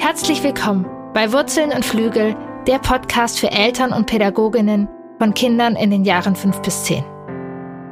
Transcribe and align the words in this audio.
Herzlich 0.00 0.42
willkommen 0.42 0.86
bei 1.12 1.30
Wurzeln 1.30 1.72
und 1.72 1.84
Flügel, 1.84 2.34
der 2.66 2.78
Podcast 2.78 3.38
für 3.38 3.50
Eltern 3.50 3.92
und 3.92 4.06
Pädagoginnen 4.06 4.88
von 5.18 5.34
Kindern 5.34 5.76
in 5.76 5.90
den 5.90 6.06
Jahren 6.06 6.34
5 6.34 6.62
bis 6.62 6.84
10. 6.84 7.04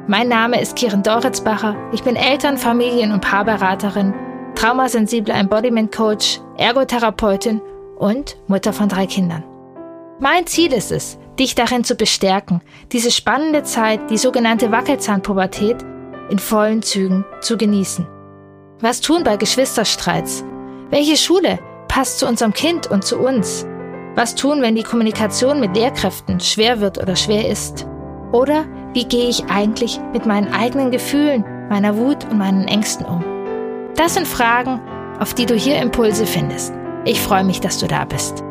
Mein 0.07 0.27
Name 0.27 0.59
ist 0.59 0.75
Kiren 0.75 1.03
Doritzbacher. 1.03 1.75
Ich 1.93 2.01
bin 2.01 2.15
Eltern-, 2.15 2.57
Familien- 2.57 3.11
und 3.11 3.21
Paarberaterin, 3.21 4.15
traumasensibler 4.55 5.35
Embodiment 5.35 5.95
Coach, 5.95 6.41
Ergotherapeutin 6.57 7.61
und 7.99 8.37
Mutter 8.47 8.73
von 8.73 8.89
drei 8.89 9.05
Kindern. 9.05 9.43
Mein 10.19 10.47
Ziel 10.47 10.73
ist 10.73 10.91
es, 10.91 11.19
dich 11.37 11.53
darin 11.53 11.83
zu 11.83 11.93
bestärken, 11.93 12.61
diese 12.91 13.11
spannende 13.11 13.61
Zeit, 13.61 14.09
die 14.09 14.17
sogenannte 14.17 14.71
Wackelzahnpubertät, 14.71 15.77
in 16.31 16.39
vollen 16.39 16.81
Zügen 16.81 17.23
zu 17.39 17.55
genießen. 17.55 18.07
Was 18.79 18.99
tun 18.99 19.23
bei 19.23 19.37
Geschwisterstreits? 19.37 20.43
Welche 20.89 21.15
Schule 21.15 21.59
passt 21.89 22.19
zu 22.19 22.27
unserem 22.27 22.53
Kind 22.53 22.87
und 22.87 23.03
zu 23.03 23.19
uns? 23.19 23.65
Was 24.15 24.35
tun, 24.35 24.61
wenn 24.61 24.75
die 24.75 24.83
Kommunikation 24.83 25.59
mit 25.59 25.75
Lehrkräften 25.75 26.39
schwer 26.39 26.79
wird 26.79 26.97
oder 26.97 27.17
schwer 27.17 27.49
ist? 27.49 27.85
Oder 28.31 28.65
wie 28.93 29.05
gehe 29.05 29.27
ich 29.27 29.45
eigentlich 29.45 29.99
mit 30.13 30.25
meinen 30.25 30.53
eigenen 30.53 30.91
Gefühlen, 30.91 31.43
meiner 31.69 31.97
Wut 31.97 32.23
und 32.25 32.37
meinen 32.37 32.67
Ängsten 32.67 33.05
um? 33.05 33.23
Das 33.95 34.13
sind 34.13 34.27
Fragen, 34.27 34.79
auf 35.19 35.33
die 35.33 35.45
du 35.45 35.55
hier 35.55 35.81
Impulse 35.81 36.25
findest. 36.25 36.73
Ich 37.05 37.19
freue 37.19 37.43
mich, 37.43 37.59
dass 37.59 37.79
du 37.79 37.87
da 37.87 38.05
bist. 38.05 38.43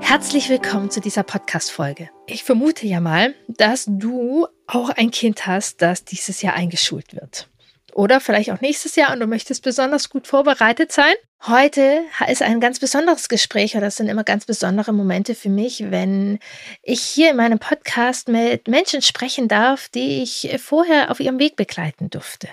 Herzlich 0.00 0.48
willkommen 0.48 0.90
zu 0.90 1.00
dieser 1.00 1.22
Podcast-Folge. 1.22 2.10
Ich 2.26 2.44
vermute 2.44 2.86
ja 2.86 3.00
mal, 3.00 3.34
dass 3.48 3.86
du 3.88 4.46
auch 4.66 4.90
ein 4.90 5.10
Kind 5.10 5.46
hast, 5.46 5.80
das 5.82 6.04
dieses 6.04 6.42
Jahr 6.42 6.54
eingeschult 6.54 7.14
wird 7.14 7.48
oder 7.94 8.20
vielleicht 8.20 8.50
auch 8.50 8.60
nächstes 8.60 8.96
Jahr 8.96 9.12
und 9.12 9.20
du 9.20 9.26
möchtest 9.26 9.62
besonders 9.62 10.10
gut 10.10 10.26
vorbereitet 10.26 10.92
sein. 10.92 11.14
Heute 11.44 12.02
ist 12.28 12.40
ein 12.40 12.60
ganz 12.60 12.78
besonderes 12.78 13.28
Gespräch 13.28 13.74
oder 13.74 13.86
das 13.86 13.96
sind 13.96 14.08
immer 14.08 14.22
ganz 14.22 14.44
besondere 14.44 14.92
Momente 14.92 15.34
für 15.34 15.48
mich, 15.48 15.90
wenn 15.90 16.38
ich 16.82 17.02
hier 17.02 17.30
in 17.30 17.36
meinem 17.36 17.58
Podcast 17.58 18.28
mit 18.28 18.68
Menschen 18.68 19.02
sprechen 19.02 19.48
darf, 19.48 19.88
die 19.88 20.22
ich 20.22 20.54
vorher 20.62 21.10
auf 21.10 21.18
ihrem 21.18 21.40
Weg 21.40 21.56
begleiten 21.56 22.10
durfte 22.10 22.48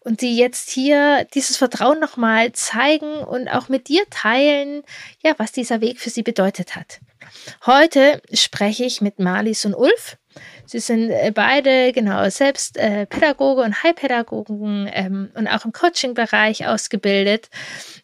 und 0.00 0.22
die 0.22 0.34
jetzt 0.38 0.70
hier 0.70 1.26
dieses 1.34 1.58
Vertrauen 1.58 2.00
nochmal 2.00 2.52
zeigen 2.52 3.18
und 3.18 3.48
auch 3.48 3.68
mit 3.68 3.88
dir 3.88 4.02
teilen, 4.08 4.82
ja, 5.22 5.34
was 5.36 5.52
dieser 5.52 5.82
Weg 5.82 6.00
für 6.00 6.08
sie 6.08 6.22
bedeutet 6.22 6.74
hat. 6.74 7.00
Heute 7.66 8.22
spreche 8.32 8.84
ich 8.84 9.02
mit 9.02 9.18
Marlies 9.18 9.66
und 9.66 9.74
Ulf. 9.74 10.16
Sie 10.66 10.80
sind 10.80 11.10
äh, 11.10 11.32
beide 11.34 11.92
genau 11.92 12.28
selbst 12.30 12.76
äh, 12.76 13.06
Pädagoge 13.06 13.62
und 13.62 13.82
Heilpädagogen 13.82 14.88
ähm, 14.92 15.30
und 15.34 15.48
auch 15.48 15.64
im 15.64 15.72
Coaching-Bereich 15.72 16.66
ausgebildet, 16.66 17.50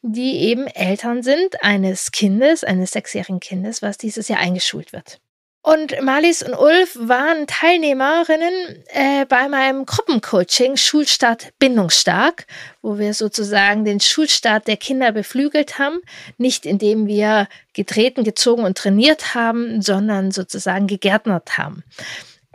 die 0.02 0.38
eben 0.40 0.66
Eltern 0.66 1.22
sind 1.22 1.62
eines 1.62 2.12
Kindes, 2.12 2.64
eines 2.64 2.92
sechsjährigen 2.92 3.40
Kindes, 3.40 3.82
was 3.82 3.98
dieses 3.98 4.28
Jahr 4.28 4.40
eingeschult 4.40 4.92
wird. 4.92 5.20
Und 5.68 6.00
Marlies 6.00 6.42
und 6.42 6.54
Ulf 6.54 6.96
waren 6.98 7.46
Teilnehmerinnen 7.46 8.84
äh, 8.86 9.26
bei 9.26 9.50
meinem 9.50 9.84
Gruppencoaching 9.84 10.78
Schulstart 10.78 11.52
Bindungsstark, 11.58 12.46
wo 12.80 12.98
wir 12.98 13.12
sozusagen 13.12 13.84
den 13.84 14.00
Schulstart 14.00 14.66
der 14.66 14.78
Kinder 14.78 15.12
beflügelt 15.12 15.78
haben, 15.78 16.00
nicht 16.38 16.64
indem 16.64 17.06
wir 17.06 17.48
getreten, 17.74 18.24
gezogen 18.24 18.64
und 18.64 18.78
trainiert 18.78 19.34
haben, 19.34 19.82
sondern 19.82 20.30
sozusagen 20.30 20.86
gegärtnert 20.86 21.58
haben. 21.58 21.84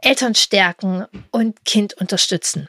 Eltern 0.02 0.33
stärken 0.33 1.05
und 1.30 1.66
Kind 1.66 1.94
unterstützen. 1.94 2.67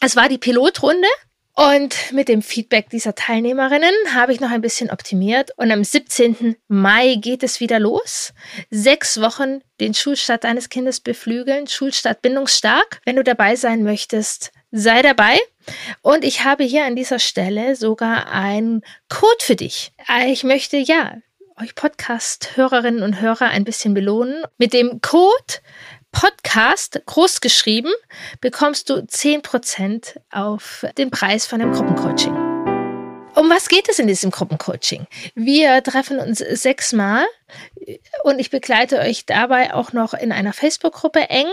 Es 0.00 0.16
war 0.16 0.30
die 0.30 0.38
Pilotrunde 0.38 1.06
und 1.54 2.12
mit 2.12 2.28
dem 2.28 2.40
Feedback 2.40 2.88
dieser 2.88 3.14
Teilnehmerinnen 3.14 3.92
habe 4.14 4.32
ich 4.32 4.40
noch 4.40 4.50
ein 4.50 4.62
bisschen 4.62 4.90
optimiert. 4.90 5.50
Und 5.56 5.70
am 5.70 5.84
17. 5.84 6.56
Mai 6.68 7.16
geht 7.16 7.42
es 7.42 7.60
wieder 7.60 7.78
los. 7.78 8.32
Sechs 8.70 9.20
Wochen 9.20 9.60
den 9.78 9.92
Schulstart 9.92 10.44
deines 10.44 10.70
Kindes 10.70 11.00
beflügeln. 11.00 11.66
Schulstart 11.66 12.22
bindungsstark. 12.22 13.02
Wenn 13.04 13.16
du 13.16 13.24
dabei 13.24 13.56
sein 13.56 13.82
möchtest, 13.82 14.50
sei 14.70 15.02
dabei. 15.02 15.38
Und 16.00 16.24
ich 16.24 16.42
habe 16.44 16.64
hier 16.64 16.86
an 16.86 16.96
dieser 16.96 17.18
Stelle 17.18 17.76
sogar 17.76 18.32
einen 18.32 18.80
Code 19.10 19.44
für 19.44 19.56
dich. 19.56 19.92
Ich 20.26 20.44
möchte 20.44 20.78
ja 20.78 21.16
euch 21.60 21.74
Podcast-Hörerinnen 21.74 23.02
und 23.02 23.20
Hörer 23.20 23.48
ein 23.48 23.64
bisschen 23.64 23.92
belohnen. 23.92 24.42
Mit 24.56 24.72
dem 24.72 25.02
Code 25.02 25.60
Podcast 26.12 27.00
groß 27.06 27.40
geschrieben, 27.40 27.90
bekommst 28.40 28.90
du 28.90 28.94
10% 28.94 30.18
auf 30.30 30.86
den 30.96 31.10
Preis 31.10 31.46
von 31.46 31.58
dem 31.58 31.72
Gruppencoaching. 31.72 32.34
Um 33.34 33.48
was 33.48 33.68
geht 33.68 33.88
es 33.88 33.98
in 33.98 34.06
diesem 34.06 34.30
Gruppencoaching? 34.30 35.06
Wir 35.34 35.82
treffen 35.82 36.18
uns 36.18 36.38
sechsmal 36.38 37.24
und 38.24 38.38
ich 38.38 38.50
begleite 38.50 38.98
euch 38.98 39.24
dabei 39.24 39.72
auch 39.72 39.92
noch 39.92 40.12
in 40.12 40.32
einer 40.32 40.52
Facebook-Gruppe 40.52 41.30
eng 41.30 41.48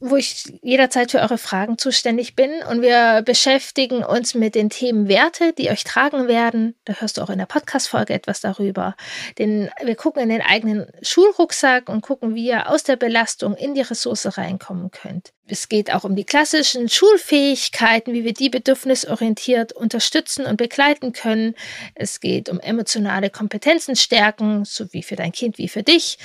wo 0.00 0.16
ich 0.16 0.58
jederzeit 0.62 1.10
für 1.10 1.20
eure 1.20 1.38
Fragen 1.38 1.78
zuständig 1.78 2.34
bin. 2.34 2.50
Und 2.68 2.82
wir 2.82 3.22
beschäftigen 3.22 4.04
uns 4.04 4.34
mit 4.34 4.54
den 4.54 4.68
Themen 4.68 5.08
Werte, 5.08 5.52
die 5.52 5.70
euch 5.70 5.84
tragen 5.84 6.28
werden. 6.28 6.74
Da 6.84 6.94
hörst 6.94 7.16
du 7.16 7.22
auch 7.22 7.30
in 7.30 7.38
der 7.38 7.46
Podcast-Folge 7.46 8.12
etwas 8.12 8.40
darüber. 8.40 8.96
Den, 9.38 9.70
wir 9.82 9.94
gucken 9.94 10.22
in 10.22 10.28
den 10.28 10.42
eigenen 10.42 10.86
Schulrucksack 11.02 11.88
und 11.88 12.02
gucken, 12.02 12.34
wie 12.34 12.46
ihr 12.46 12.68
aus 12.68 12.82
der 12.82 12.96
Belastung 12.96 13.54
in 13.54 13.74
die 13.74 13.82
Ressource 13.82 14.36
reinkommen 14.36 14.90
könnt. 14.90 15.32
Es 15.50 15.68
geht 15.68 15.92
auch 15.92 16.04
um 16.04 16.14
die 16.14 16.24
klassischen 16.24 16.88
Schulfähigkeiten, 16.88 18.14
wie 18.14 18.24
wir 18.24 18.32
die 18.32 18.50
bedürfnisorientiert 18.50 19.72
unterstützen 19.72 20.46
und 20.46 20.56
begleiten 20.56 21.12
können. 21.12 21.54
Es 21.94 22.20
geht 22.20 22.48
um 22.48 22.60
emotionale 22.60 23.30
Kompetenzen 23.30 23.96
stärken, 23.96 24.64
sowie 24.64 25.02
für 25.02 25.16
dein 25.16 25.32
Kind 25.32 25.58
wie 25.58 25.68
für 25.68 25.82
dich. 25.82 26.18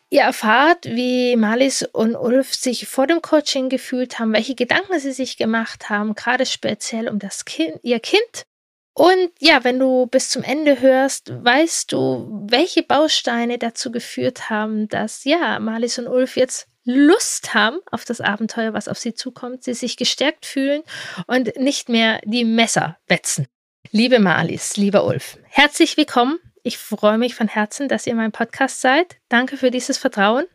Ihr 0.09 0.21
erfahrt, 0.21 0.85
wie 0.85 1.35
Marlies 1.35 1.83
und 1.83 2.15
Ulf 2.15 2.53
sich 2.53 2.87
vor 2.87 3.07
dem 3.07 3.21
Coaching 3.21 3.69
gefühlt 3.69 4.19
haben, 4.19 4.33
welche 4.33 4.55
Gedanken 4.55 4.99
sie 4.99 5.11
sich 5.11 5.35
gemacht 5.35 5.89
haben, 5.89 6.15
gerade 6.15 6.45
speziell 6.45 7.09
um 7.09 7.19
das 7.19 7.45
Kind, 7.45 7.79
ihr 7.83 7.99
Kind 7.99 8.45
Und 8.93 9.31
ja, 9.39 9.63
wenn 9.63 9.79
du 9.79 10.05
bis 10.07 10.29
zum 10.29 10.43
Ende 10.43 10.79
hörst, 10.79 11.31
weißt 11.43 11.91
du, 11.91 12.45
welche 12.49 12.83
Bausteine 12.83 13.57
dazu 13.57 13.91
geführt 13.91 14.49
haben, 14.49 14.87
dass 14.87 15.23
ja, 15.23 15.59
Marlies 15.59 15.99
und 15.99 16.07
Ulf 16.07 16.37
jetzt 16.37 16.67
Lust 16.83 17.53
haben 17.53 17.79
auf 17.91 18.05
das 18.05 18.21
Abenteuer, 18.21 18.73
was 18.73 18.87
auf 18.87 18.97
sie 18.97 19.13
zukommt, 19.13 19.63
sie 19.63 19.73
sich 19.73 19.97
gestärkt 19.97 20.45
fühlen 20.45 20.81
und 21.27 21.55
nicht 21.57 21.89
mehr 21.89 22.19
die 22.25 22.45
Messer 22.45 22.97
wetzen. 23.07 23.47
Liebe 23.91 24.19
Marlies, 24.19 24.77
lieber 24.77 25.05
Ulf, 25.05 25.37
herzlich 25.45 25.97
willkommen. 25.97 26.39
Ich 26.63 26.77
freue 26.77 27.17
mich 27.17 27.35
von 27.35 27.47
Herzen, 27.47 27.87
dass 27.87 28.07
ihr 28.07 28.15
mein 28.15 28.31
Podcast 28.31 28.81
seid. 28.81 29.17
Danke 29.29 29.57
für 29.57 29.71
dieses 29.71 29.97
Vertrauen. 29.97 30.45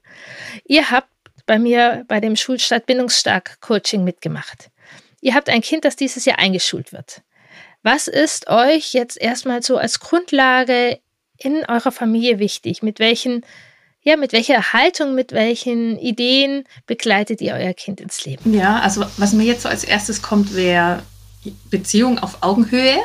Ihr 0.64 0.90
habt 0.90 1.08
bei 1.46 1.58
mir 1.58 2.04
bei 2.08 2.20
dem 2.20 2.36
Schulstadt 2.36 2.86
Bindungsstark 2.86 3.60
Coaching 3.60 4.04
mitgemacht. 4.04 4.70
Ihr 5.20 5.34
habt 5.34 5.48
ein 5.48 5.62
Kind, 5.62 5.84
das 5.84 5.96
dieses 5.96 6.24
Jahr 6.24 6.38
eingeschult 6.38 6.92
wird. 6.92 7.22
Was 7.82 8.08
ist 8.08 8.48
euch 8.48 8.92
jetzt 8.92 9.20
erstmal 9.20 9.62
so 9.62 9.76
als 9.76 10.00
Grundlage 10.00 10.98
in 11.36 11.64
eurer 11.66 11.92
Familie 11.92 12.38
wichtig? 12.38 12.82
Mit 12.82 12.98
welchen, 12.98 13.44
ja, 14.02 14.16
mit 14.16 14.32
welcher 14.32 14.72
Haltung, 14.72 15.14
mit 15.14 15.32
welchen 15.32 15.98
Ideen 15.98 16.64
begleitet 16.86 17.40
ihr 17.40 17.54
euer 17.54 17.74
Kind 17.74 18.00
ins 18.00 18.24
Leben? 18.24 18.54
Ja, 18.54 18.80
also 18.80 19.04
was 19.18 19.32
mir 19.32 19.44
jetzt 19.44 19.62
so 19.62 19.68
als 19.68 19.84
erstes 19.84 20.22
kommt, 20.22 20.54
wäre 20.54 21.02
Beziehung 21.70 22.18
auf 22.18 22.42
Augenhöhe. 22.42 22.98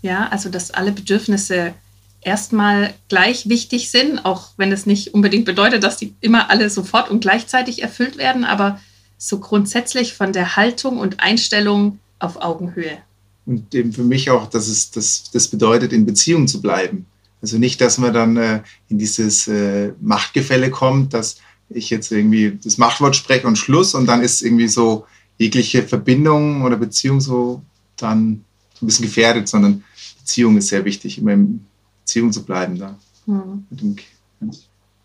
Ja, 0.00 0.28
also 0.28 0.48
dass 0.48 0.70
alle 0.70 0.92
Bedürfnisse 0.92 1.74
erstmal 2.22 2.94
gleich 3.08 3.48
wichtig 3.48 3.90
sind, 3.90 4.24
auch 4.24 4.50
wenn 4.56 4.72
es 4.72 4.86
nicht 4.86 5.14
unbedingt 5.14 5.44
bedeutet, 5.44 5.84
dass 5.84 5.96
die 5.96 6.14
immer 6.20 6.50
alle 6.50 6.70
sofort 6.70 7.10
und 7.10 7.20
gleichzeitig 7.20 7.82
erfüllt 7.82 8.16
werden, 8.16 8.44
aber 8.44 8.80
so 9.18 9.38
grundsätzlich 9.38 10.14
von 10.14 10.32
der 10.32 10.56
Haltung 10.56 10.98
und 10.98 11.20
Einstellung 11.20 11.98
auf 12.18 12.40
Augenhöhe 12.40 12.98
und 13.46 13.74
eben 13.74 13.92
für 13.92 14.04
mich 14.04 14.30
auch, 14.30 14.48
dass 14.48 14.68
es 14.68 14.90
das, 14.90 15.30
das 15.32 15.48
bedeutet, 15.48 15.92
in 15.92 16.06
Beziehung 16.06 16.46
zu 16.46 16.60
bleiben. 16.60 17.06
Also 17.40 17.58
nicht, 17.58 17.80
dass 17.80 17.98
man 17.98 18.12
dann 18.12 18.36
äh, 18.36 18.62
in 18.88 18.98
dieses 18.98 19.48
äh, 19.48 19.92
Machtgefälle 20.00 20.70
kommt, 20.70 21.12
dass 21.12 21.38
ich 21.68 21.90
jetzt 21.90 22.12
irgendwie 22.12 22.58
das 22.62 22.78
Machtwort 22.78 23.16
spreche 23.16 23.46
und 23.46 23.56
Schluss 23.56 23.94
und 23.94 24.06
dann 24.06 24.22
ist 24.22 24.42
irgendwie 24.42 24.68
so 24.68 25.06
jegliche 25.38 25.82
Verbindung 25.82 26.62
oder 26.62 26.76
Beziehung 26.76 27.20
so 27.20 27.62
dann 27.96 28.44
ein 28.80 28.86
bisschen 28.86 29.06
gefährdet, 29.06 29.48
sondern 29.48 29.82
Beziehung 30.20 30.56
ist 30.56 30.68
sehr 30.68 30.84
wichtig, 30.84 31.18
immer 31.18 31.32
in 31.32 31.64
Beziehung 32.04 32.32
zu 32.32 32.44
bleiben 32.44 32.78
da. 32.78 32.98
Mhm. 33.26 33.66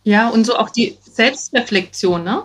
Ja, 0.04 0.30
und 0.30 0.46
so 0.46 0.58
auch 0.58 0.70
die 0.70 0.98
Selbstreflexion, 1.02 2.24
ne? 2.24 2.44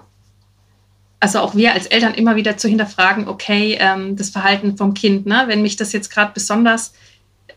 also 1.20 1.38
auch 1.38 1.54
wir 1.54 1.72
als 1.72 1.86
Eltern 1.86 2.14
immer 2.14 2.34
wieder 2.34 2.56
zu 2.56 2.68
hinterfragen, 2.68 3.28
okay, 3.28 3.76
ähm, 3.78 4.16
das 4.16 4.30
Verhalten 4.30 4.76
vom 4.76 4.92
Kind, 4.92 5.24
ne? 5.24 5.44
wenn 5.46 5.62
mich 5.62 5.76
das 5.76 5.92
jetzt 5.92 6.10
gerade 6.10 6.32
besonders 6.34 6.92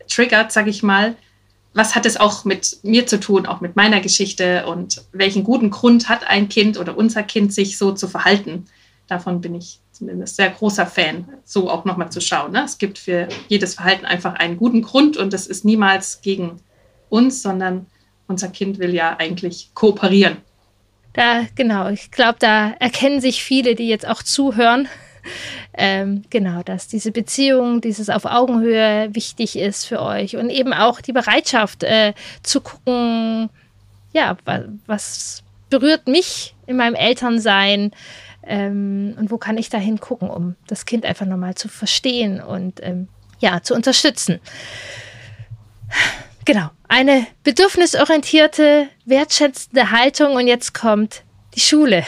triggert, 0.08 0.52
sage 0.52 0.70
ich 0.70 0.84
mal, 0.84 1.16
was 1.74 1.96
hat 1.96 2.06
es 2.06 2.16
auch 2.16 2.44
mit 2.44 2.78
mir 2.84 3.08
zu 3.08 3.18
tun, 3.18 3.44
auch 3.44 3.60
mit 3.60 3.74
meiner 3.74 4.00
Geschichte 4.00 4.66
und 4.66 5.02
welchen 5.10 5.42
guten 5.42 5.70
Grund 5.70 6.08
hat 6.08 6.26
ein 6.26 6.48
Kind 6.48 6.78
oder 6.78 6.96
unser 6.96 7.24
Kind, 7.24 7.52
sich 7.52 7.76
so 7.76 7.90
zu 7.90 8.06
verhalten? 8.06 8.66
Davon 9.08 9.40
bin 9.40 9.56
ich 9.56 9.80
zumindest 9.90 10.36
sehr 10.36 10.50
großer 10.50 10.86
Fan, 10.86 11.26
so 11.44 11.68
auch 11.68 11.84
nochmal 11.84 12.10
zu 12.12 12.20
schauen. 12.20 12.52
Ne? 12.52 12.62
Es 12.64 12.78
gibt 12.78 12.98
für 12.98 13.28
jedes 13.48 13.74
Verhalten 13.74 14.06
einfach 14.06 14.34
einen 14.34 14.56
guten 14.56 14.82
Grund 14.82 15.16
und 15.16 15.32
das 15.32 15.48
ist 15.48 15.64
niemals 15.64 16.20
gegen 16.22 16.60
uns, 17.08 17.42
sondern 17.42 17.86
unser 18.26 18.48
Kind 18.48 18.78
will 18.78 18.94
ja 18.94 19.16
eigentlich 19.18 19.70
kooperieren. 19.74 20.38
Da, 21.12 21.46
genau, 21.54 21.88
ich 21.88 22.10
glaube, 22.10 22.36
da 22.38 22.72
erkennen 22.78 23.20
sich 23.20 23.42
viele, 23.42 23.74
die 23.74 23.88
jetzt 23.88 24.06
auch 24.06 24.22
zuhören. 24.22 24.88
Ähm, 25.78 26.22
genau, 26.30 26.62
dass 26.62 26.86
diese 26.86 27.10
Beziehung, 27.10 27.80
dieses 27.80 28.10
auf 28.10 28.26
Augenhöhe 28.26 29.12
wichtig 29.12 29.58
ist 29.58 29.84
für 29.84 30.00
euch 30.00 30.36
und 30.36 30.50
eben 30.50 30.72
auch 30.72 31.00
die 31.00 31.12
Bereitschaft 31.12 31.82
äh, 31.82 32.14
zu 32.44 32.60
gucken, 32.60 33.50
ja, 34.12 34.36
was 34.86 35.42
berührt 35.68 36.06
mich 36.06 36.54
in 36.66 36.76
meinem 36.76 36.94
Elternsein 36.94 37.90
ähm, 38.44 39.16
und 39.18 39.30
wo 39.30 39.36
kann 39.36 39.58
ich 39.58 39.68
da 39.68 39.78
hingucken, 39.78 40.30
um 40.30 40.54
das 40.68 40.86
Kind 40.86 41.04
einfach 41.04 41.26
nochmal 41.26 41.56
zu 41.56 41.68
verstehen 41.68 42.40
und 42.40 42.80
ähm, 42.82 43.08
ja, 43.40 43.62
zu 43.62 43.74
unterstützen. 43.74 44.40
Genau, 46.46 46.70
eine 46.86 47.26
bedürfnisorientierte, 47.42 48.88
wertschätzende 49.04 49.90
Haltung 49.90 50.36
und 50.36 50.46
jetzt 50.46 50.72
kommt 50.72 51.24
die 51.56 51.60
Schule. 51.60 52.06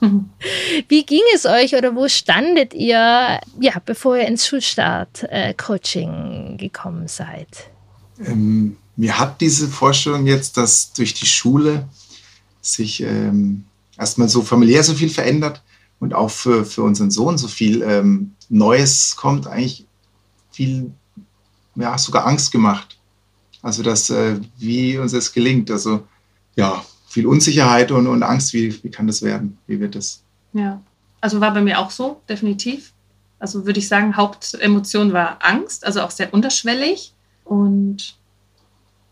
Mhm. 0.00 0.28
Wie 0.88 1.06
ging 1.06 1.22
es 1.34 1.46
euch 1.46 1.74
oder 1.74 1.96
wo 1.96 2.06
standet 2.06 2.74
ihr, 2.74 3.40
ja, 3.60 3.72
bevor 3.84 4.18
ihr 4.18 4.28
ins 4.28 4.46
Schulstart-Coaching 4.46 6.52
äh, 6.52 6.56
gekommen 6.58 7.08
seid? 7.08 7.70
Ähm, 8.26 8.76
mir 8.96 9.18
hat 9.18 9.40
diese 9.40 9.68
Vorstellung 9.68 10.26
jetzt, 10.26 10.58
dass 10.58 10.92
durch 10.92 11.14
die 11.14 11.24
Schule 11.24 11.88
sich 12.60 13.02
ähm, 13.02 13.64
erstmal 13.96 14.28
so 14.28 14.42
familiär 14.42 14.84
so 14.84 14.92
viel 14.92 15.08
verändert 15.08 15.62
und 15.98 16.12
auch 16.12 16.30
für, 16.30 16.66
für 16.66 16.82
unseren 16.82 17.10
Sohn 17.10 17.38
so 17.38 17.48
viel 17.48 17.80
ähm, 17.80 18.34
Neues 18.50 19.16
kommt, 19.16 19.46
eigentlich 19.46 19.86
viel, 20.50 20.92
ja, 21.74 21.96
sogar 21.96 22.26
Angst 22.26 22.52
gemacht. 22.52 22.98
Also 23.62 23.82
dass, 23.82 24.10
äh, 24.10 24.36
wie 24.58 24.98
uns 24.98 25.12
das 25.12 25.32
gelingt. 25.32 25.70
Also 25.70 26.06
ja, 26.56 26.84
viel 27.08 27.26
Unsicherheit 27.26 27.90
und, 27.90 28.06
und 28.06 28.22
Angst, 28.22 28.52
wie, 28.52 28.82
wie 28.82 28.90
kann 28.90 29.06
das 29.06 29.22
werden? 29.22 29.58
Wie 29.66 29.80
wird 29.80 29.94
das? 29.94 30.22
Ja, 30.52 30.82
also 31.20 31.40
war 31.40 31.54
bei 31.54 31.60
mir 31.60 31.78
auch 31.78 31.90
so, 31.90 32.20
definitiv. 32.28 32.92
Also 33.38 33.66
würde 33.66 33.78
ich 33.78 33.88
sagen, 33.88 34.16
Hauptemotion 34.16 35.12
war 35.12 35.38
Angst, 35.40 35.84
also 35.84 36.02
auch 36.02 36.10
sehr 36.10 36.32
unterschwellig. 36.32 37.12
Und 37.44 38.16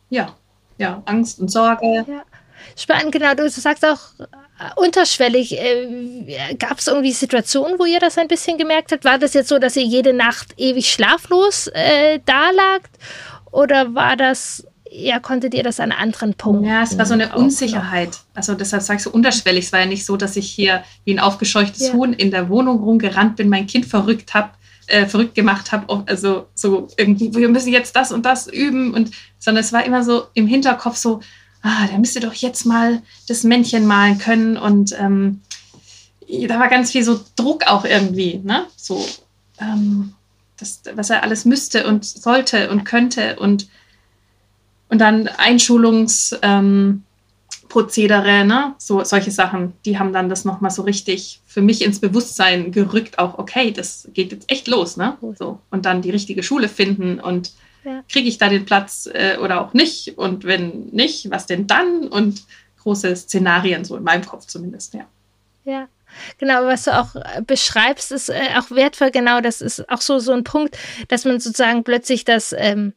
ja, 0.09 0.35
ja, 0.79 1.03
Angst 1.05 1.41
und 1.41 1.51
Sorge. 1.51 2.05
Ja. 2.07 2.23
Spannend, 2.77 3.13
genau. 3.13 3.35
Du 3.35 3.49
sagst 3.49 3.85
auch 3.85 3.99
äh, 4.19 4.25
unterschwellig. 4.77 5.59
Äh, 5.59 6.55
Gab 6.59 6.79
es 6.79 6.87
irgendwie 6.87 7.13
Situationen, 7.13 7.79
wo 7.79 7.85
ihr 7.85 8.01
das 8.01 8.19
ein 8.19 8.29
bisschen 8.29 8.59
gemerkt 8.59 8.93
habt? 8.93 9.05
War 9.05 9.19
das 9.19 9.35
jetzt 9.35 9.49
so, 9.49 9.59
dass 9.59 9.77
ihr 9.77 9.85
jede 9.85 10.13
Nacht 10.13 10.55
ewig 10.57 10.91
schlaflos 10.91 11.69
äh, 11.69 12.21
da 12.25 12.51
lagt? 12.51 12.91
Oder 13.51 13.95
war 13.95 14.17
das, 14.17 14.67
ja, 14.91 15.19
konntet 15.19 15.55
ihr 15.55 15.63
das 15.63 15.81
an 15.81 15.93
anderen 15.93 16.35
Punkten? 16.35 16.65
Ja, 16.65 16.83
es 16.83 16.97
war 16.97 17.07
so 17.07 17.15
eine 17.15 17.35
Unsicherheit. 17.37 18.19
Also 18.35 18.55
deshalb 18.55 18.83
sage 18.83 18.99
ich 18.99 19.03
so 19.03 19.11
unterschwellig. 19.11 19.67
Es 19.67 19.73
war 19.73 19.81
ja 19.81 19.87
nicht 19.87 20.05
so, 20.07 20.17
dass 20.17 20.37
ich 20.37 20.51
hier 20.51 20.83
wie 21.05 21.15
ein 21.15 21.21
aufgescheuchtes 21.21 21.89
ja. 21.89 21.93
Huhn 21.95 22.13
in 22.13 22.31
der 22.31 22.49
Wohnung 22.49 22.81
rumgerannt 22.81 23.37
bin, 23.37 23.49
mein 23.49 23.67
Kind 23.67 23.87
verrückt 23.87 24.35
habe. 24.35 24.51
Äh, 24.87 25.07
verrückt 25.07 25.37
gemacht 25.37 25.71
habe, 25.71 26.03
also 26.09 26.49
so 26.53 26.89
irgendwie, 26.97 27.33
wir 27.33 27.49
müssen 27.49 27.73
jetzt 27.73 27.95
das 27.95 28.11
und 28.11 28.27
das 28.27 28.49
üben 28.49 28.93
und 28.93 29.13
sondern 29.39 29.63
es 29.63 29.73
war 29.73 29.85
immer 29.85 30.03
so 30.03 30.25
im 30.35 30.49
Hinterkopf 30.49 30.97
so, 30.97 31.21
ah, 31.63 31.87
der 31.87 31.99
müsste 31.99 32.19
doch 32.19 32.35
jetzt 32.35 32.67
mal 32.67 33.01
das 33.29 33.45
Männchen 33.45 33.87
malen 33.87 34.19
können 34.19 34.57
und 34.57 34.93
ähm, 34.99 35.43
da 36.49 36.59
war 36.59 36.69
ganz 36.69 36.91
viel 36.91 37.05
so 37.05 37.21
Druck 37.37 37.69
auch 37.69 37.85
irgendwie, 37.85 38.41
ne? 38.43 38.67
So, 38.75 39.07
ähm, 39.61 40.15
das, 40.61 40.83
was 40.95 41.11
er 41.11 41.23
alles 41.23 41.45
müsste 41.45 41.87
und 41.87 42.05
sollte 42.05 42.71
und 42.71 42.85
könnte 42.85 43.37
und, 43.39 43.69
und 44.89 45.01
dann 45.01 45.29
Einschulungsprozedere, 45.29 47.03
ähm, 48.29 48.47
ne? 48.47 48.75
so, 48.79 49.03
solche 49.05 49.31
Sachen, 49.31 49.73
die 49.85 49.99
haben 49.99 50.13
dann 50.13 50.29
das 50.29 50.45
nochmal 50.45 50.71
so 50.71 50.83
richtig 50.83 51.41
für 51.47 51.63
mich 51.63 51.83
ins 51.83 52.01
Bewusstsein 52.01 52.73
gerückt, 52.73 53.19
auch 53.19 53.39
okay, 53.39 53.73
das 53.73 54.09
geht 54.15 54.33
jetzt 54.33 54.51
echt 54.51 54.69
los, 54.69 54.97
ne? 54.97 55.17
So, 55.39 55.59
und 55.71 55.87
dann 55.87 56.03
die 56.03 56.11
richtige 56.11 56.43
Schule 56.43 56.69
finden 56.69 57.21
und 57.21 57.53
ja. 57.85 58.03
kriege 58.09 58.29
ich 58.29 58.39
da 58.39 58.49
den 58.49 58.65
Platz 58.65 59.09
äh, 59.13 59.37
oder 59.39 59.61
auch 59.61 59.73
nicht 59.75 60.19
und 60.19 60.45
wenn 60.45 60.87
nicht, 60.93 61.31
was 61.31 61.47
denn 61.47 61.67
dann 61.67 62.09
und 62.09 62.45
große 62.83 63.15
Szenarien, 63.17 63.85
so 63.85 63.97
in 63.97 64.05
meinem 64.05 64.25
Kopf 64.25 64.47
zumindest, 64.47 64.95
ja. 64.95 65.07
Ja. 65.65 65.89
Genau, 66.39 66.65
was 66.65 66.85
du 66.85 66.99
auch 66.99 67.15
äh, 67.15 67.43
beschreibst, 67.43 68.13
ist 68.13 68.29
äh, 68.29 68.41
auch 68.59 68.71
wertvoll. 68.71 69.11
Genau, 69.11 69.41
das 69.41 69.61
ist 69.61 69.89
auch 69.91 70.01
so, 70.01 70.19
so 70.19 70.33
ein 70.33 70.45
Punkt, 70.45 70.77
dass 71.09 71.25
man 71.25 71.41
sozusagen 71.41 71.85
plötzlich 71.85 72.25
das, 72.25 72.55
ähm, 72.57 72.95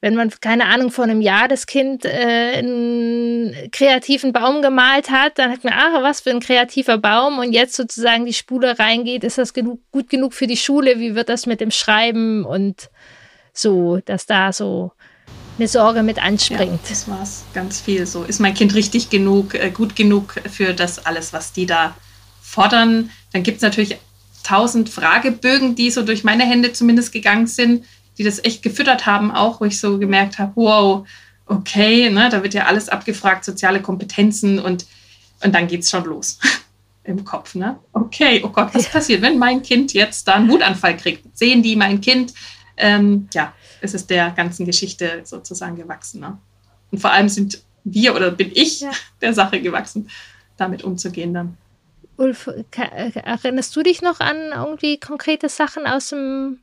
wenn 0.00 0.14
man, 0.14 0.30
keine 0.40 0.66
Ahnung, 0.66 0.90
vor 0.90 1.04
einem 1.04 1.20
Jahr 1.20 1.48
das 1.48 1.66
Kind 1.66 2.04
äh, 2.04 2.54
einen 2.56 3.70
kreativen 3.70 4.32
Baum 4.32 4.62
gemalt 4.62 5.10
hat, 5.10 5.38
dann 5.38 5.52
hat 5.52 5.64
man, 5.64 5.74
ach, 5.76 6.02
was 6.02 6.20
für 6.20 6.30
ein 6.30 6.40
kreativer 6.40 6.98
Baum 6.98 7.38
und 7.38 7.52
jetzt 7.52 7.74
sozusagen 7.74 8.26
die 8.26 8.32
Spule 8.32 8.78
reingeht, 8.78 9.24
ist 9.24 9.38
das 9.38 9.54
genug, 9.54 9.80
gut 9.92 10.10
genug 10.10 10.34
für 10.34 10.46
die 10.46 10.56
Schule? 10.56 10.98
Wie 10.98 11.14
wird 11.14 11.28
das 11.28 11.46
mit 11.46 11.60
dem 11.60 11.70
Schreiben 11.70 12.44
und 12.44 12.90
so, 13.52 14.00
dass 14.04 14.26
da 14.26 14.52
so 14.52 14.92
eine 15.58 15.68
Sorge 15.68 16.02
mit 16.02 16.22
anspringt. 16.22 16.60
Ja, 16.60 16.88
das 16.88 17.08
war 17.08 17.22
es 17.22 17.44
ganz 17.52 17.80
viel 17.80 18.06
so. 18.06 18.24
Ist 18.24 18.40
mein 18.40 18.54
Kind 18.54 18.74
richtig 18.74 19.10
genug, 19.10 19.54
äh, 19.54 19.70
gut 19.70 19.96
genug 19.96 20.34
für 20.50 20.72
das 20.72 21.04
alles, 21.04 21.32
was 21.32 21.52
die 21.52 21.66
da 21.66 21.94
fordern. 22.52 23.10
Dann 23.32 23.42
gibt 23.42 23.56
es 23.56 23.62
natürlich 23.62 23.96
tausend 24.42 24.90
Fragebögen, 24.90 25.74
die 25.74 25.90
so 25.90 26.02
durch 26.02 26.22
meine 26.24 26.44
Hände 26.44 26.72
zumindest 26.72 27.12
gegangen 27.12 27.46
sind, 27.46 27.84
die 28.18 28.24
das 28.24 28.44
echt 28.44 28.62
gefüttert 28.62 29.06
haben, 29.06 29.30
auch 29.30 29.60
wo 29.60 29.64
ich 29.64 29.80
so 29.80 29.98
gemerkt 29.98 30.38
habe, 30.38 30.52
wow, 30.56 31.08
okay, 31.46 32.10
ne, 32.10 32.28
da 32.28 32.42
wird 32.42 32.54
ja 32.54 32.66
alles 32.66 32.88
abgefragt, 32.88 33.44
soziale 33.44 33.80
Kompetenzen 33.80 34.58
und, 34.58 34.86
und 35.42 35.54
dann 35.54 35.66
geht 35.66 35.82
es 35.82 35.90
schon 35.90 36.04
los 36.04 36.38
im 37.04 37.24
Kopf. 37.24 37.54
Ne? 37.54 37.78
Okay, 37.92 38.42
oh 38.44 38.50
Gott, 38.50 38.74
was 38.74 38.88
passiert, 38.88 39.22
wenn 39.22 39.38
mein 39.38 39.62
Kind 39.62 39.94
jetzt 39.94 40.28
da 40.28 40.34
einen 40.34 40.50
Wutanfall 40.50 40.96
kriegt? 40.96 41.36
Sehen 41.36 41.62
die 41.62 41.76
mein 41.76 42.00
Kind? 42.00 42.34
Ähm, 42.76 43.28
ja, 43.32 43.54
ist 43.80 43.94
es 43.94 44.06
der 44.06 44.30
ganzen 44.30 44.66
Geschichte 44.66 45.22
sozusagen 45.24 45.76
gewachsen. 45.76 46.20
Ne? 46.20 46.38
Und 46.90 46.98
vor 46.98 47.12
allem 47.12 47.28
sind 47.28 47.62
wir 47.84 48.14
oder 48.14 48.30
bin 48.30 48.50
ich 48.52 48.80
ja. 48.80 48.90
der 49.20 49.32
Sache 49.32 49.60
gewachsen, 49.60 50.08
damit 50.56 50.84
umzugehen 50.84 51.32
dann. 51.34 51.56
Ulf, 52.16 52.50
erinnerst 52.70 53.74
du 53.74 53.82
dich 53.82 54.02
noch 54.02 54.20
an 54.20 54.36
irgendwie 54.54 54.98
konkrete 54.98 55.48
Sachen 55.48 55.86
aus 55.86 56.10
dem 56.10 56.58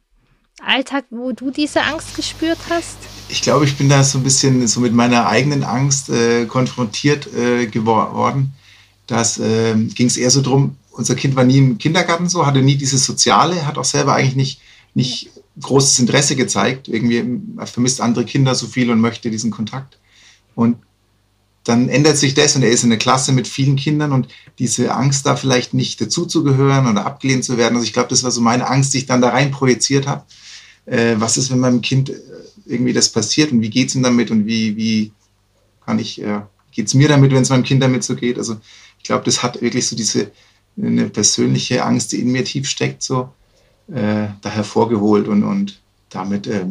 Alltag, 0.61 1.05
wo 1.09 1.31
du 1.31 1.51
diese 1.51 1.83
Angst 1.83 2.15
gespürt 2.15 2.59
hast? 2.69 2.97
Ich 3.29 3.41
glaube, 3.41 3.65
ich 3.65 3.77
bin 3.77 3.89
da 3.89 4.03
so 4.03 4.19
ein 4.19 4.23
bisschen 4.23 4.67
so 4.67 4.79
mit 4.79 4.93
meiner 4.93 5.27
eigenen 5.27 5.63
Angst 5.63 6.09
äh, 6.09 6.45
konfrontiert 6.45 7.27
äh, 7.33 7.67
geworden. 7.67 8.53
Das 9.07 9.39
äh, 9.39 9.75
ging 9.75 10.07
es 10.07 10.17
eher 10.17 10.31
so 10.31 10.41
drum, 10.41 10.75
unser 10.91 11.15
Kind 11.15 11.35
war 11.35 11.45
nie 11.45 11.57
im 11.57 11.77
Kindergarten 11.77 12.27
so, 12.27 12.45
hatte 12.45 12.61
nie 12.61 12.75
dieses 12.75 13.05
Soziale, 13.05 13.65
hat 13.65 13.77
auch 13.77 13.85
selber 13.85 14.15
eigentlich 14.15 14.35
nicht, 14.35 14.61
nicht 14.93 15.29
großes 15.61 15.99
Interesse 15.99 16.35
gezeigt. 16.35 16.87
Irgendwie 16.87 17.41
er 17.57 17.67
vermisst 17.67 18.01
andere 18.01 18.25
Kinder 18.25 18.53
so 18.53 18.67
viel 18.67 18.91
und 18.91 18.99
möchte 18.99 19.31
diesen 19.31 19.49
Kontakt. 19.49 19.97
Und 20.55 20.77
dann 21.63 21.89
ändert 21.89 22.17
sich 22.17 22.33
das 22.33 22.55
und 22.55 22.63
er 22.63 22.71
ist 22.71 22.83
in 22.83 22.89
der 22.89 22.99
Klasse 22.99 23.31
mit 23.31 23.47
vielen 23.47 23.75
Kindern 23.75 24.11
und 24.11 24.27
diese 24.59 24.93
Angst, 24.93 25.25
da 25.25 25.35
vielleicht 25.35 25.73
nicht 25.73 25.99
dazuzugehören 26.01 26.87
oder 26.87 27.05
abgelehnt 27.05 27.43
zu 27.43 27.57
werden. 27.57 27.75
Also 27.75 27.85
ich 27.85 27.93
glaube, 27.93 28.09
das 28.09 28.23
war 28.23 28.31
so 28.31 28.41
meine 28.41 28.67
Angst, 28.67 28.93
die 28.93 28.99
ich 28.99 29.05
dann 29.05 29.21
da 29.21 29.29
rein 29.29 29.51
projiziert 29.51 30.07
habe. 30.07 30.23
Äh, 30.85 31.15
was 31.17 31.37
ist, 31.37 31.51
wenn 31.51 31.59
meinem 31.59 31.81
Kind 31.81 32.09
äh, 32.09 32.15
irgendwie 32.65 32.93
das 32.93 33.09
passiert 33.09 33.51
und 33.51 33.61
wie 33.61 33.69
geht 33.69 33.89
es 33.89 33.95
ihm 33.95 34.03
damit 34.03 34.31
und 34.31 34.45
wie, 34.45 34.75
wie 34.77 35.11
kann 35.85 35.99
ich, 35.99 36.21
äh, 36.21 36.41
geht 36.71 36.87
es 36.87 36.93
mir 36.93 37.07
damit, 37.07 37.31
wenn 37.31 37.41
es 37.41 37.49
meinem 37.49 37.63
Kind 37.63 37.83
damit 37.83 38.03
so 38.03 38.15
geht? 38.15 38.37
Also 38.37 38.57
ich 38.97 39.03
glaube, 39.03 39.25
das 39.25 39.43
hat 39.43 39.61
wirklich 39.61 39.85
so 39.87 39.95
diese 39.95 40.31
eine 40.81 41.09
persönliche 41.09 41.83
Angst, 41.83 42.11
die 42.11 42.19
in 42.19 42.31
mir 42.31 42.45
tief 42.45 42.67
steckt, 42.69 43.03
so 43.03 43.29
äh, 43.89 44.27
da 44.41 44.49
hervorgeholt 44.49 45.27
und, 45.27 45.43
und 45.43 45.81
damit 46.09 46.47
ja, 46.47 46.65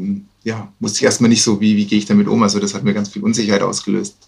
ja, 0.44 0.72
musste 0.78 0.98
ich 0.98 1.04
erstmal 1.04 1.28
nicht 1.28 1.42
so, 1.42 1.60
wie, 1.60 1.76
wie 1.76 1.86
gehe 1.86 1.98
ich 1.98 2.06
damit 2.06 2.26
um. 2.26 2.42
Also 2.42 2.58
das 2.58 2.74
hat 2.74 2.84
mir 2.84 2.94
ganz 2.94 3.10
viel 3.10 3.22
Unsicherheit 3.22 3.62
ausgelöst. 3.62 4.27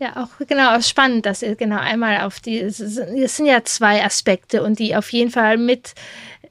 Ja, 0.00 0.16
auch 0.16 0.46
genau 0.46 0.80
spannend, 0.80 1.26
dass 1.26 1.42
ihr 1.42 1.56
genau 1.56 1.78
einmal 1.78 2.20
auf 2.20 2.38
die, 2.38 2.60
es 2.60 2.76
sind 2.76 3.46
ja 3.46 3.64
zwei 3.64 4.04
Aspekte 4.04 4.62
und 4.62 4.78
die 4.78 4.94
auf 4.94 5.12
jeden 5.12 5.30
Fall 5.30 5.56
mit, 5.56 5.94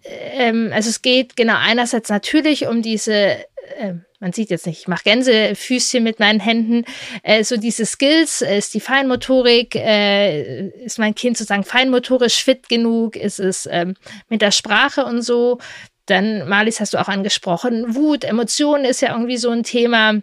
ähm, 0.04 0.72
also 0.74 0.89
es 0.89 1.01
geht 1.01 1.38
genau 1.38 1.56
einerseits 1.58 2.10
natürlich 2.10 2.68
um 2.68 2.82
diese, 2.82 3.13
äh, 3.13 3.94
man 4.20 4.34
sieht 4.34 4.50
jetzt 4.50 4.66
nicht, 4.66 4.82
ich 4.82 4.88
mache 4.89 5.04
Gänsefüßchen 5.06 6.04
mit 6.04 6.20
meinen 6.20 6.42
Händen, 6.42 6.84
äh, 7.24 7.44
so 7.46 7.56
diese 7.56 7.86
Skills, 7.86 8.42
äh, 8.42 8.58
ist 8.58 8.74
die 8.74 8.82
Feinmotorik, 8.82 9.75
äh, 9.75 10.68
ist 10.84 11.00
mein 11.00 11.16
Kind 11.16 11.38
sozusagen 11.38 11.63
feinmotorisch 11.63 12.44
fit 12.44 12.68
genug, 12.68 13.16
ist 13.16 13.39
es 13.39 13.66
ähm, 13.72 13.96
mit 14.27 14.42
der 14.42 14.51
Sprache 14.51 15.06
und 15.06 15.22
so, 15.22 15.60
dann, 16.06 16.50
Marlies, 16.50 16.82
hast 16.82 16.94
du 16.94 16.98
auch 16.98 17.08
angesprochen, 17.08 17.96
Wut, 17.96 18.25
Emotionen 18.25 18.84
ist 18.84 19.01
ja 19.01 19.13
irgendwie 19.13 19.38
so 19.38 19.51
ein 19.51 19.63
Thema. 19.63 20.22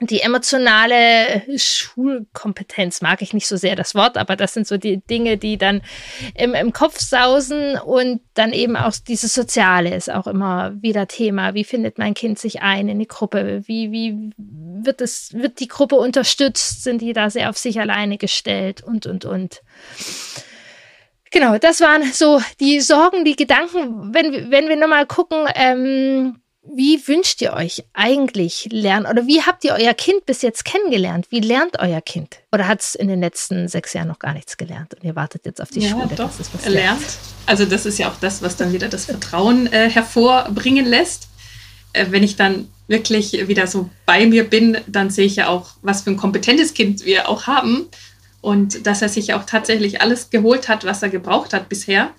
Die 0.00 0.20
emotionale 0.20 1.42
Schulkompetenz 1.56 3.00
mag 3.00 3.22
ich 3.22 3.32
nicht 3.32 3.46
so 3.46 3.56
sehr 3.56 3.76
das 3.76 3.94
Wort, 3.94 4.18
aber 4.18 4.34
das 4.34 4.52
sind 4.52 4.66
so 4.66 4.76
die 4.76 4.98
Dinge, 4.98 5.38
die 5.38 5.56
dann 5.56 5.82
im, 6.34 6.54
im 6.54 6.72
Kopf 6.72 6.98
sausen 6.98 7.78
und 7.78 8.20
dann 8.34 8.52
eben 8.52 8.76
auch 8.76 8.92
dieses 9.06 9.34
Soziale 9.34 9.94
ist 9.94 10.10
auch 10.10 10.26
immer 10.26 10.72
wieder 10.82 11.06
Thema. 11.06 11.54
Wie 11.54 11.64
findet 11.64 11.98
mein 11.98 12.14
Kind 12.14 12.40
sich 12.40 12.60
ein 12.60 12.88
in 12.88 12.98
die 12.98 13.06
Gruppe? 13.06 13.62
Wie, 13.66 13.92
wie 13.92 14.30
wird 14.36 15.00
es, 15.00 15.32
wird 15.32 15.60
die 15.60 15.68
Gruppe 15.68 15.94
unterstützt? 15.94 16.82
Sind 16.82 17.00
die 17.00 17.12
da 17.12 17.30
sehr 17.30 17.48
auf 17.48 17.58
sich 17.58 17.78
alleine 17.78 18.18
gestellt 18.18 18.82
und, 18.82 19.06
und, 19.06 19.24
und. 19.24 19.62
Genau, 21.30 21.58
das 21.58 21.80
waren 21.80 22.02
so 22.12 22.40
die 22.60 22.80
Sorgen, 22.80 23.24
die 23.24 23.36
Gedanken. 23.36 24.14
Wenn, 24.14 24.50
wenn 24.50 24.68
wir 24.68 24.76
nochmal 24.76 25.06
gucken, 25.06 25.46
ähm, 25.54 26.40
wie 26.66 27.06
wünscht 27.06 27.42
ihr 27.42 27.52
euch 27.52 27.84
eigentlich 27.92 28.68
lernen 28.70 29.06
oder 29.06 29.26
wie 29.26 29.42
habt 29.42 29.64
ihr 29.64 29.72
euer 29.72 29.94
Kind 29.94 30.24
bis 30.26 30.42
jetzt 30.42 30.64
kennengelernt? 30.64 31.26
Wie 31.30 31.40
lernt 31.40 31.78
euer 31.78 32.00
Kind? 32.00 32.38
Oder 32.52 32.66
hat 32.66 32.80
es 32.80 32.94
in 32.94 33.08
den 33.08 33.20
letzten 33.20 33.68
sechs 33.68 33.92
Jahren 33.92 34.08
noch 34.08 34.18
gar 34.18 34.32
nichts 34.32 34.56
gelernt 34.56 34.94
und 34.94 35.04
ihr 35.04 35.14
wartet 35.14 35.44
jetzt 35.44 35.60
auf 35.60 35.70
die 35.70 35.80
ja, 35.80 35.90
Schule? 35.90 36.08
Doch, 36.16 36.30
er 36.64 36.70
lernt. 36.70 37.02
Also 37.46 37.66
das 37.66 37.86
ist 37.86 37.98
ja 37.98 38.08
auch 38.08 38.16
das, 38.20 38.42
was 38.42 38.56
dann 38.56 38.72
wieder 38.72 38.88
das 38.88 39.04
Vertrauen 39.04 39.70
äh, 39.72 39.90
hervorbringen 39.90 40.86
lässt. 40.86 41.28
Äh, 41.92 42.06
wenn 42.10 42.22
ich 42.22 42.36
dann 42.36 42.68
wirklich 42.86 43.46
wieder 43.48 43.66
so 43.66 43.90
bei 44.06 44.26
mir 44.26 44.44
bin, 44.48 44.78
dann 44.86 45.10
sehe 45.10 45.26
ich 45.26 45.36
ja 45.36 45.48
auch, 45.48 45.72
was 45.82 46.02
für 46.02 46.10
ein 46.10 46.16
kompetentes 46.16 46.74
Kind 46.74 47.04
wir 47.04 47.28
auch 47.28 47.46
haben 47.46 47.88
und 48.40 48.86
dass 48.86 49.02
er 49.02 49.08
sich 49.08 49.34
auch 49.34 49.44
tatsächlich 49.44 50.00
alles 50.00 50.30
geholt 50.30 50.68
hat, 50.68 50.84
was 50.84 51.02
er 51.02 51.08
gebraucht 51.08 51.52
hat 51.52 51.68
bisher 51.68 52.10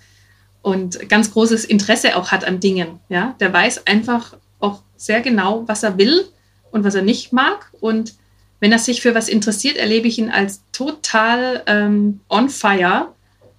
und 0.65 1.09
ganz 1.09 1.31
großes 1.31 1.63
Interesse 1.63 2.17
auch 2.17 2.31
hat 2.31 2.43
an 2.43 2.59
Dingen. 2.59 2.99
Ja, 3.07 3.35
der 3.39 3.53
weiß 3.53 3.85
einfach 3.85 4.35
auch 4.59 4.81
sehr 4.97 5.21
genau, 5.21 5.63
was 5.67 5.83
er 5.83 5.99
will 5.99 6.25
und 6.71 6.83
was 6.83 6.95
er 6.95 7.03
nicht 7.03 7.31
mag 7.31 7.69
und 7.81 8.15
wenn 8.59 8.71
er 8.71 8.79
sich 8.79 9.03
für 9.03 9.13
was 9.13 9.29
interessiert, 9.29 9.77
erlebe 9.77 10.07
ich 10.07 10.17
ihn 10.17 10.31
als 10.31 10.63
total 10.71 11.61
ähm, 11.67 12.21
on 12.29 12.49
fire. 12.49 13.09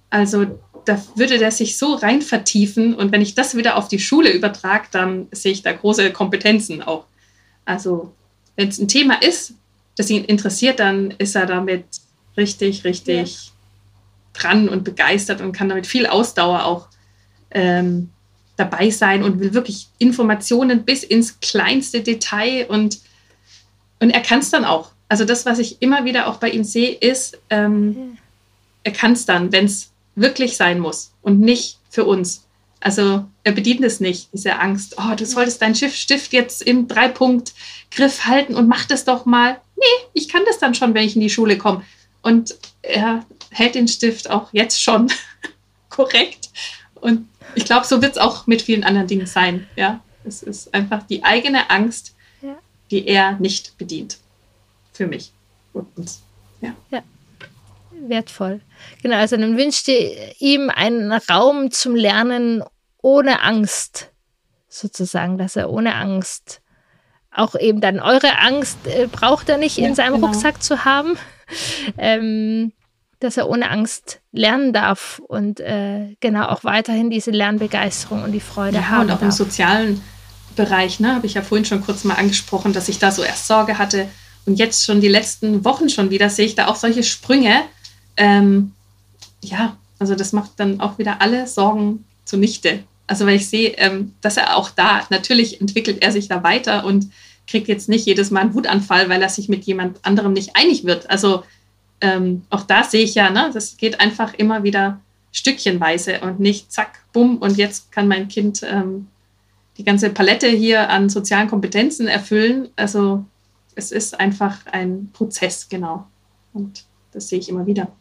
Also 0.09 0.59
da 0.83 1.01
würde 1.15 1.37
der 1.37 1.51
sich 1.51 1.77
so 1.77 1.93
rein 1.93 2.21
vertiefen 2.21 2.93
und 2.93 3.13
wenn 3.13 3.21
ich 3.21 3.35
das 3.35 3.55
wieder 3.55 3.77
auf 3.77 3.87
die 3.87 3.99
Schule 3.99 4.29
übertrage, 4.29 4.87
dann 4.91 5.27
sehe 5.31 5.53
ich 5.53 5.61
da 5.61 5.71
große 5.71 6.11
Kompetenzen 6.11 6.83
auch. 6.83 7.05
Also 7.63 8.11
wenn 8.57 8.67
es 8.67 8.79
ein 8.79 8.89
Thema 8.89 9.21
ist, 9.21 9.53
das 9.95 10.09
ihn 10.09 10.25
interessiert, 10.25 10.81
dann 10.81 11.11
ist 11.11 11.37
er 11.37 11.45
damit 11.45 11.85
richtig, 12.35 12.83
richtig 12.83 13.45
ja. 13.45 13.51
dran 14.33 14.67
und 14.67 14.83
begeistert 14.83 15.39
und 15.39 15.53
kann 15.53 15.69
damit 15.69 15.87
viel 15.87 16.05
Ausdauer 16.05 16.65
auch 16.65 16.89
ähm, 17.51 18.09
dabei 18.55 18.89
sein 18.89 19.23
und 19.23 19.39
will 19.39 19.53
wirklich 19.53 19.87
Informationen 19.99 20.83
bis 20.83 21.03
ins 21.03 21.39
kleinste 21.39 22.01
Detail 22.01 22.65
und, 22.67 22.99
und 23.99 24.09
er 24.09 24.21
kann 24.21 24.39
es 24.39 24.49
dann 24.49 24.65
auch. 24.65 24.91
Also 25.09 25.23
das, 25.23 25.45
was 25.45 25.59
ich 25.59 25.81
immer 25.81 26.05
wieder 26.05 26.27
auch 26.27 26.37
bei 26.37 26.49
ihm 26.49 26.63
sehe, 26.63 26.91
ist, 26.91 27.39
ähm, 27.49 28.17
er 28.83 28.91
kann 28.91 29.13
es 29.13 29.25
dann, 29.25 29.51
wenn 29.51 29.65
es 29.65 29.91
wirklich 30.15 30.57
sein 30.57 30.79
muss 30.79 31.13
und 31.21 31.39
nicht 31.39 31.77
für 31.89 32.05
uns. 32.05 32.43
Also 32.79 33.25
er 33.43 33.51
bedient 33.53 33.83
es 33.83 33.99
nicht, 33.99 34.29
diese 34.33 34.59
Angst, 34.59 34.95
oh, 34.97 35.15
du 35.15 35.25
solltest 35.25 35.61
deinen 35.61 35.75
Stift 35.75 36.33
jetzt 36.33 36.61
im 36.61 36.87
Dreipunkt-Griff 36.87 38.25
halten 38.25 38.55
und 38.55 38.67
mach 38.67 38.85
das 38.85 39.05
doch 39.05 39.25
mal. 39.25 39.59
Nee, 39.75 40.07
ich 40.13 40.29
kann 40.29 40.43
das 40.45 40.59
dann 40.59 40.75
schon, 40.75 40.93
wenn 40.93 41.05
ich 41.05 41.15
in 41.15 41.21
die 41.21 41.29
Schule 41.29 41.57
komme. 41.57 41.83
Und 42.21 42.55
er 42.81 43.25
hält 43.51 43.75
den 43.75 43.87
Stift 43.87 44.29
auch 44.29 44.49
jetzt 44.51 44.81
schon 44.81 45.11
korrekt. 45.89 46.49
Und 47.01 47.27
ich 47.55 47.65
glaube, 47.65 47.85
so 47.85 48.01
wird 48.01 48.13
es 48.13 48.17
auch 48.17 48.47
mit 48.47 48.61
vielen 48.61 48.83
anderen 48.83 49.07
Dingen 49.07 49.27
sein. 49.27 49.67
Ja, 49.75 50.01
es 50.23 50.43
ist 50.43 50.73
einfach 50.73 51.03
die 51.03 51.23
eigene 51.23 51.69
Angst, 51.69 52.15
ja. 52.41 52.57
die 52.91 53.07
er 53.07 53.33
nicht 53.39 53.77
bedient. 53.77 54.17
Für 54.93 55.07
mich 55.07 55.31
und 55.73 55.87
uns. 55.97 56.21
Ja. 56.61 56.73
ja. 56.89 57.03
Wertvoll. 57.91 58.61
Genau, 59.01 59.17
also 59.17 59.37
dann 59.37 59.57
wünscht 59.57 59.87
ihr 59.87 60.33
ihm 60.39 60.69
einen 60.69 61.11
Raum 61.11 61.71
zum 61.71 61.95
Lernen 61.95 62.63
ohne 63.01 63.41
Angst, 63.41 64.11
sozusagen, 64.67 65.37
dass 65.37 65.55
er 65.55 65.69
ohne 65.69 65.95
Angst 65.95 66.61
auch 67.31 67.55
eben 67.55 67.81
dann 67.81 67.99
eure 67.99 68.39
Angst 68.39 68.77
äh, 68.85 69.07
braucht 69.07 69.49
er 69.49 69.57
nicht 69.57 69.77
ja, 69.77 69.87
in 69.87 69.95
seinem 69.95 70.15
genau. 70.15 70.27
Rucksack 70.27 70.61
zu 70.61 70.85
haben, 70.85 71.17
ähm, 71.97 72.73
dass 73.19 73.37
er 73.37 73.49
ohne 73.49 73.69
Angst 73.69 74.21
lernen 74.31 74.73
darf 74.73 75.19
und 75.27 75.59
äh, 75.59 76.15
genau 76.19 76.47
auch 76.47 76.63
weiterhin 76.63 77.09
diese 77.09 77.31
Lernbegeisterung 77.31 78.23
und 78.23 78.31
die 78.31 78.39
Freude 78.39 78.77
ja, 78.77 78.89
haben. 78.89 79.01
Und 79.01 79.11
auch 79.11 79.15
darf. 79.15 79.23
im 79.23 79.31
sozialen 79.31 80.01
Bereich, 80.55 80.99
ne, 80.99 81.15
habe 81.15 81.25
ich 81.25 81.33
ja 81.33 81.41
vorhin 81.41 81.65
schon 81.65 81.81
kurz 81.81 82.03
mal 82.03 82.15
angesprochen, 82.15 82.73
dass 82.73 82.89
ich 82.89 82.99
da 82.99 83.11
so 83.11 83.23
erst 83.23 83.47
Sorge 83.47 83.77
hatte 83.77 84.07
und 84.45 84.55
jetzt 84.55 84.85
schon 84.85 85.01
die 85.01 85.07
letzten 85.07 85.65
Wochen 85.65 85.89
schon 85.89 86.09
wieder 86.09 86.29
sehe 86.29 86.45
ich 86.45 86.55
da 86.55 86.67
auch 86.67 86.75
solche 86.75 87.03
Sprünge. 87.03 87.63
Ähm, 88.15 88.71
ja, 89.43 89.77
also 89.99 90.15
das 90.15 90.31
macht 90.31 90.51
dann 90.57 90.79
auch 90.79 90.97
wieder 90.97 91.21
alle 91.21 91.47
Sorgen 91.47 92.05
zunichte. 92.23 92.83
Also 93.07 93.25
weil 93.25 93.35
ich 93.35 93.49
sehe, 93.49 93.71
ähm, 93.77 94.13
dass 94.21 94.37
er 94.37 94.55
auch 94.55 94.69
da, 94.69 95.05
natürlich 95.09 95.59
entwickelt 95.61 96.01
er 96.01 96.11
sich 96.11 96.27
da 96.27 96.43
weiter 96.43 96.85
und 96.85 97.11
kriegt 97.45 97.67
jetzt 97.67 97.89
nicht 97.89 98.05
jedes 98.05 98.31
Mal 98.31 98.41
einen 98.41 98.53
Wutanfall, 98.53 99.09
weil 99.09 99.21
er 99.21 99.29
sich 99.29 99.49
mit 99.49 99.65
jemand 99.65 100.03
anderem 100.03 100.33
nicht 100.33 100.55
einig 100.55 100.85
wird. 100.85 101.09
Also 101.09 101.43
ähm, 102.01 102.43
auch 102.49 102.63
da 102.63 102.83
sehe 102.83 103.03
ich 103.03 103.15
ja, 103.15 103.29
ne, 103.29 103.49
das 103.53 103.77
geht 103.77 103.99
einfach 103.99 104.33
immer 104.33 104.63
wieder 104.63 104.99
stückchenweise 105.31 106.21
und 106.21 106.39
nicht 106.39 106.71
zack, 106.71 106.99
bumm, 107.13 107.37
und 107.37 107.57
jetzt 107.57 107.91
kann 107.91 108.07
mein 108.07 108.27
Kind 108.27 108.63
ähm, 108.63 109.07
die 109.77 109.83
ganze 109.83 110.09
Palette 110.09 110.47
hier 110.47 110.89
an 110.89 111.09
sozialen 111.09 111.47
Kompetenzen 111.47 112.07
erfüllen. 112.07 112.69
Also 112.75 113.25
es 113.75 113.91
ist 113.91 114.19
einfach 114.19 114.65
ein 114.65 115.09
Prozess, 115.13 115.69
genau. 115.69 116.07
Und 116.53 116.85
das 117.11 117.29
sehe 117.29 117.39
ich 117.39 117.49
immer 117.49 117.65
wieder. 117.67 117.91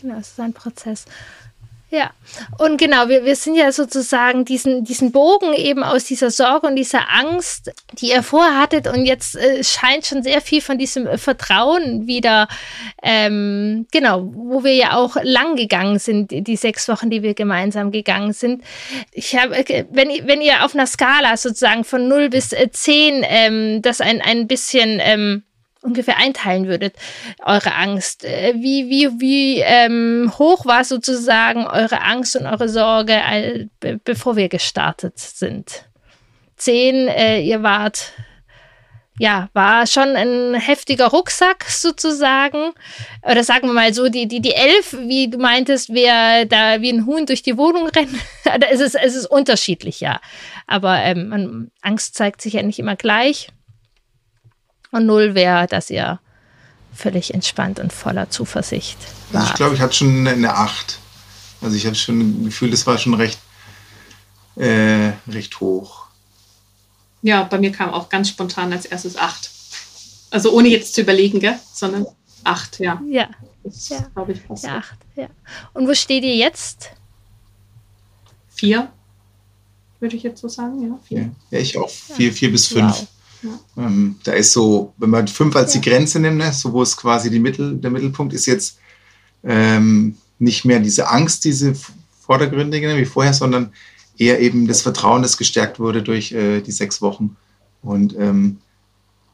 Genau, 0.00 0.18
es 0.18 0.28
ist 0.28 0.40
ein 0.40 0.52
Prozess. 0.52 1.06
Ja, 1.94 2.10
und 2.58 2.76
genau, 2.76 3.08
wir, 3.08 3.24
wir 3.24 3.36
sind 3.36 3.54
ja 3.54 3.70
sozusagen 3.70 4.44
diesen, 4.44 4.82
diesen 4.82 5.12
Bogen 5.12 5.52
eben 5.52 5.84
aus 5.84 6.02
dieser 6.02 6.32
Sorge 6.32 6.66
und 6.66 6.74
dieser 6.74 7.08
Angst, 7.08 7.70
die 8.00 8.08
ihr 8.08 8.24
vorher 8.24 8.58
hattet 8.58 8.88
und 8.88 9.04
jetzt 9.04 9.36
äh, 9.36 9.62
scheint 9.62 10.04
schon 10.04 10.24
sehr 10.24 10.40
viel 10.40 10.60
von 10.60 10.76
diesem 10.76 11.16
Vertrauen 11.18 12.08
wieder, 12.08 12.48
ähm, 13.00 13.86
genau, 13.92 14.28
wo 14.34 14.64
wir 14.64 14.74
ja 14.74 14.96
auch 14.96 15.16
lang 15.22 15.54
gegangen 15.54 16.00
sind, 16.00 16.32
die 16.32 16.56
sechs 16.56 16.88
Wochen, 16.88 17.10
die 17.10 17.22
wir 17.22 17.34
gemeinsam 17.34 17.92
gegangen 17.92 18.32
sind. 18.32 18.64
Ich 19.12 19.36
habe, 19.36 19.56
äh, 19.56 19.84
wenn, 19.92 20.08
wenn 20.26 20.40
ihr 20.40 20.64
auf 20.64 20.74
einer 20.74 20.88
Skala 20.88 21.36
sozusagen 21.36 21.84
von 21.84 22.08
0 22.08 22.28
bis 22.28 22.48
10 22.48 23.22
äh, 23.22 23.46
ähm, 23.46 23.82
das 23.82 24.00
ein, 24.00 24.20
ein 24.20 24.48
bisschen 24.48 24.98
ähm, 25.00 25.44
ungefähr 25.84 26.16
einteilen 26.16 26.66
würdet, 26.66 26.96
eure 27.44 27.74
Angst. 27.74 28.24
Äh, 28.24 28.54
wie, 28.56 28.88
wie, 28.88 29.20
wie 29.20 29.60
ähm, 29.60 30.32
hoch 30.38 30.66
war 30.66 30.84
sozusagen 30.84 31.66
eure 31.66 32.02
Angst 32.02 32.34
und 32.36 32.46
eure 32.46 32.68
Sorge, 32.68 33.68
be 33.80 34.00
bevor 34.02 34.36
wir 34.36 34.48
gestartet 34.48 35.18
sind? 35.18 35.84
Zehn, 36.56 37.08
äh, 37.08 37.40
ihr 37.40 37.62
wart, 37.62 38.12
ja, 39.18 39.48
war 39.52 39.86
schon 39.86 40.16
ein 40.16 40.54
heftiger 40.54 41.06
Rucksack 41.06 41.64
sozusagen. 41.68 42.72
Oder 43.22 43.44
sagen 43.44 43.68
wir 43.68 43.74
mal 43.74 43.94
so, 43.94 44.08
die, 44.08 44.26
die, 44.26 44.40
die 44.40 44.54
elf, 44.54 44.96
wie 44.98 45.28
du 45.28 45.38
meintest, 45.38 45.92
wer 45.92 46.46
da 46.46 46.80
wie 46.80 46.90
ein 46.90 47.06
Huhn 47.06 47.26
durch 47.26 47.42
die 47.42 47.56
Wohnung 47.56 47.88
rennt. 47.88 48.14
es, 48.70 48.80
ist, 48.80 48.94
es 48.94 49.14
ist 49.14 49.26
unterschiedlich, 49.26 50.00
ja. 50.00 50.20
Aber 50.66 50.96
ähm, 50.98 51.70
Angst 51.82 52.14
zeigt 52.16 52.40
sich 52.40 52.54
ja 52.54 52.62
nicht 52.62 52.78
immer 52.78 52.96
gleich. 52.96 53.48
Und 54.94 55.06
null 55.06 55.34
wäre, 55.34 55.66
dass 55.66 55.90
ihr 55.90 56.20
völlig 56.94 57.34
entspannt 57.34 57.80
und 57.80 57.92
voller 57.92 58.30
Zuversicht 58.30 58.96
war. 59.32 59.40
Also 59.40 59.50
ich 59.52 59.56
glaube, 59.56 59.74
ich 59.74 59.80
hatte 59.80 59.94
schon 59.94 60.24
eine 60.24 60.54
8. 60.54 61.00
Also 61.62 61.76
ich 61.76 61.84
habe 61.84 61.96
schon 61.96 62.20
ein 62.20 62.44
Gefühl, 62.44 62.70
das 62.70 62.86
war 62.86 62.96
schon 62.96 63.14
recht, 63.14 63.40
äh, 64.54 65.10
recht 65.26 65.58
hoch. 65.58 66.06
Ja, 67.22 67.42
bei 67.42 67.58
mir 67.58 67.72
kam 67.72 67.90
auch 67.90 68.08
ganz 68.08 68.28
spontan 68.28 68.72
als 68.72 68.86
erstes 68.86 69.16
8. 69.16 69.50
Also 70.30 70.52
ohne 70.52 70.68
jetzt 70.68 70.94
zu 70.94 71.00
überlegen, 71.00 71.40
gell? 71.40 71.58
sondern 71.72 72.06
8, 72.44 72.78
ja. 72.78 73.02
Ja. 73.08 73.28
Das 73.64 73.88
ja. 73.88 73.98
glaube 74.14 74.30
ich 74.30 74.46
passt. 74.46 74.62
Ja, 74.62 74.76
8, 74.76 74.94
ja. 75.16 75.26
Und 75.72 75.88
wo 75.88 75.94
steht 75.94 76.22
ihr 76.22 76.36
jetzt? 76.36 76.90
4, 78.50 78.92
würde 79.98 80.14
ich 80.14 80.22
jetzt 80.22 80.40
so 80.40 80.46
sagen, 80.46 80.86
ja. 80.86 80.96
Vier. 81.02 81.32
Ja, 81.50 81.58
ich 81.58 81.76
auch. 81.76 81.90
4 81.90 82.30
ja. 82.30 82.48
bis 82.48 82.68
5. 82.68 82.84
Wow. 82.84 83.08
Ähm, 83.76 84.16
da 84.24 84.32
ist 84.32 84.52
so, 84.52 84.92
wenn 84.96 85.10
man 85.10 85.28
fünf 85.28 85.54
als 85.56 85.72
die 85.72 85.80
Grenze 85.80 86.20
nimmt, 86.20 86.38
ne, 86.38 86.52
so 86.52 86.72
wo 86.72 86.82
es 86.82 86.96
quasi 86.96 87.30
die 87.30 87.40
Mittel, 87.40 87.76
der 87.76 87.90
Mittelpunkt 87.90 88.32
ist 88.32 88.46
jetzt 88.46 88.78
ähm, 89.42 90.16
nicht 90.38 90.64
mehr 90.64 90.80
diese 90.80 91.10
Angst, 91.10 91.44
diese 91.44 91.74
vordergründige 92.20 92.96
wie 92.96 93.04
vorher, 93.04 93.34
sondern 93.34 93.72
eher 94.16 94.40
eben 94.40 94.66
das 94.66 94.82
Vertrauen, 94.82 95.22
das 95.22 95.36
gestärkt 95.36 95.78
wurde 95.78 96.02
durch 96.02 96.32
äh, 96.32 96.60
die 96.60 96.72
sechs 96.72 97.02
Wochen. 97.02 97.36
Und 97.82 98.16
ähm, 98.18 98.58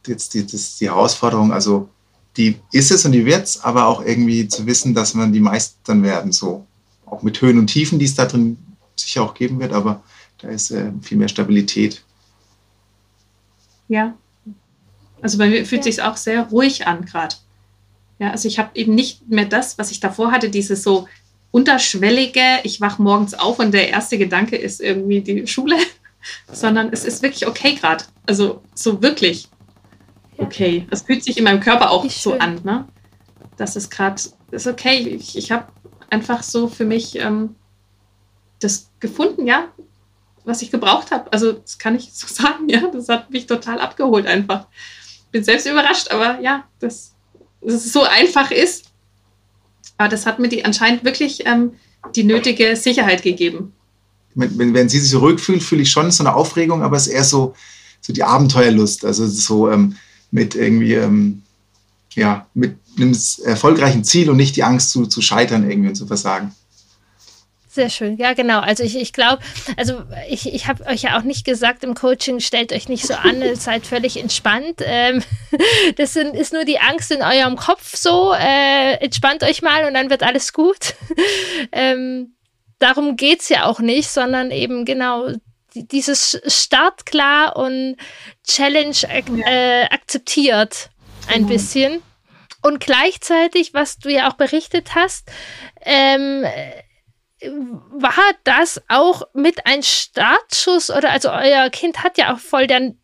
jetzt 0.07 0.35
die, 0.35 0.47
das, 0.47 0.79
die 0.79 0.89
Herausforderung, 0.89 1.53
also 1.53 1.89
die 2.37 2.57
ist 2.73 2.91
es 2.91 3.05
und 3.05 3.13
die 3.13 3.27
wird 3.27 3.45
es, 3.45 3.63
aber 3.63 3.87
auch 3.87 4.05
irgendwie 4.05 4.49
zu 4.49 4.67
wissen, 4.67 4.95
dass 4.95 5.15
man 5.15 5.33
die 5.33 5.41
meistern 5.41 6.03
werden, 6.03 6.33
so 6.33 6.67
auch 7.07 7.23
mit 7.23 7.41
Höhen 7.41 7.59
und 7.59 7.67
Tiefen, 7.67 7.99
die 7.99 8.05
es 8.05 8.15
da 8.15 8.27
drin 8.27 8.57
sicher 8.97 9.23
auch 9.23 9.35
geben 9.35 9.59
wird, 9.61 9.73
aber 9.73 10.03
da 10.39 10.49
ist 10.49 10.71
äh, 10.71 10.93
viel 11.03 11.19
mehr 11.19 11.29
Stabilität. 11.29 12.03
Ja. 13.91 14.17
Also 15.21 15.37
bei 15.37 15.49
mir 15.49 15.67
fühlt 15.67 15.85
ja. 15.85 15.93
sich 15.93 16.03
auch 16.03 16.17
sehr 16.17 16.45
ruhig 16.45 16.87
an 16.87 17.05
gerade. 17.05 17.35
Ja, 18.21 18.31
also 18.31 18.47
ich 18.47 18.59
habe 18.59 18.71
eben 18.75 18.95
nicht 18.95 19.29
mehr 19.29 19.47
das, 19.47 19.79
was 19.79 19.91
ich 19.91 19.99
davor 19.99 20.31
hatte, 20.31 20.49
dieses 20.49 20.85
so 20.85 21.09
unterschwellige, 21.51 22.61
ich 22.63 22.81
wache 22.81 23.03
morgens 23.03 23.35
auf 23.35 23.59
und 23.59 23.73
der 23.75 23.89
erste 23.89 24.17
Gedanke 24.17 24.57
ist 24.57 24.81
irgendwie 24.81 25.21
die 25.21 25.47
Schule, 25.49 25.77
sondern 26.53 26.91
es 26.93 27.05
ist 27.05 27.23
wirklich 27.23 27.49
okay 27.49 27.75
gerade. 27.75 28.05
Also 28.27 28.63
so 28.75 29.03
wirklich 29.03 29.49
okay. 30.39 30.87
Es 30.91 31.03
fühlt 31.03 31.25
sich 31.25 31.37
in 31.37 31.45
meinem 31.45 31.61
Körper 31.61 31.91
auch 31.91 32.09
so 32.09 32.39
an, 32.39 32.61
ne? 32.63 32.87
Das 33.57 33.75
ist 33.75 33.91
gerade, 33.91 34.23
ist 34.53 34.69
okay. 34.69 35.01
Ich, 35.01 35.37
ich 35.37 35.51
habe 35.51 35.67
einfach 36.11 36.45
so 36.45 36.69
für 36.69 36.85
mich 36.85 37.19
ähm, 37.19 37.57
das 38.61 38.91
gefunden, 39.01 39.49
ja 39.49 39.69
was 40.45 40.63
ich 40.63 40.71
gebraucht 40.71 41.11
habe. 41.11 41.33
Also 41.33 41.53
das 41.53 41.79
kann 41.79 41.95
ich 41.95 42.11
so 42.13 42.27
sagen, 42.27 42.69
ja, 42.69 42.83
das 42.93 43.09
hat 43.09 43.31
mich 43.31 43.47
total 43.47 43.81
abgeholt 43.81 44.27
einfach. 44.27 44.67
Bin 45.33 45.45
selbst 45.45 45.67
überrascht, 45.67 46.11
aber 46.11 46.41
ja, 46.41 46.65
dass, 46.81 47.15
dass 47.61 47.75
es 47.75 47.93
so 47.93 48.03
einfach 48.03 48.51
ist. 48.51 48.87
Aber 49.97 50.09
das 50.09 50.27
hat 50.27 50.39
mir 50.39 50.49
die 50.49 50.65
anscheinend 50.65 51.05
wirklich 51.05 51.47
ähm, 51.47 51.73
die 52.17 52.25
nötige 52.25 52.75
Sicherheit 52.75 53.23
gegeben. 53.23 53.73
Wenn, 54.35 54.75
wenn, 54.75 54.89
sie 54.89 54.99
sich 54.99 55.21
ruhig 55.21 55.41
fühlt, 55.41 55.63
fühle 55.63 55.83
ich 55.83 55.91
schon 55.91 56.11
so 56.11 56.23
eine 56.23 56.35
Aufregung, 56.35 56.83
aber 56.83 56.97
es 56.97 57.07
ist 57.07 57.13
eher 57.13 57.25
so, 57.25 57.55
so 58.01 58.13
die 58.13 58.23
Abenteuerlust. 58.23 59.05
Also 59.05 59.27
so 59.27 59.71
ähm, 59.71 59.97
mit 60.31 60.55
irgendwie, 60.55 60.95
ähm, 60.95 61.43
ja, 62.13 62.47
mit 62.55 62.77
einem 62.97 63.17
erfolgreichen 63.45 64.05
Ziel 64.05 64.31
und 64.31 64.37
nicht 64.37 64.57
die 64.57 64.65
Angst 64.65 64.91
zu, 64.91 65.07
zu 65.07 65.21
scheitern 65.21 65.69
irgendwie 65.69 65.91
und 65.91 65.97
zu 65.97 66.07
versagen. 66.07 66.55
Sehr 67.73 67.89
schön, 67.89 68.17
ja 68.17 68.33
genau. 68.33 68.59
Also 68.59 68.83
ich, 68.83 68.97
ich 68.97 69.13
glaube, 69.13 69.45
also 69.77 70.03
ich, 70.29 70.53
ich 70.53 70.67
habe 70.67 70.85
euch 70.87 71.03
ja 71.03 71.17
auch 71.17 71.23
nicht 71.23 71.45
gesagt 71.45 71.85
im 71.85 71.95
Coaching, 71.95 72.41
stellt 72.41 72.73
euch 72.73 72.89
nicht 72.89 73.07
so 73.07 73.15
an, 73.15 73.45
seid 73.55 73.87
völlig 73.87 74.17
entspannt. 74.17 74.81
Ähm, 74.85 75.23
das 75.97 76.15
sind, 76.15 76.35
ist 76.35 76.53
nur 76.53 76.65
die 76.65 76.81
Angst 76.81 77.13
in 77.13 77.23
eurem 77.23 77.55
Kopf 77.55 77.95
so. 77.97 78.33
Äh, 78.33 78.95
entspannt 78.95 79.45
euch 79.45 79.63
mal 79.63 79.85
und 79.85 79.95
dann 79.95 80.11
wird 80.11 80.25
alles 80.25 80.53
gut. 80.53 80.97
ähm, 81.71 82.35
darum 82.81 83.15
geht 83.15 83.43
es 83.43 83.49
ja 83.49 83.67
auch 83.67 83.79
nicht, 83.79 84.11
sondern 84.11 84.51
eben 84.51 84.85
genau 84.85 85.29
dieses 85.73 86.41
startklar 86.49 87.55
und 87.55 87.99
Challenge 88.49 88.97
äh, 89.47 89.85
akzeptiert 89.85 90.91
ein 91.29 91.43
mhm. 91.43 91.47
bisschen. 91.47 92.03
Und 92.63 92.81
gleichzeitig, 92.81 93.75
was 93.75 94.01
du 94.01 94.11
ja 94.11 94.29
auch 94.29 94.35
berichtet 94.35 94.97
hast, 94.97 95.31
ähm, 95.83 96.45
war 97.43 98.13
das 98.45 98.83
auch 98.89 99.23
mit 99.33 99.67
ein 99.67 99.83
Startschuss 99.83 100.91
oder 100.91 101.11
also 101.11 101.31
euer 101.31 101.71
Kind 101.71 102.03
hat 102.03 102.19
ja 102.19 102.35
auch 102.35 102.39
voll 102.39 102.67
dann 102.67 102.97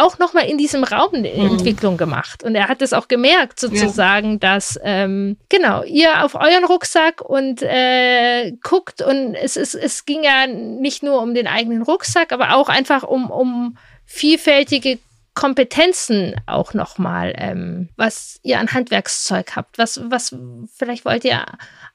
auch 0.00 0.18
nochmal 0.18 0.48
in 0.48 0.58
diesem 0.58 0.82
Raum 0.84 1.14
eine 1.14 1.28
mhm. 1.28 1.52
Entwicklung 1.52 1.96
gemacht. 1.96 2.42
Und 2.42 2.54
er 2.54 2.68
hat 2.68 2.82
es 2.82 2.92
auch 2.92 3.08
gemerkt, 3.08 3.60
sozusagen, 3.60 4.32
ja. 4.32 4.38
dass, 4.38 4.78
ähm, 4.82 5.36
genau, 5.48 5.82
ihr 5.82 6.24
auf 6.24 6.34
euren 6.34 6.64
Rucksack 6.64 7.20
und 7.20 7.62
äh, 7.62 8.52
guckt 8.62 9.02
und 9.02 9.34
es, 9.34 9.56
es, 9.56 9.74
es 9.74 10.06
ging 10.06 10.22
ja 10.22 10.46
nicht 10.46 11.02
nur 11.02 11.20
um 11.20 11.34
den 11.34 11.46
eigenen 11.46 11.82
Rucksack, 11.82 12.32
aber 12.32 12.54
auch 12.54 12.68
einfach 12.68 13.02
um, 13.02 13.30
um 13.30 13.76
vielfältige 14.06 14.98
Kompetenzen 15.34 16.34
auch 16.46 16.74
nochmal, 16.74 17.32
ähm, 17.36 17.88
was 17.96 18.40
ihr 18.42 18.58
an 18.58 18.72
Handwerkszeug 18.72 19.56
habt. 19.56 19.78
Was, 19.78 20.00
was, 20.10 20.34
vielleicht 20.74 21.04
wollt 21.04 21.24
ihr 21.24 21.44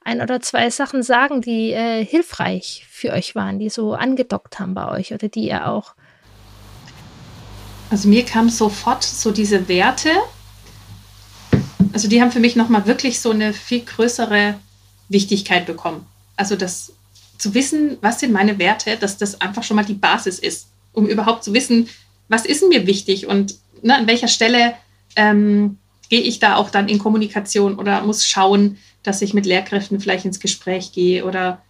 ein 0.02 0.20
oder 0.20 0.40
zwei 0.40 0.70
Sachen 0.70 1.02
sagen, 1.02 1.42
die 1.42 1.72
äh, 1.72 2.04
hilfreich 2.04 2.86
für 2.90 3.12
euch 3.12 3.34
waren, 3.34 3.58
die 3.58 3.68
so 3.68 3.94
angedockt 3.94 4.58
haben 4.58 4.74
bei 4.74 4.88
euch 4.88 5.12
oder 5.12 5.28
die 5.28 5.48
ihr 5.48 5.68
auch. 5.68 5.94
Also 7.90 8.08
mir 8.08 8.24
kam 8.24 8.48
sofort 8.48 9.04
so 9.04 9.30
diese 9.30 9.68
Werte, 9.68 10.10
also 11.92 12.08
die 12.08 12.20
haben 12.20 12.32
für 12.32 12.40
mich 12.40 12.56
nochmal 12.56 12.86
wirklich 12.86 13.20
so 13.20 13.30
eine 13.30 13.52
viel 13.52 13.80
größere 13.80 14.54
Wichtigkeit 15.08 15.66
bekommen. 15.66 16.06
Also 16.36 16.56
das 16.56 16.92
zu 17.38 17.54
wissen, 17.54 17.98
was 18.00 18.20
sind 18.20 18.32
meine 18.32 18.58
Werte, 18.58 18.96
dass 18.96 19.18
das 19.18 19.40
einfach 19.40 19.62
schon 19.62 19.76
mal 19.76 19.84
die 19.84 19.94
Basis 19.94 20.38
ist, 20.38 20.68
um 20.92 21.06
überhaupt 21.06 21.44
zu 21.44 21.54
wissen, 21.54 21.88
was 22.28 22.44
ist 22.44 22.66
mir 22.68 22.86
wichtig 22.86 23.26
und 23.26 23.56
ne, 23.82 23.96
an 23.96 24.06
welcher 24.06 24.28
Stelle 24.28 24.74
ähm, 25.16 25.78
gehe 26.08 26.20
ich 26.20 26.38
da 26.38 26.56
auch 26.56 26.70
dann 26.70 26.88
in 26.88 26.98
Kommunikation 26.98 27.78
oder 27.78 28.02
muss 28.02 28.26
schauen, 28.26 28.78
dass 29.02 29.22
ich 29.22 29.34
mit 29.34 29.46
Lehrkräften 29.46 30.00
vielleicht 30.00 30.24
ins 30.24 30.40
Gespräch 30.40 30.92
gehe 30.92 31.24
oder 31.24 31.62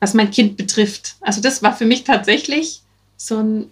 was 0.00 0.14
mein 0.14 0.30
Kind 0.30 0.56
betrifft. 0.56 1.16
Also 1.20 1.40
das 1.40 1.62
war 1.62 1.76
für 1.76 1.84
mich 1.84 2.04
tatsächlich 2.04 2.80
so 3.16 3.38
ein 3.38 3.70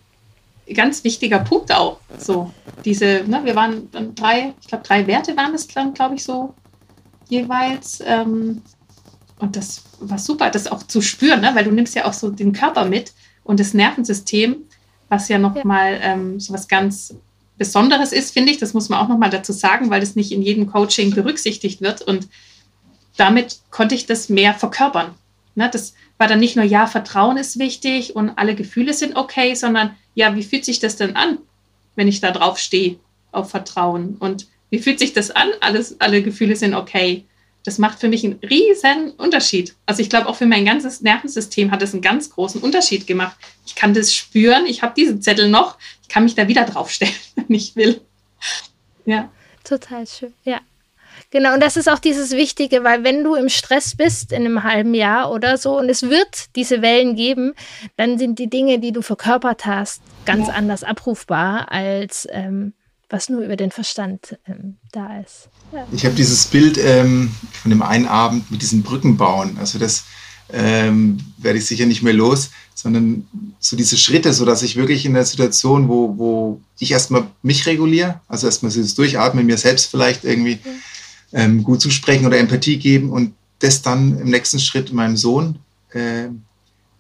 ganz 0.75 1.05
wichtiger 1.05 1.39
Punkt 1.39 1.73
auch. 1.73 2.01
So 2.19 2.53
diese, 2.85 3.25
ne, 3.27 3.41
wir 3.45 3.55
waren 3.55 3.91
dann 3.91 4.15
drei, 4.15 4.55
ich 4.61 4.69
glaube 4.69 4.85
drei 4.85 5.07
Werte 5.07 5.37
waren 5.37 5.55
es 5.55 5.67
dann, 5.69 5.95
glaube 5.95 6.17
ich, 6.17 6.25
so 6.25 6.55
jeweils. 7.29 8.03
Ähm, 8.05 8.63
und 9.39 9.57
das 9.57 9.83
war 10.01 10.19
super, 10.19 10.51
das 10.51 10.67
auch 10.67 10.83
zu 10.83 11.01
spüren, 11.01 11.41
ne? 11.41 11.53
weil 11.55 11.65
du 11.65 11.71
nimmst 11.71 11.95
ja 11.95 12.05
auch 12.05 12.13
so 12.13 12.31
den 12.31 12.53
Körper 12.53 12.85
mit 12.85 13.13
und 13.45 13.61
das 13.61 13.73
Nervensystem, 13.75 14.57
was 15.09 15.29
ja 15.29 15.39
nochmal 15.39 15.95
ja. 15.95 16.13
ähm, 16.13 16.41
so 16.41 16.53
was 16.53 16.69
ganz 16.69 17.15
Besonderes 17.59 18.13
ist, 18.13 18.33
finde 18.33 18.53
ich. 18.53 18.59
Das 18.59 18.73
muss 18.73 18.89
man 18.89 19.01
auch 19.01 19.09
nochmal 19.09 19.31
dazu 19.31 19.53
sagen, 19.53 19.91
weil 19.91 20.01
das 20.01 20.17
nicht 20.17 20.33
in 20.33 20.43
jedem 20.43 20.71
Coaching 20.71 21.11
berücksichtigt 21.11 21.81
wird. 21.81 22.03
Und 22.03 22.29
damit 23.17 23.59
konnte 23.71 23.95
ich 23.95 24.07
das 24.07 24.29
mehr 24.29 24.55
verkörpern. 24.55 25.15
Ne, 25.57 25.69
das 25.71 25.95
war 26.19 26.29
dann 26.29 26.39
nicht 26.39 26.55
nur, 26.55 26.65
ja, 26.65 26.87
Vertrauen 26.87 27.37
ist 27.37 27.59
wichtig 27.59 28.15
und 28.15 28.31
alle 28.31 28.55
Gefühle 28.55 28.95
sind 28.95 29.17
okay, 29.17 29.55
sondern 29.55 29.97
ja, 30.15 30.37
wie 30.37 30.45
fühlt 30.45 30.65
sich 30.65 30.79
das 30.79 30.97
denn 30.97 31.17
an, 31.17 31.39
wenn 31.97 32.07
ich 32.07 32.21
da 32.21 32.31
drauf 32.31 32.59
stehe, 32.59 32.99
auf 33.33 33.51
Vertrauen? 33.51 34.17
Und 34.21 34.47
wie 34.71 34.79
fühlt 34.79 35.01
sich 35.01 35.13
das 35.13 35.33
an? 35.33 35.49
Alles, 35.61 36.01
alle 36.01 36.23
Gefühle 36.23 36.55
sind 36.55 36.75
okay. 36.75 37.25
Das 37.69 37.77
macht 37.77 38.01
für 38.01 38.09
mich 38.09 38.25
einen 38.25 38.41
riesen 38.43 39.11
Unterschied. 39.19 39.75
Also 39.85 40.01
ich 40.01 40.09
glaube, 40.09 40.27
auch 40.27 40.37
für 40.37 40.47
mein 40.47 40.65
ganzes 40.65 41.03
Nervensystem 41.03 41.71
hat 41.71 41.83
es 41.83 41.93
einen 41.93 42.01
ganz 42.01 42.31
großen 42.31 42.63
Unterschied 42.63 43.07
gemacht. 43.07 43.37
Ich 43.67 43.75
kann 43.75 43.93
das 43.93 44.15
spüren, 44.15 44.65
ich 44.65 44.81
habe 44.81 44.95
diese 44.97 45.21
Zettel 45.21 45.51
noch, 45.51 45.77
ich 46.01 46.09
kann 46.09 46.25
mich 46.25 46.35
da 46.35 46.49
wieder 46.49 46.65
draufstellen, 46.65 47.13
wenn 47.35 47.55
ich 47.55 47.77
will. 47.77 48.01
Ja. 49.05 49.31
Total 49.65 50.07
schön, 50.07 50.33
ja. 50.45 50.61
Genau, 51.31 51.53
und 51.53 51.61
das 51.63 51.77
ist 51.77 51.91
auch 51.91 51.99
dieses 51.99 52.31
Wichtige, 52.31 52.85
weil 52.85 53.05
wenn 53.05 53.23
du 53.23 53.35
im 53.35 53.51
Stress 53.51 53.95
bist 53.95 54.33
in 54.33 54.47
einem 54.47 54.63
halben 54.63 54.95
Jahr 54.95 55.31
oder 55.31 55.59
so 55.59 55.79
und 55.79 55.91
es 55.91 56.05
wird 56.05 56.57
diese 56.57 56.81
Wellen 56.81 57.17
geben, 57.17 57.53
dann 57.99 58.17
sind 58.17 58.39
die 58.39 58.49
Dinge, 58.49 58.79
die 58.79 58.93
du 58.93 59.03
verkörpert 59.03 59.67
hast, 59.67 60.01
ganz 60.25 60.49
ja. 60.49 60.55
anders 60.55 60.85
abrufbar, 60.85 61.71
als 61.71 62.27
ähm, 62.31 62.73
was 63.11 63.29
nur 63.29 63.43
über 63.43 63.57
den 63.57 63.71
Verstand 63.71 64.39
ähm, 64.47 64.77
da 64.93 65.21
ist. 65.21 65.49
Ja. 65.73 65.87
Ich 65.93 66.05
habe 66.05 66.15
dieses 66.15 66.45
Bild 66.47 66.79
ähm, 66.79 67.35
von 67.53 67.71
dem 67.71 67.83
einen 67.83 68.07
Abend 68.07 68.51
mit 68.51 68.63
diesen 68.63 68.83
Brücken 68.83 69.17
bauen. 69.17 69.57
Also 69.59 69.79
das 69.79 70.05
ähm, 70.53 71.19
werde 71.39 71.59
ich 71.59 71.67
sicher 71.67 71.87
nicht 71.87 72.03
mehr 72.03 72.13
los, 72.13 72.51
sondern 72.75 73.27
so 73.61 73.77
diese 73.77 73.97
Schritte, 73.97 74.33
so 74.33 74.45
dass 74.45 74.63
ich 74.63 74.77
wirklich 74.77 75.07
in 75.07 75.15
der 75.15 75.25
Situation, 75.25 75.89
wo, 75.89 76.17
wo 76.19 76.61
ich 76.79 76.91
erstmal 76.91 77.27
mich 77.43 77.67
reguliere, 77.67 78.21
also 78.29 78.47
erstmal 78.47 78.73
das 78.73 78.95
Durchatmen, 78.95 79.47
mir 79.47 79.59
selbst 79.59 79.91
vielleicht 79.91 80.25
irgendwie 80.25 80.59
ähm, 81.33 81.63
gut 81.63 81.81
zu 81.81 81.91
sprechen 81.91 82.27
oder 82.27 82.39
Empathie 82.39 82.79
geben 82.79 83.11
und 83.11 83.35
das 83.59 83.83
dann 83.83 84.19
im 84.19 84.31
nächsten 84.31 84.59
Schritt 84.59 84.93
meinem 84.93 85.17
Sohn, 85.17 85.59
äh, 85.91 86.29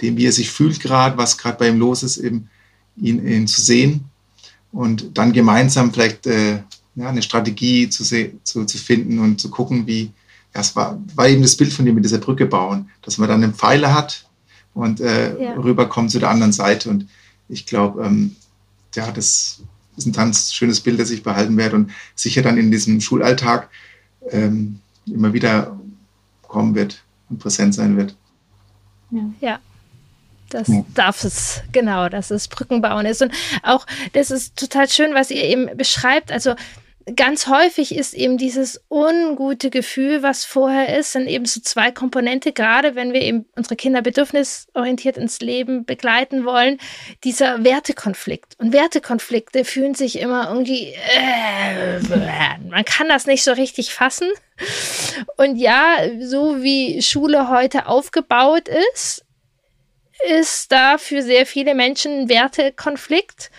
dem 0.00 0.16
wie 0.16 0.26
er 0.26 0.32
sich 0.32 0.50
fühlt 0.50 0.80
gerade, 0.80 1.16
was 1.16 1.38
gerade 1.38 1.58
bei 1.58 1.68
ihm 1.68 1.78
los 1.78 2.02
ist, 2.02 2.16
eben 2.16 2.48
ihn, 2.96 3.26
ihn 3.26 3.46
zu 3.46 3.60
sehen 3.60 4.07
und 4.72 5.16
dann 5.16 5.32
gemeinsam 5.32 5.92
vielleicht 5.92 6.26
äh, 6.26 6.62
ja, 6.94 7.08
eine 7.08 7.22
Strategie 7.22 7.88
zu, 7.88 8.04
zu, 8.04 8.64
zu 8.64 8.78
finden 8.78 9.18
und 9.18 9.40
zu 9.40 9.50
gucken, 9.50 9.86
wie, 9.86 10.10
ja, 10.54 10.60
es 10.60 10.74
war, 10.76 11.00
war 11.14 11.28
eben 11.28 11.42
das 11.42 11.56
Bild 11.56 11.72
von 11.72 11.84
dem 11.84 11.94
mit 11.94 12.04
dieser 12.04 12.18
Brücke 12.18 12.46
bauen, 12.46 12.90
dass 13.02 13.18
man 13.18 13.28
dann 13.28 13.42
einen 13.42 13.54
Pfeiler 13.54 13.94
hat 13.94 14.28
und 14.74 15.00
äh, 15.00 15.42
ja. 15.42 15.52
rüberkommt 15.54 16.10
zu 16.10 16.18
der 16.18 16.30
anderen 16.30 16.52
Seite 16.52 16.90
und 16.90 17.08
ich 17.48 17.66
glaube, 17.66 18.04
ähm, 18.04 18.36
ja, 18.94 19.10
das 19.10 19.62
ist 19.96 20.06
ein 20.06 20.12
ganz 20.12 20.52
schönes 20.52 20.80
Bild, 20.80 21.00
das 21.00 21.10
ich 21.10 21.22
behalten 21.22 21.56
werde 21.56 21.76
und 21.76 21.90
sicher 22.14 22.42
dann 22.42 22.58
in 22.58 22.70
diesem 22.70 23.00
Schulalltag 23.00 23.70
ähm, 24.30 24.80
immer 25.06 25.32
wieder 25.32 25.78
kommen 26.42 26.74
wird 26.74 27.02
und 27.28 27.38
präsent 27.38 27.74
sein 27.74 27.96
wird. 27.96 28.16
Ja. 29.10 29.30
ja. 29.40 29.58
Das 30.50 30.68
ja. 30.68 30.84
darf 30.94 31.24
es, 31.24 31.62
genau, 31.72 32.08
dass 32.08 32.30
es 32.30 32.48
Brückenbauen 32.48 33.06
ist. 33.06 33.22
Und 33.22 33.32
auch, 33.62 33.86
das 34.12 34.30
ist 34.30 34.56
total 34.56 34.88
schön, 34.88 35.14
was 35.14 35.30
ihr 35.30 35.44
eben 35.44 35.76
beschreibt. 35.76 36.32
Also, 36.32 36.54
ganz 37.16 37.46
häufig 37.46 37.94
ist 37.94 38.14
eben 38.14 38.38
dieses 38.38 38.80
ungute 38.90 39.70
Gefühl, 39.70 40.22
was 40.22 40.44
vorher 40.44 40.98
ist, 40.98 41.12
sind 41.12 41.26
eben 41.26 41.44
so 41.44 41.60
zwei 41.60 41.90
Komponente, 41.90 42.52
gerade 42.52 42.94
wenn 42.94 43.12
wir 43.12 43.22
eben 43.22 43.46
unsere 43.56 43.76
Kinder 43.76 44.02
bedürfnisorientiert 44.02 45.16
ins 45.16 45.40
Leben 45.40 45.84
begleiten 45.84 46.44
wollen, 46.44 46.78
dieser 47.24 47.64
Wertekonflikt. 47.64 48.58
Und 48.58 48.72
Wertekonflikte 48.72 49.64
fühlen 49.64 49.94
sich 49.94 50.18
immer 50.18 50.48
irgendwie, 50.48 50.94
äh, 51.14 52.00
man 52.68 52.84
kann 52.84 53.08
das 53.08 53.26
nicht 53.26 53.44
so 53.44 53.52
richtig 53.52 53.92
fassen. 53.92 54.28
Und 55.36 55.56
ja, 55.56 55.98
so 56.20 56.62
wie 56.62 57.00
Schule 57.02 57.48
heute 57.48 57.86
aufgebaut 57.86 58.68
ist, 58.94 59.24
ist 60.40 60.72
da 60.72 60.98
für 60.98 61.22
sehr 61.22 61.46
viele 61.46 61.74
Menschen 61.74 62.20
ein 62.22 62.28
Wertekonflikt. 62.28 63.50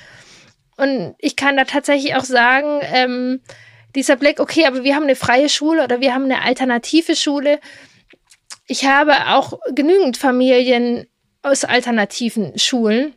Und 0.78 1.16
ich 1.18 1.36
kann 1.36 1.58
da 1.58 1.66
tatsächlich 1.66 2.16
auch 2.16 2.24
sagen, 2.24 2.80
ähm, 2.94 3.42
dieser 3.96 4.16
Blick, 4.16 4.40
okay, 4.40 4.66
aber 4.66 4.84
wir 4.84 4.96
haben 4.96 5.04
eine 5.04 5.16
freie 5.16 5.50
Schule 5.50 5.84
oder 5.84 6.00
wir 6.00 6.14
haben 6.14 6.26
eine 6.26 6.42
alternative 6.44 7.16
Schule. 7.16 7.60
Ich 8.68 8.86
habe 8.86 9.14
auch 9.28 9.60
genügend 9.74 10.18
Familien 10.18 11.08
aus 11.42 11.66
alternativen 11.66 12.58
Schulen. 12.58 13.14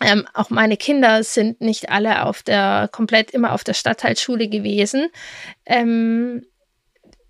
Ähm, 0.00 0.26
auch 0.32 0.50
meine 0.50 0.76
Kinder 0.76 1.24
sind 1.24 1.60
nicht 1.60 1.90
alle 1.90 2.24
auf 2.24 2.42
der, 2.42 2.88
komplett 2.92 3.32
immer 3.32 3.52
auf 3.52 3.64
der 3.64 3.74
Stadtteilschule 3.74 4.48
gewesen. 4.48 5.08
Ähm, 5.66 6.46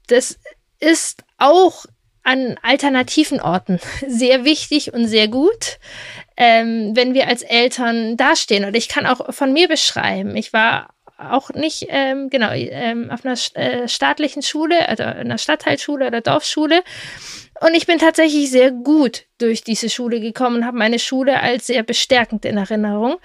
das 0.06 0.38
ist 0.78 1.24
auch 1.38 1.86
an 2.22 2.56
alternativen 2.62 3.40
Orten 3.40 3.80
sehr 4.06 4.44
wichtig 4.44 4.92
und 4.92 5.06
sehr 5.06 5.28
gut 5.28 5.78
ähm, 6.38 6.92
wenn 6.94 7.14
wir 7.14 7.26
als 7.26 7.42
Eltern 7.42 8.16
dastehen. 8.16 8.64
Und 8.64 8.76
ich 8.76 8.88
kann 8.88 9.06
auch 9.06 9.34
von 9.34 9.52
mir 9.52 9.66
beschreiben, 9.66 10.36
ich 10.36 10.52
war 10.52 10.94
auch 11.18 11.50
nicht, 11.50 11.86
ähm, 11.88 12.30
genau, 12.30 12.52
ähm, 12.52 13.10
auf 13.10 13.24
einer 13.24 13.36
äh, 13.54 13.88
staatlichen 13.88 14.40
Schule, 14.42 14.88
also 14.88 15.02
einer 15.02 15.36
Stadtteilschule 15.36 16.06
oder 16.06 16.20
Dorfschule. 16.20 16.84
Und 17.60 17.74
ich 17.74 17.86
bin 17.86 17.98
tatsächlich 17.98 18.52
sehr 18.52 18.70
gut 18.70 19.24
durch 19.38 19.64
diese 19.64 19.90
Schule 19.90 20.20
gekommen 20.20 20.58
und 20.58 20.64
habe 20.64 20.78
meine 20.78 21.00
Schule 21.00 21.40
als 21.40 21.66
sehr 21.66 21.82
bestärkend 21.82 22.44
in 22.44 22.56
Erinnerung. 22.56 23.16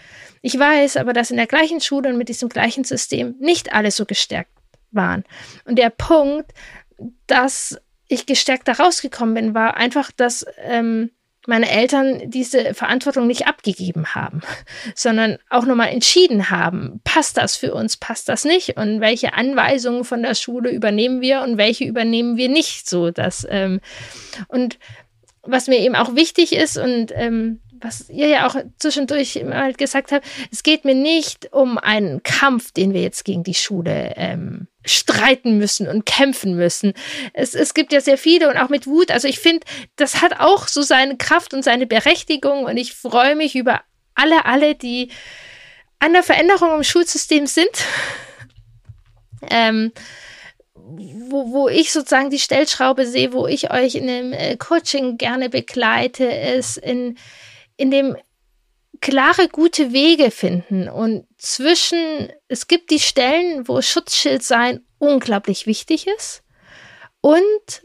Ich 0.41 0.57
weiß 0.57 0.97
aber, 0.97 1.13
dass 1.13 1.29
in 1.29 1.37
der 1.37 1.45
gleichen 1.45 1.81
Schule 1.81 2.09
und 2.09 2.17
mit 2.17 2.29
diesem 2.29 2.49
gleichen 2.49 2.83
System 2.83 3.35
nicht 3.39 3.73
alle 3.73 3.91
so 3.91 4.05
gestärkt 4.05 4.49
waren. 4.89 5.23
Und 5.65 5.77
der 5.77 5.91
Punkt, 5.91 6.51
dass 7.27 7.79
ich 8.13 8.25
gestärkt 8.25 8.67
da 8.67 8.73
rausgekommen 8.73 9.33
bin, 9.33 9.53
war 9.53 9.77
einfach, 9.77 10.11
dass 10.11 10.45
ähm, 10.57 11.11
meine 11.45 11.69
Eltern 11.69 12.29
diese 12.29 12.73
Verantwortung 12.73 13.27
nicht 13.27 13.47
abgegeben 13.47 14.15
haben, 14.15 14.41
sondern 14.95 15.37
auch 15.49 15.65
nochmal 15.65 15.89
entschieden 15.89 16.49
haben, 16.49 17.01
passt 17.03 17.37
das 17.37 17.55
für 17.57 17.73
uns, 17.73 17.97
passt 17.97 18.29
das 18.29 18.45
nicht 18.45 18.77
und 18.77 19.01
welche 19.01 19.33
Anweisungen 19.33 20.03
von 20.03 20.23
der 20.23 20.35
Schule 20.35 20.71
übernehmen 20.71 21.21
wir 21.21 21.41
und 21.41 21.57
welche 21.57 21.85
übernehmen 21.85 22.37
wir 22.37 22.49
nicht 22.49 22.89
so. 22.89 23.11
Dass, 23.11 23.45
ähm, 23.49 23.81
und 24.47 24.79
was 25.41 25.67
mir 25.67 25.79
eben 25.79 25.95
auch 25.95 26.15
wichtig 26.15 26.53
ist 26.55 26.77
und 26.77 27.11
ähm, 27.13 27.59
was 27.83 28.09
ihr 28.09 28.27
ja 28.27 28.47
auch 28.47 28.55
zwischendurch 28.77 29.43
mal 29.43 29.73
gesagt 29.73 30.11
habt, 30.11 30.25
es 30.51 30.63
geht 30.63 30.85
mir 30.85 30.95
nicht 30.95 31.51
um 31.53 31.77
einen 31.77 32.23
Kampf, 32.23 32.71
den 32.71 32.93
wir 32.93 33.01
jetzt 33.01 33.25
gegen 33.25 33.43
die 33.43 33.53
Schule 33.53 34.13
ähm, 34.15 34.67
streiten 34.85 35.57
müssen 35.57 35.87
und 35.87 36.05
kämpfen 36.05 36.55
müssen. 36.55 36.93
Es, 37.33 37.55
es 37.55 37.73
gibt 37.73 37.93
ja 37.93 38.01
sehr 38.01 38.17
viele 38.17 38.49
und 38.49 38.57
auch 38.57 38.69
mit 38.69 38.87
Wut. 38.87 39.11
Also 39.11 39.27
ich 39.27 39.39
finde, 39.39 39.65
das 39.95 40.21
hat 40.21 40.39
auch 40.39 40.67
so 40.67 40.81
seine 40.81 41.17
Kraft 41.17 41.53
und 41.53 41.63
seine 41.63 41.85
Berechtigung 41.85 42.65
und 42.65 42.77
ich 42.77 42.93
freue 42.93 43.35
mich 43.35 43.55
über 43.55 43.81
alle, 44.15 44.45
alle, 44.45 44.75
die 44.75 45.09
an 45.99 46.13
der 46.13 46.23
Veränderung 46.23 46.75
im 46.75 46.83
Schulsystem 46.83 47.47
sind. 47.47 47.69
ähm, 49.49 49.91
wo, 50.75 51.51
wo 51.51 51.69
ich 51.69 51.91
sozusagen 51.91 52.29
die 52.29 52.39
Stellschraube 52.39 53.05
sehe, 53.05 53.33
wo 53.33 53.47
ich 53.47 53.71
euch 53.71 53.95
in 53.95 54.07
dem 54.07 54.33
äh, 54.33 54.57
Coaching 54.57 55.17
gerne 55.17 55.49
begleite, 55.49 56.25
ist 56.25 56.77
in 56.77 57.17
in 57.77 57.91
dem 57.91 58.15
klare, 59.01 59.49
gute 59.49 59.91
Wege 59.91 60.31
finden 60.31 60.87
und 60.87 61.25
zwischen, 61.37 62.29
es 62.47 62.67
gibt 62.67 62.89
die 62.89 62.99
Stellen, 62.99 63.67
wo 63.67 63.81
Schutzschild 63.81 64.43
sein 64.43 64.81
unglaublich 64.97 65.67
wichtig 65.67 66.07
ist 66.07 66.43
und 67.21 67.83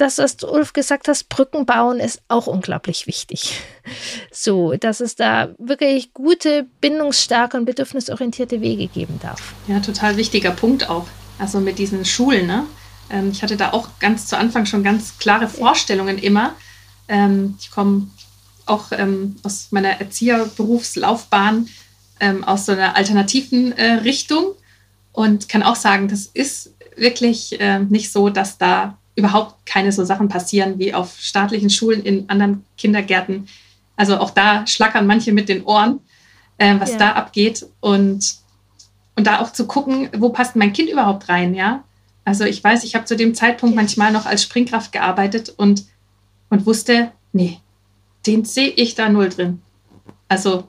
das, 0.00 0.16
was 0.16 0.38
du 0.38 0.48
Ulf 0.48 0.72
gesagt 0.72 1.08
hast, 1.08 1.28
Brücken 1.28 1.66
bauen 1.66 2.00
ist 2.00 2.22
auch 2.28 2.46
unglaublich 2.46 3.06
wichtig. 3.06 3.60
So, 4.32 4.74
dass 4.74 5.00
es 5.00 5.16
da 5.16 5.48
wirklich 5.58 6.14
gute, 6.14 6.66
bindungsstarke 6.80 7.56
und 7.56 7.64
bedürfnisorientierte 7.64 8.60
Wege 8.60 8.86
geben 8.86 9.18
darf. 9.20 9.54
Ja, 9.66 9.80
total 9.80 10.16
wichtiger 10.16 10.52
Punkt 10.52 10.88
auch. 10.88 11.06
Also 11.38 11.58
mit 11.58 11.78
diesen 11.78 12.04
Schulen, 12.04 12.46
ne? 12.46 12.66
Ähm, 13.10 13.30
ich 13.32 13.42
hatte 13.42 13.56
da 13.56 13.72
auch 13.72 13.88
ganz 13.98 14.26
zu 14.26 14.38
Anfang 14.38 14.66
schon 14.66 14.84
ganz 14.84 15.18
klare 15.18 15.48
Vorstellungen 15.48 16.18
immer. 16.18 16.54
Ähm, 17.08 17.56
ich 17.58 17.72
komme 17.72 18.08
auch 18.70 18.92
ähm, 18.92 19.36
aus 19.42 19.68
meiner 19.70 20.00
Erzieherberufslaufbahn 20.00 21.68
ähm, 22.20 22.44
aus 22.44 22.66
so 22.66 22.72
einer 22.72 22.96
alternativen 22.96 23.72
äh, 23.72 23.92
Richtung 23.94 24.52
und 25.12 25.48
kann 25.48 25.62
auch 25.62 25.76
sagen, 25.76 26.08
das 26.08 26.26
ist 26.26 26.74
wirklich 26.96 27.60
äh, 27.60 27.80
nicht 27.80 28.12
so, 28.12 28.28
dass 28.28 28.58
da 28.58 28.96
überhaupt 29.16 29.66
keine 29.66 29.92
so 29.92 30.04
Sachen 30.04 30.28
passieren 30.28 30.78
wie 30.78 30.94
auf 30.94 31.18
staatlichen 31.18 31.70
Schulen 31.70 32.02
in 32.02 32.28
anderen 32.28 32.64
Kindergärten. 32.78 33.48
Also 33.96 34.18
auch 34.18 34.30
da 34.30 34.66
schlackern 34.66 35.06
manche 35.06 35.32
mit 35.32 35.48
den 35.48 35.64
Ohren, 35.64 36.00
äh, 36.58 36.76
was 36.78 36.92
ja. 36.92 36.98
da 36.98 37.12
abgeht 37.12 37.66
und 37.80 38.40
und 39.16 39.26
da 39.26 39.40
auch 39.40 39.52
zu 39.52 39.66
gucken, 39.66 40.08
wo 40.16 40.30
passt 40.30 40.56
mein 40.56 40.72
Kind 40.72 40.88
überhaupt 40.88 41.28
rein, 41.28 41.54
ja? 41.54 41.84
Also 42.24 42.44
ich 42.44 42.64
weiß, 42.64 42.84
ich 42.84 42.94
habe 42.94 43.04
zu 43.04 43.16
dem 43.16 43.34
Zeitpunkt 43.34 43.76
manchmal 43.76 44.12
noch 44.12 44.24
als 44.24 44.42
Springkraft 44.42 44.92
gearbeitet 44.92 45.52
und, 45.56 45.84
und 46.48 46.64
wusste, 46.64 47.12
nee, 47.32 47.58
den 48.26 48.44
sehe 48.44 48.68
ich 48.68 48.94
da 48.94 49.08
null 49.08 49.28
drin. 49.28 49.62
Also, 50.28 50.68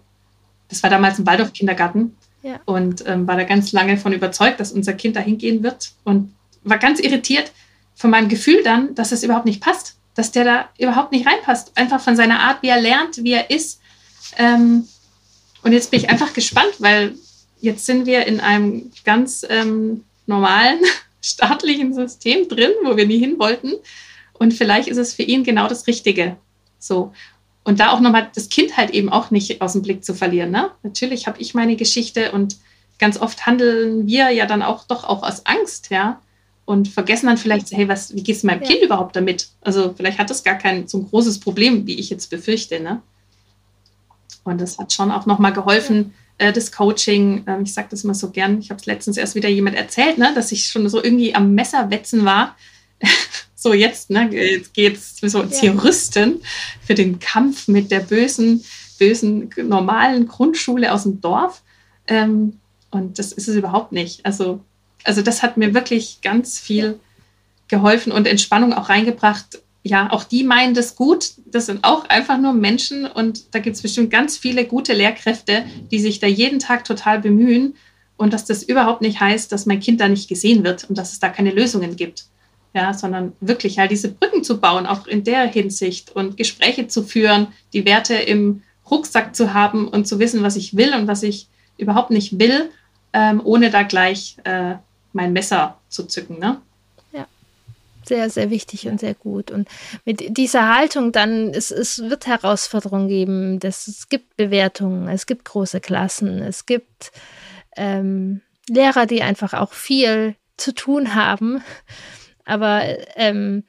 das 0.70 0.82
war 0.84 0.90
damals 0.90 1.20
ein 1.20 1.26
Waldorf-Kindergarten 1.26 2.16
ja. 2.44 2.60
und 2.66 3.04
ähm, 3.08 3.28
war 3.28 3.36
da 3.36 3.44
ganz 3.44 3.72
lange 3.72 3.98
von 3.98 4.14
überzeugt, 4.14 4.60
dass 4.60 4.72
unser 4.72 4.94
Kind 4.94 5.16
da 5.16 5.20
hingehen 5.20 5.64
wird 5.64 5.92
und 6.04 6.34
war 6.64 6.78
ganz 6.78 7.00
irritiert 7.00 7.52
von 7.96 8.10
meinem 8.10 8.30
Gefühl 8.30 8.64
dann, 8.64 8.96
dass 8.96 9.12
es 9.12 9.24
überhaupt 9.24 9.46
nicht 9.46 9.62
passt, 9.62 9.98
dass 10.16 10.32
der 10.32 10.44
da 10.44 10.70
überhaupt 10.80 11.12
nicht 11.12 11.28
reinpasst. 11.28 11.78
Einfach 11.78 12.02
von 12.02 12.16
seiner 12.16 12.40
Art, 12.40 12.62
wie 12.64 12.70
er 12.70 12.82
lernt, 12.82 13.24
wie 13.24 13.34
er 13.34 13.50
ist. 13.50 13.80
Ähm, 14.38 14.88
und 15.64 15.74
jetzt 15.74 15.92
bin 15.92 16.00
ich 16.00 16.10
einfach 16.10 16.34
gespannt, 16.34 16.74
weil 16.80 17.16
jetzt 17.60 17.86
sind 17.86 18.06
wir 18.06 18.26
in 18.26 18.40
einem 18.40 18.92
ganz 19.06 19.46
ähm, 19.48 20.04
normalen 20.26 20.80
staatlichen 21.22 21.94
System 21.94 22.48
drin, 22.48 22.72
wo 22.84 22.98
wir 22.98 23.06
nie 23.06 23.20
hin 23.20 23.38
wollten. 23.38 23.74
Und 24.34 24.54
vielleicht 24.54 24.88
ist 24.88 24.98
es 24.98 25.14
für 25.14 25.24
ihn 25.24 25.44
genau 25.44 25.68
das 25.68 25.86
Richtige. 25.86 26.38
So. 26.80 27.14
Und 27.64 27.80
da 27.80 27.92
auch 27.92 28.00
nochmal 28.00 28.30
das 28.34 28.50
Kind 28.50 28.76
halt 28.78 28.90
eben 28.90 29.12
auch 29.12 29.30
nicht 29.30 29.62
aus 29.62 29.74
dem 29.74 29.84
Blick 29.84 30.04
zu 30.04 30.16
verlieren. 30.16 30.52
Ne? 30.52 30.72
Natürlich 30.84 31.28
habe 31.28 31.40
ich 31.40 31.54
meine 31.54 31.76
Geschichte 31.76 32.32
und 32.32 32.58
ganz 32.98 33.20
oft 33.20 33.46
handeln 33.46 34.08
wir 34.08 34.30
ja 34.32 34.46
dann 34.46 34.62
auch 34.62 34.86
doch 34.86 35.04
auch 35.04 35.24
aus 35.24 35.46
Angst, 35.46 35.90
ja. 35.90 36.22
Und 36.66 36.88
vergessen 36.88 37.26
dann 37.26 37.38
vielleicht, 37.38 37.72
hey, 37.72 37.88
was, 37.88 38.16
wie 38.16 38.24
geht 38.24 38.38
es 38.38 38.44
meinem 38.44 38.62
ja. 38.62 38.70
Kind 38.70 38.84
überhaupt 38.84 39.16
damit? 39.16 39.50
Also 39.62 39.94
vielleicht 39.96 40.20
hat 40.20 40.30
das 40.30 40.44
gar 40.44 40.56
kein 40.56 40.88
so 40.88 41.00
ein 41.00 41.10
großes 41.10 41.40
Problem, 41.40 41.86
wie 41.86 42.00
ich 42.00 42.10
jetzt 42.10 42.30
befürchte. 42.30 42.80
Ne? 42.80 43.02
Und 44.44 44.62
das 44.62 44.78
hat 44.78 44.94
schon 44.94 45.12
auch 45.12 45.26
nochmal 45.26 45.54
geholfen, 45.54 46.14
ja. 46.40 46.48
äh, 46.48 46.54
das 46.54 46.72
Coaching. 46.72 47.44
Ähm, 47.48 47.64
ich 47.64 47.74
sage 47.74 47.88
das 47.92 48.04
immer 48.04 48.14
so 48.14 48.30
gern. 48.30 48.60
Ich 48.60 48.70
habe 48.70 48.80
es 48.80 48.86
letztens 48.86 49.18
erst 49.18 49.36
wieder 49.36 49.50
jemand 49.50 49.76
erzählt, 49.76 50.18
ne, 50.18 50.32
dass 50.34 50.52
ich 50.52 50.68
schon 50.68 50.88
so 50.88 51.04
irgendwie 51.04 51.36
am 51.36 51.54
Messerwetzen 51.54 52.26
war. 52.26 52.56
so 53.62 53.74
jetzt, 53.74 54.10
ne, 54.10 54.28
jetzt 54.32 54.74
geht's 54.74 55.18
so 55.22 55.40
uns 55.40 55.62
ja. 55.62 55.72
hier 55.72 55.84
rüsten 55.84 56.42
für 56.84 56.96
den 56.96 57.20
Kampf 57.20 57.68
mit 57.68 57.92
der 57.92 58.00
bösen, 58.00 58.64
bösen 58.98 59.52
normalen 59.56 60.28
Grundschule 60.28 60.92
aus 60.92 61.04
dem 61.04 61.22
Dorf. 61.22 61.62
Ähm, 62.08 62.60
und 62.90 63.20
das 63.20 63.32
ist 63.32 63.48
es 63.48 63.56
überhaupt 63.56 63.92
nicht. 63.92 64.26
Also, 64.26 64.62
also 65.04 65.22
das 65.22 65.44
hat 65.44 65.58
mir 65.58 65.76
wirklich 65.76 66.20
ganz 66.22 66.60
viel 66.60 67.00
geholfen 67.68 68.12
und 68.12 68.28
Entspannung 68.28 68.74
auch 68.74 68.90
reingebracht. 68.90 69.62
Ja, 69.84 70.12
auch 70.12 70.24
die 70.24 70.44
meinen 70.44 70.74
das 70.74 70.96
gut. 70.96 71.34
Das 71.46 71.68
sind 71.68 71.84
auch 71.84 72.10
einfach 72.10 72.40
nur 72.40 72.54
Menschen 72.54 73.06
und 73.06 73.54
da 73.54 73.60
gibt 73.60 73.76
es 73.76 73.84
bestimmt 73.84 74.10
ganz 74.10 74.38
viele 74.38 74.66
gute 74.66 74.94
Lehrkräfte, 74.94 75.66
die 75.92 76.00
sich 76.00 76.20
da 76.20 76.28
jeden 76.28 76.60
Tag 76.60 76.84
total 76.84 77.20
bemühen 77.20 77.76
und 78.18 78.34
dass 78.34 78.46
das 78.46 78.64
überhaupt 78.64 79.02
nicht 79.02 79.20
heißt, 79.20 79.52
dass 79.52 79.68
mein 79.68 79.80
Kind 79.80 80.02
da 80.02 80.08
nicht 80.08 80.28
gesehen 80.28 80.64
wird 80.64 80.90
und 80.90 80.98
dass 80.98 81.14
es 81.14 81.20
da 81.20 81.30
keine 81.30 81.52
Lösungen 81.52 81.96
gibt 81.96 82.26
ja, 82.74 82.94
sondern 82.94 83.34
wirklich 83.42 83.80
halt 83.80 83.92
diese 83.92 84.10
Brücken 84.10 84.44
zu 84.44 84.60
bauen, 84.60 84.86
auch 84.86 85.08
in 85.08 85.24
der 85.24 85.46
Hinsicht 85.46 86.16
und 86.16 86.38
Gespräche 86.38 86.88
zu 86.88 87.04
führen, 87.04 87.48
die 87.74 87.86
Werte 87.86 88.16
im 88.16 88.64
Rucksack 88.90 89.36
zu 89.36 89.54
haben 89.54 89.88
und 89.88 90.08
zu 90.08 90.20
wissen, 90.20 90.44
was 90.44 90.56
ich 90.56 90.76
will 90.76 90.94
und 90.94 91.08
was 91.08 91.24
ich 91.24 91.48
überhaupt 91.78 92.12
nicht 92.12 92.40
will, 92.40 92.70
ähm, 93.14 93.42
ohne 93.44 93.70
da 93.70 93.84
gleich 93.84 94.38
äh, 94.44 94.76
mein 95.14 95.34
Messer 95.34 95.80
zu 95.90 96.06
zücken. 96.06 96.40
Ne? 96.40 96.62
Ja, 97.12 97.26
sehr, 98.06 98.30
sehr 98.30 98.50
wichtig 98.50 98.88
und 98.88 99.00
sehr 99.00 99.16
gut. 99.16 99.52
Und 99.52 99.68
mit 100.06 100.38
dieser 100.38 100.74
Haltung 100.74 101.12
dann, 101.12 101.54
es, 101.54 101.72
es 101.72 102.00
wird 102.00 102.28
Herausforderungen 102.28 103.10
geben, 103.10 103.60
das, 103.60 103.88
es 103.88 104.08
gibt 104.08 104.38
Bewertungen, 104.38 105.10
es 105.10 105.26
gibt 105.26 105.46
große 105.46 105.82
Klassen, 105.82 106.40
es 106.42 106.66
gibt 106.66 107.12
ähm, 107.76 108.42
Lehrer, 108.70 109.06
die 109.06 109.24
einfach 109.24 109.54
auch 109.54 109.74
viel 109.74 110.36
zu 110.56 110.74
tun 110.74 111.16
haben 111.16 111.64
aber 112.46 112.84
ähm, 113.16 113.64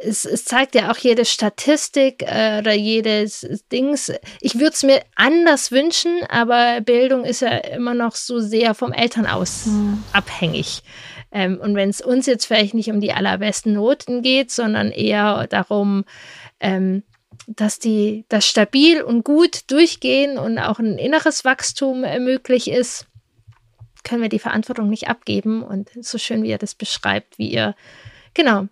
es, 0.00 0.24
es, 0.24 0.44
zeigt 0.44 0.74
ja 0.74 0.90
auch 0.90 0.96
jede 0.96 1.24
Statistik 1.24 2.22
äh, 2.22 2.58
oder 2.58 2.72
jedes 2.72 3.46
Dings. 3.70 4.12
Ich 4.40 4.56
würde 4.56 4.72
es 4.72 4.82
mir 4.82 5.00
anders 5.14 5.70
wünschen, 5.70 6.22
aber 6.28 6.80
Bildung 6.80 7.24
ist 7.24 7.40
ja 7.40 7.56
immer 7.56 7.94
noch 7.94 8.14
so 8.16 8.40
sehr 8.40 8.74
vom 8.74 8.92
Elternhaus 8.92 9.66
mhm. 9.66 10.02
abhängig. 10.12 10.82
Ähm, 11.30 11.58
und 11.60 11.74
wenn 11.74 11.88
es 11.88 12.00
uns 12.00 12.26
jetzt 12.26 12.46
vielleicht 12.46 12.74
nicht 12.74 12.90
um 12.90 13.00
die 13.00 13.12
allerbesten 13.12 13.74
Noten 13.74 14.22
geht, 14.22 14.50
sondern 14.50 14.90
eher 14.90 15.46
darum, 15.46 16.04
ähm, 16.60 17.02
dass 17.46 17.78
die 17.78 18.24
das 18.28 18.46
stabil 18.46 19.02
und 19.02 19.24
gut 19.24 19.70
durchgehen 19.70 20.38
und 20.38 20.58
auch 20.58 20.78
ein 20.78 20.98
inneres 20.98 21.44
Wachstum 21.44 22.04
äh, 22.04 22.18
möglich 22.18 22.70
ist, 22.70 23.06
können 24.04 24.22
wir 24.22 24.28
die 24.28 24.38
Verantwortung 24.38 24.88
nicht 24.88 25.08
abgeben. 25.08 25.62
Und 25.62 25.90
so 26.00 26.18
schön, 26.18 26.42
wie 26.42 26.50
ihr 26.50 26.58
das 26.58 26.74
beschreibt, 26.74 27.38
wie 27.38 27.50
ihr, 27.50 27.74
genau, 28.34 28.66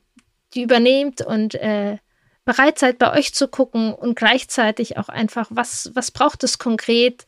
die 0.54 0.62
übernehmt 0.62 1.22
und 1.22 1.54
äh, 1.54 1.98
bereit 2.44 2.78
seid, 2.78 2.98
bei 2.98 3.12
euch 3.12 3.34
zu 3.34 3.48
gucken 3.48 3.94
und 3.94 4.16
gleichzeitig 4.16 4.98
auch 4.98 5.08
einfach, 5.08 5.46
was, 5.50 5.90
was 5.94 6.10
braucht 6.10 6.42
es 6.42 6.58
konkret, 6.58 7.24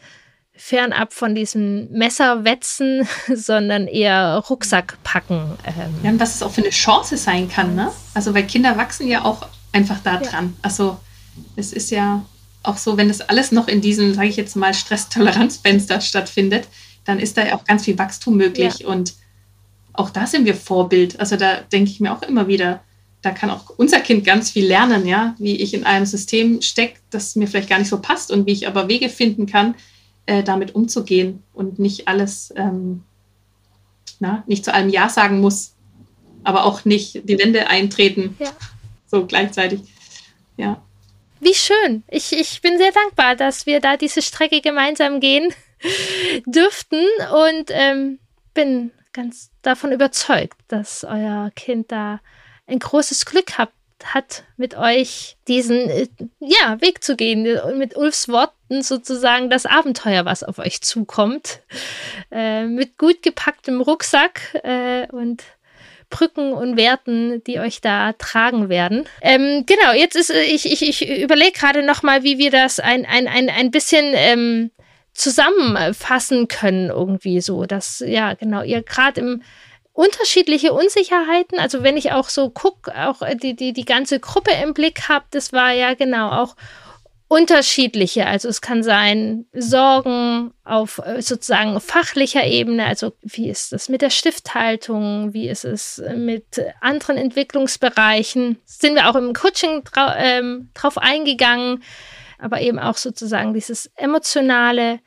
fernab 0.54 1.12
von 1.12 1.34
diesem 1.34 1.90
Messerwetzen, 1.90 3.06
sondern 3.34 3.86
eher 3.86 4.42
Rucksack 4.48 4.98
packen. 5.02 5.58
Ähm. 5.64 5.94
Ja, 6.02 6.10
und 6.10 6.20
was 6.20 6.34
es 6.34 6.42
auch 6.42 6.50
für 6.50 6.62
eine 6.62 6.70
Chance 6.70 7.16
sein 7.16 7.48
kann, 7.48 7.74
ne? 7.74 7.92
Also, 8.14 8.34
weil 8.34 8.46
Kinder 8.46 8.76
wachsen 8.76 9.08
ja 9.08 9.24
auch 9.24 9.46
einfach 9.72 10.00
da 10.02 10.18
dran. 10.18 10.54
Ja. 10.54 10.58
Also, 10.62 10.98
es 11.56 11.72
ist 11.72 11.90
ja 11.90 12.24
auch 12.62 12.76
so, 12.76 12.96
wenn 12.96 13.08
das 13.08 13.20
alles 13.20 13.50
noch 13.52 13.68
in 13.68 13.80
diesem, 13.80 14.14
sage 14.14 14.28
ich 14.28 14.36
jetzt 14.36 14.56
mal, 14.56 14.74
Stresstoleranzfenster 14.74 16.00
stattfindet, 16.00 16.68
dann 17.04 17.18
ist 17.18 17.36
da 17.36 17.46
ja 17.46 17.56
auch 17.56 17.64
ganz 17.64 17.84
viel 17.84 17.98
Wachstum 17.98 18.36
möglich. 18.36 18.80
Ja. 18.80 18.88
Und 18.88 19.14
auch 19.92 20.10
da 20.10 20.26
sind 20.26 20.44
wir 20.44 20.54
Vorbild. 20.54 21.20
Also 21.20 21.36
da 21.36 21.60
denke 21.60 21.90
ich 21.90 22.00
mir 22.00 22.12
auch 22.12 22.22
immer 22.22 22.48
wieder, 22.48 22.82
da 23.22 23.30
kann 23.30 23.50
auch 23.50 23.70
unser 23.76 24.00
Kind 24.00 24.24
ganz 24.24 24.50
viel 24.50 24.66
lernen, 24.66 25.06
ja, 25.06 25.34
wie 25.38 25.56
ich 25.56 25.74
in 25.74 25.84
einem 25.84 26.06
System 26.06 26.60
stecke, 26.60 26.98
das 27.10 27.36
mir 27.36 27.46
vielleicht 27.46 27.68
gar 27.68 27.78
nicht 27.78 27.88
so 27.88 28.00
passt 28.00 28.32
und 28.32 28.46
wie 28.46 28.52
ich 28.52 28.66
aber 28.66 28.88
Wege 28.88 29.08
finden 29.08 29.46
kann, 29.46 29.76
äh, 30.26 30.42
damit 30.42 30.74
umzugehen 30.74 31.42
und 31.52 31.78
nicht 31.78 32.08
alles, 32.08 32.52
ähm, 32.56 33.04
na, 34.18 34.42
nicht 34.46 34.64
zu 34.64 34.74
allem 34.74 34.88
Ja 34.88 35.08
sagen 35.08 35.40
muss, 35.40 35.74
aber 36.42 36.64
auch 36.64 36.84
nicht 36.84 37.28
die 37.28 37.38
Wände 37.38 37.68
eintreten. 37.68 38.36
Ja. 38.40 38.50
So 39.06 39.26
gleichzeitig. 39.26 39.82
Ja. 40.56 40.82
Wie 41.38 41.54
schön. 41.54 42.02
Ich, 42.08 42.32
ich 42.32 42.60
bin 42.60 42.78
sehr 42.78 42.92
dankbar, 42.92 43.36
dass 43.36 43.66
wir 43.66 43.80
da 43.80 43.96
diese 43.96 44.22
Strecke 44.22 44.60
gemeinsam 44.60 45.20
gehen 45.20 45.52
dürften 46.46 47.04
und 47.32 47.70
ähm, 47.70 48.18
bin 48.54 48.92
ganz 49.12 49.50
davon 49.62 49.92
überzeugt, 49.92 50.58
dass 50.68 51.04
euer 51.04 51.50
Kind 51.54 51.92
da 51.92 52.20
ein 52.66 52.78
großes 52.78 53.26
Glück 53.26 53.58
habt, 53.58 53.72
hat, 54.04 54.42
mit 54.56 54.76
euch 54.76 55.36
diesen 55.46 55.88
äh, 55.88 56.08
ja, 56.40 56.80
Weg 56.80 57.04
zu 57.04 57.14
gehen 57.16 57.60
und 57.60 57.78
mit 57.78 57.96
Ulfs 57.96 58.28
Worten 58.28 58.82
sozusagen 58.82 59.48
das 59.48 59.66
Abenteuer, 59.66 60.24
was 60.24 60.42
auf 60.42 60.58
euch 60.58 60.80
zukommt, 60.80 61.60
äh, 62.30 62.64
mit 62.64 62.98
gut 62.98 63.22
gepacktem 63.22 63.80
Rucksack 63.80 64.60
äh, 64.64 65.06
und 65.12 65.44
Brücken 66.10 66.52
und 66.52 66.76
Werten, 66.76 67.42
die 67.44 67.58
euch 67.58 67.80
da 67.80 68.12
tragen 68.12 68.68
werden. 68.68 69.04
Ähm, 69.22 69.64
genau, 69.66 69.92
jetzt 69.92 70.16
ist 70.16 70.30
äh, 70.30 70.42
ich, 70.42 70.70
ich, 70.70 70.82
ich 70.82 71.22
überlege 71.22 71.52
gerade 71.52 71.82
noch 71.82 72.02
mal, 72.02 72.22
wie 72.22 72.38
wir 72.38 72.50
das 72.50 72.80
ein, 72.80 73.06
ein, 73.06 73.28
ein, 73.28 73.48
ein 73.48 73.70
bisschen 73.70 74.12
ähm, 74.14 74.70
zusammenfassen 75.22 76.48
können, 76.48 76.90
irgendwie 76.90 77.40
so, 77.40 77.64
dass, 77.64 78.02
ja, 78.04 78.34
genau, 78.34 78.62
ihr 78.62 78.82
gerade 78.82 79.20
im 79.20 79.42
unterschiedliche 79.92 80.72
Unsicherheiten, 80.72 81.58
also 81.58 81.82
wenn 81.82 81.96
ich 81.96 82.12
auch 82.12 82.28
so 82.28 82.50
gucke, 82.50 82.92
auch 82.96 83.22
die, 83.42 83.54
die, 83.54 83.72
die 83.72 83.84
ganze 83.84 84.18
Gruppe 84.20 84.50
im 84.62 84.74
Blick 84.74 85.08
habe, 85.08 85.24
das 85.30 85.52
war 85.52 85.72
ja 85.72 85.94
genau 85.94 86.30
auch 86.30 86.56
unterschiedliche. 87.28 88.26
Also 88.26 88.48
es 88.48 88.60
kann 88.60 88.82
sein 88.82 89.46
Sorgen 89.52 90.52
auf 90.64 91.00
äh, 91.04 91.22
sozusagen 91.22 91.80
fachlicher 91.80 92.44
Ebene, 92.44 92.86
also 92.86 93.12
wie 93.22 93.48
ist 93.48 93.72
das 93.72 93.88
mit 93.88 94.02
der 94.02 94.10
Stifthaltung, 94.10 95.32
wie 95.34 95.48
ist 95.48 95.64
es 95.64 96.02
mit 96.16 96.60
anderen 96.80 97.16
Entwicklungsbereichen. 97.16 98.58
Sind 98.64 98.94
wir 98.94 99.08
auch 99.08 99.14
im 99.14 99.34
Coaching 99.34 99.84
drau 99.84 100.10
ähm, 100.16 100.70
drauf 100.74 100.98
eingegangen 100.98 101.82
aber 102.42 102.60
eben 102.60 102.78
auch 102.78 102.96
sozusagen 102.96 103.54
dieses 103.54 103.86
Emotionale 103.94 104.98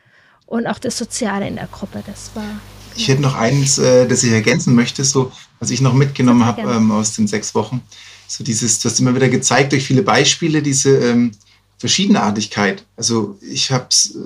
und 0.45 0.67
auch 0.67 0.79
das 0.79 0.97
Soziale 0.97 1.47
in 1.47 1.55
der 1.55 1.67
Gruppe. 1.67 2.03
Das 2.05 2.31
war. 2.33 2.43
Ich 2.95 3.07
hätte 3.07 3.21
noch 3.21 3.35
eins, 3.35 3.77
äh, 3.77 4.07
das 4.07 4.23
ich 4.23 4.31
ergänzen 4.31 4.75
möchte, 4.75 5.03
so 5.03 5.31
was 5.59 5.69
ich 5.69 5.81
noch 5.81 5.93
mitgenommen 5.93 6.45
habe 6.45 6.61
ähm, 6.61 6.91
aus 6.91 7.13
den 7.13 7.27
sechs 7.27 7.53
Wochen. 7.55 7.81
So 8.27 8.43
dieses, 8.43 8.79
du 8.79 8.89
hast 8.89 8.99
immer 8.99 9.15
wieder 9.15 9.29
gezeigt 9.29 9.71
durch 9.71 9.85
viele 9.85 10.01
Beispiele 10.01 10.61
diese 10.61 10.97
ähm, 10.97 11.31
Verschiedenartigkeit. 11.77 12.85
Also 12.95 13.37
ich 13.41 13.71
habe 13.71 13.87
es 13.89 14.15
äh, 14.15 14.19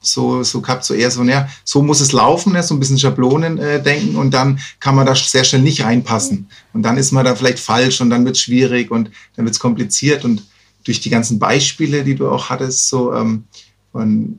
so, 0.00 0.42
so 0.44 0.60
gehabt, 0.60 0.84
so 0.84 0.94
eher 0.94 1.10
so, 1.10 1.24
naja, 1.24 1.48
so 1.64 1.82
muss 1.82 2.00
es 2.00 2.12
laufen, 2.12 2.54
ja, 2.54 2.62
so 2.62 2.74
ein 2.74 2.80
bisschen 2.80 2.98
Schablonen 2.98 3.58
äh, 3.58 3.82
denken 3.82 4.16
und 4.16 4.32
dann 4.32 4.60
kann 4.78 4.94
man 4.94 5.06
da 5.06 5.14
sehr 5.14 5.44
schnell 5.44 5.62
nicht 5.62 5.84
reinpassen. 5.84 6.48
Und 6.72 6.82
dann 6.82 6.96
ist 6.96 7.10
man 7.10 7.24
da 7.24 7.34
vielleicht 7.34 7.58
falsch 7.58 8.00
und 8.00 8.10
dann 8.10 8.24
wird 8.24 8.36
es 8.36 8.42
schwierig 8.42 8.90
und 8.90 9.10
dann 9.36 9.44
wird 9.44 9.54
es 9.54 9.60
kompliziert 9.60 10.24
und 10.24 10.44
durch 10.84 11.00
die 11.00 11.10
ganzen 11.10 11.38
Beispiele, 11.38 12.04
die 12.04 12.14
du 12.14 12.28
auch 12.28 12.50
hattest, 12.50 12.88
so 12.88 13.12
ähm, 13.12 13.44
von 13.90 14.38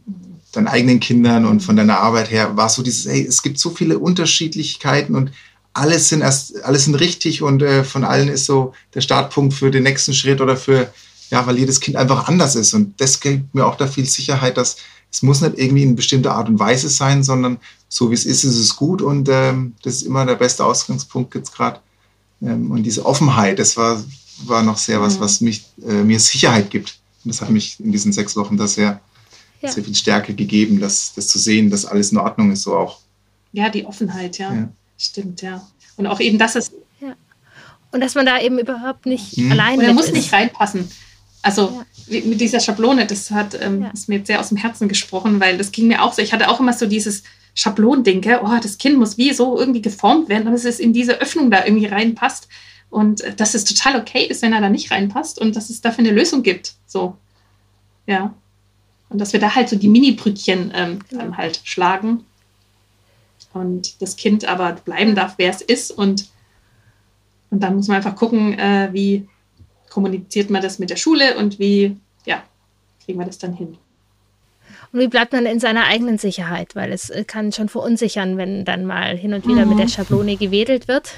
deinen 0.54 0.68
eigenen 0.68 1.00
Kindern 1.00 1.46
und 1.46 1.62
von 1.62 1.76
deiner 1.76 2.00
Arbeit 2.00 2.32
her, 2.32 2.56
war 2.56 2.70
so 2.70 2.82
dieses, 2.82 3.06
hey, 3.06 3.26
es 3.26 3.42
gibt 3.42 3.60
so 3.60 3.72
viele 3.72 4.00
Unterschiedlichkeiten 4.00 5.16
und 5.16 5.32
alles 5.74 6.10
sind 6.10 6.22
erst, 6.22 6.64
alles 6.64 6.86
sind 6.86 6.96
richtig 6.96 7.42
und 7.42 7.62
äh, 7.62 7.84
von 7.84 8.04
allen 8.04 8.30
ist 8.30 8.46
so 8.46 8.74
der 8.94 9.02
Startpunkt 9.02 9.54
für 9.54 9.72
den 9.72 9.84
nächsten 9.84 10.14
Schritt 10.14 10.40
oder 10.40 10.56
für, 10.56 10.94
ja, 11.32 11.46
weil 11.48 11.58
jedes 11.58 11.80
Kind 11.80 11.98
einfach 11.98 12.28
anders 12.28 12.56
ist. 12.56 12.74
Und 12.74 13.00
das 13.02 13.20
gibt 13.20 13.54
mir 13.56 13.66
auch 13.66 13.76
da 13.76 13.88
viel 13.88 14.06
Sicherheit, 14.06 14.58
dass 14.58 14.78
es 15.12 15.24
muss 15.24 15.42
nicht 15.42 15.58
irgendwie 15.58 15.84
in 15.84 15.96
bestimmter 15.96 16.34
Art 16.34 16.50
und 16.50 16.60
Weise 16.60 16.90
sein, 16.90 17.24
sondern 17.24 17.58
so 17.90 18.10
wie 18.10 18.16
es 18.16 18.26
ist, 18.26 18.44
ist 18.44 18.58
es 18.58 18.76
gut 18.76 19.02
und 19.02 19.30
ähm, 19.30 19.74
das 19.84 19.96
ist 19.96 20.02
immer 20.04 20.26
der 20.26 20.36
beste 20.36 20.66
Ausgangspunkt 20.66 21.36
jetzt 21.36 21.54
gerade. 21.54 21.80
Ähm, 22.42 22.72
und 22.72 22.84
diese 22.84 23.06
Offenheit, 23.06 23.60
das 23.60 23.78
war 23.78 24.04
war 24.46 24.64
noch 24.64 24.78
sehr 24.78 25.02
was, 25.02 25.18
mhm. 25.18 25.22
was 25.22 25.42
mich, 25.42 25.66
äh, 25.86 26.04
mir 26.04 26.20
Sicherheit 26.20 26.70
gibt. 26.70 27.00
Und 27.24 27.34
das 27.34 27.42
hat 27.42 27.50
mich 27.50 27.80
in 27.80 27.92
diesen 27.92 28.12
sechs 28.12 28.36
Wochen 28.36 28.58
da 28.58 28.68
sehr, 28.68 29.00
ja. 29.64 29.72
sehr 29.72 29.84
viel 29.84 29.96
Stärke 29.96 30.34
gegeben, 30.34 30.80
das, 30.80 31.14
das 31.16 31.28
zu 31.28 31.40
sehen, 31.40 31.70
dass 31.70 31.86
alles 31.86 32.12
in 32.12 32.18
Ordnung 32.18 32.52
ist, 32.52 32.64
so 32.64 32.76
auch. 32.76 33.00
Ja, 33.54 33.70
die 33.70 33.86
Offenheit, 33.86 34.38
ja. 34.38 34.54
ja. 34.54 34.70
Stimmt, 34.98 35.42
ja. 35.42 35.66
Und 35.96 36.08
auch 36.08 36.20
eben, 36.20 36.38
dass 36.38 36.56
es. 36.56 36.72
Ja. 37.00 37.16
Und 37.92 38.02
dass 38.02 38.16
man 38.16 38.26
da 38.26 38.42
eben 38.42 38.60
überhaupt 38.60 39.06
nicht 39.06 39.38
mhm. 39.38 39.52
allein 39.52 39.80
Und 39.80 39.86
er 39.86 39.94
muss 39.94 40.08
ist. 40.08 40.14
nicht 40.14 40.34
reinpassen. 40.34 40.90
Also 41.42 41.84
ja. 42.08 42.22
mit 42.26 42.42
dieser 42.42 42.60
Schablone, 42.60 43.06
das 43.06 43.30
hat 43.32 43.60
ähm, 43.60 43.84
ja. 43.84 43.90
ist 43.90 44.10
mir 44.10 44.18
jetzt 44.18 44.28
sehr 44.28 44.40
aus 44.40 44.50
dem 44.50 44.58
Herzen 44.58 44.88
gesprochen, 44.88 45.40
weil 45.40 45.58
das 45.58 45.72
ging 45.72 45.88
mir 45.88 46.02
auch 46.02 46.14
so. 46.14 46.22
Ich 46.22 46.34
hatte 46.34 46.50
auch 46.50 46.60
immer 46.60 46.74
so 46.74 46.86
dieses 46.86 47.24
Schablonding, 47.54 48.26
oh, 48.42 48.58
das 48.62 48.78
Kind 48.78 48.98
muss 48.98 49.18
wie 49.18 49.34
so 49.34 49.60
irgendwie 49.60 49.82
geformt 49.82 50.30
werden, 50.30 50.52
dass 50.52 50.66
es 50.66 50.80
in 50.80 50.94
diese 50.94 51.22
Öffnung 51.22 51.52
da 51.52 51.66
irgendwie 51.66 51.86
reinpasst. 51.86 52.48
Und 52.90 53.22
äh, 53.22 53.34
dass 53.36 53.56
es 53.56 53.66
total 53.66 54.00
okay 54.00 54.26
ist, 54.26 54.42
wenn 54.42 54.54
er 54.54 54.62
da 54.62 54.70
nicht 54.70 54.92
reinpasst 54.92 55.40
und 55.40 55.56
dass 55.56 55.70
es 55.70 55.82
dafür 55.82 56.06
eine 56.06 56.14
Lösung 56.14 56.44
gibt. 56.44 56.74
So. 56.86 57.18
Ja. 58.06 58.34
Und 59.14 59.20
dass 59.20 59.32
wir 59.32 59.40
da 59.40 59.56
halt 59.56 59.70
so 59.70 59.76
die 59.76 59.88
Mini-Brütchen 59.88 60.72
ähm, 60.76 61.00
ja. 61.12 61.38
halt 61.38 61.62
schlagen. 61.64 62.26
Und 63.54 64.02
das 64.02 64.16
Kind 64.16 64.46
aber 64.46 64.74
bleiben 64.74 65.14
darf, 65.14 65.36
wer 65.38 65.52
es 65.52 65.62
ist. 65.62 65.92
Und, 65.92 66.28
und 67.52 67.62
dann 67.62 67.76
muss 67.76 67.88
man 67.88 67.98
einfach 67.98 68.16
gucken, 68.16 68.58
äh, 68.58 68.90
wie 68.92 69.30
kommuniziert 69.90 70.50
man 70.50 70.64
das 70.64 70.80
mit 70.80 70.90
der 70.90 70.96
Schule 70.96 71.38
und 71.38 71.60
wie, 71.60 71.96
ja, 72.26 72.44
kriegen 73.06 73.20
wir 73.20 73.26
das 73.28 73.38
dann 73.38 73.54
hin. 73.54 73.78
Und 74.92 75.00
wie 75.00 75.08
bleibt 75.08 75.32
man 75.32 75.46
in 75.46 75.60
seiner 75.60 75.86
eigenen 75.86 76.18
Sicherheit? 76.18 76.76
Weil 76.76 76.92
es 76.92 77.12
äh, 77.12 77.24
kann 77.24 77.52
schon 77.52 77.70
verunsichern, 77.70 78.38
wenn 78.38 78.66
dann 78.66 78.86
mal 78.86 79.16
hin 79.16 79.34
und 79.34 79.48
wieder 79.48 79.64
mhm. 79.64 79.70
mit 79.70 79.78
der 79.78 79.86
mhm. 79.86 79.92
Schablone 79.92 80.38
gewedelt 80.38 80.88
wird 80.88 81.14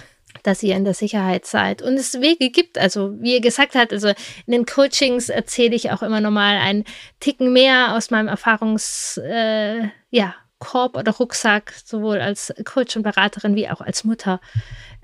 dass 0.45 0.63
ihr 0.63 0.75
in 0.75 0.86
der 0.86 0.93
Sicherheit 0.93 1.45
seid 1.45 1.81
und 1.81 1.93
es 1.93 2.21
Wege 2.21 2.49
gibt. 2.49 2.77
Also 2.77 3.19
wie 3.21 3.34
ihr 3.34 3.41
gesagt 3.41 3.75
habt, 3.75 3.91
also 3.91 4.10
in 4.10 4.51
den 4.51 4.65
Coachings 4.65 5.29
erzähle 5.29 5.75
ich 5.75 5.91
auch 5.91 6.03
immer 6.03 6.21
nochmal 6.21 6.58
einen 6.58 6.84
Ticken 7.19 7.53
mehr 7.53 7.95
aus 7.95 8.12
meinem 8.12 8.27
Erfahrungs, 8.27 9.17
äh, 9.23 9.88
ja, 10.10 10.36
Korb 10.60 10.95
oder 10.95 11.12
Rucksack, 11.12 11.73
sowohl 11.84 12.19
als 12.19 12.53
Coach 12.63 12.95
und 12.95 13.03
Beraterin 13.03 13.55
wie 13.55 13.69
auch 13.69 13.81
als 13.81 14.03
Mutter. 14.03 14.39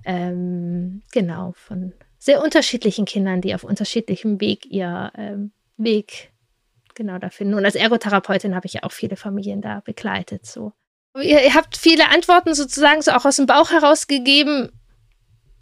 Ähm, 0.05 1.01
genau, 1.11 1.53
von 1.55 1.93
sehr 2.17 2.43
unterschiedlichen 2.43 3.05
Kindern, 3.05 3.41
die 3.41 3.53
auf 3.53 3.63
unterschiedlichem 3.63 4.39
Weg 4.39 4.65
ihr 4.65 5.11
ähm, 5.15 5.51
Weg 5.77 6.31
genau 6.95 7.17
da 7.17 7.29
finden. 7.29 7.55
Und 7.55 7.65
als 7.65 7.75
Ergotherapeutin 7.75 8.55
habe 8.55 8.67
ich 8.67 8.73
ja 8.73 8.83
auch 8.83 8.91
viele 8.91 9.15
Familien 9.15 9.61
da 9.61 9.81
begleitet. 9.81 10.45
So. 10.45 10.73
Ihr, 11.19 11.53
habt 11.53 11.77
viele 11.77 12.09
Antworten 12.09 12.53
sozusagen 12.53 13.01
so 13.01 13.11
auch 13.11 13.25
aus 13.25 13.35
dem 13.37 13.45
Bauch 13.45 13.71
herausgegeben. 13.71 14.71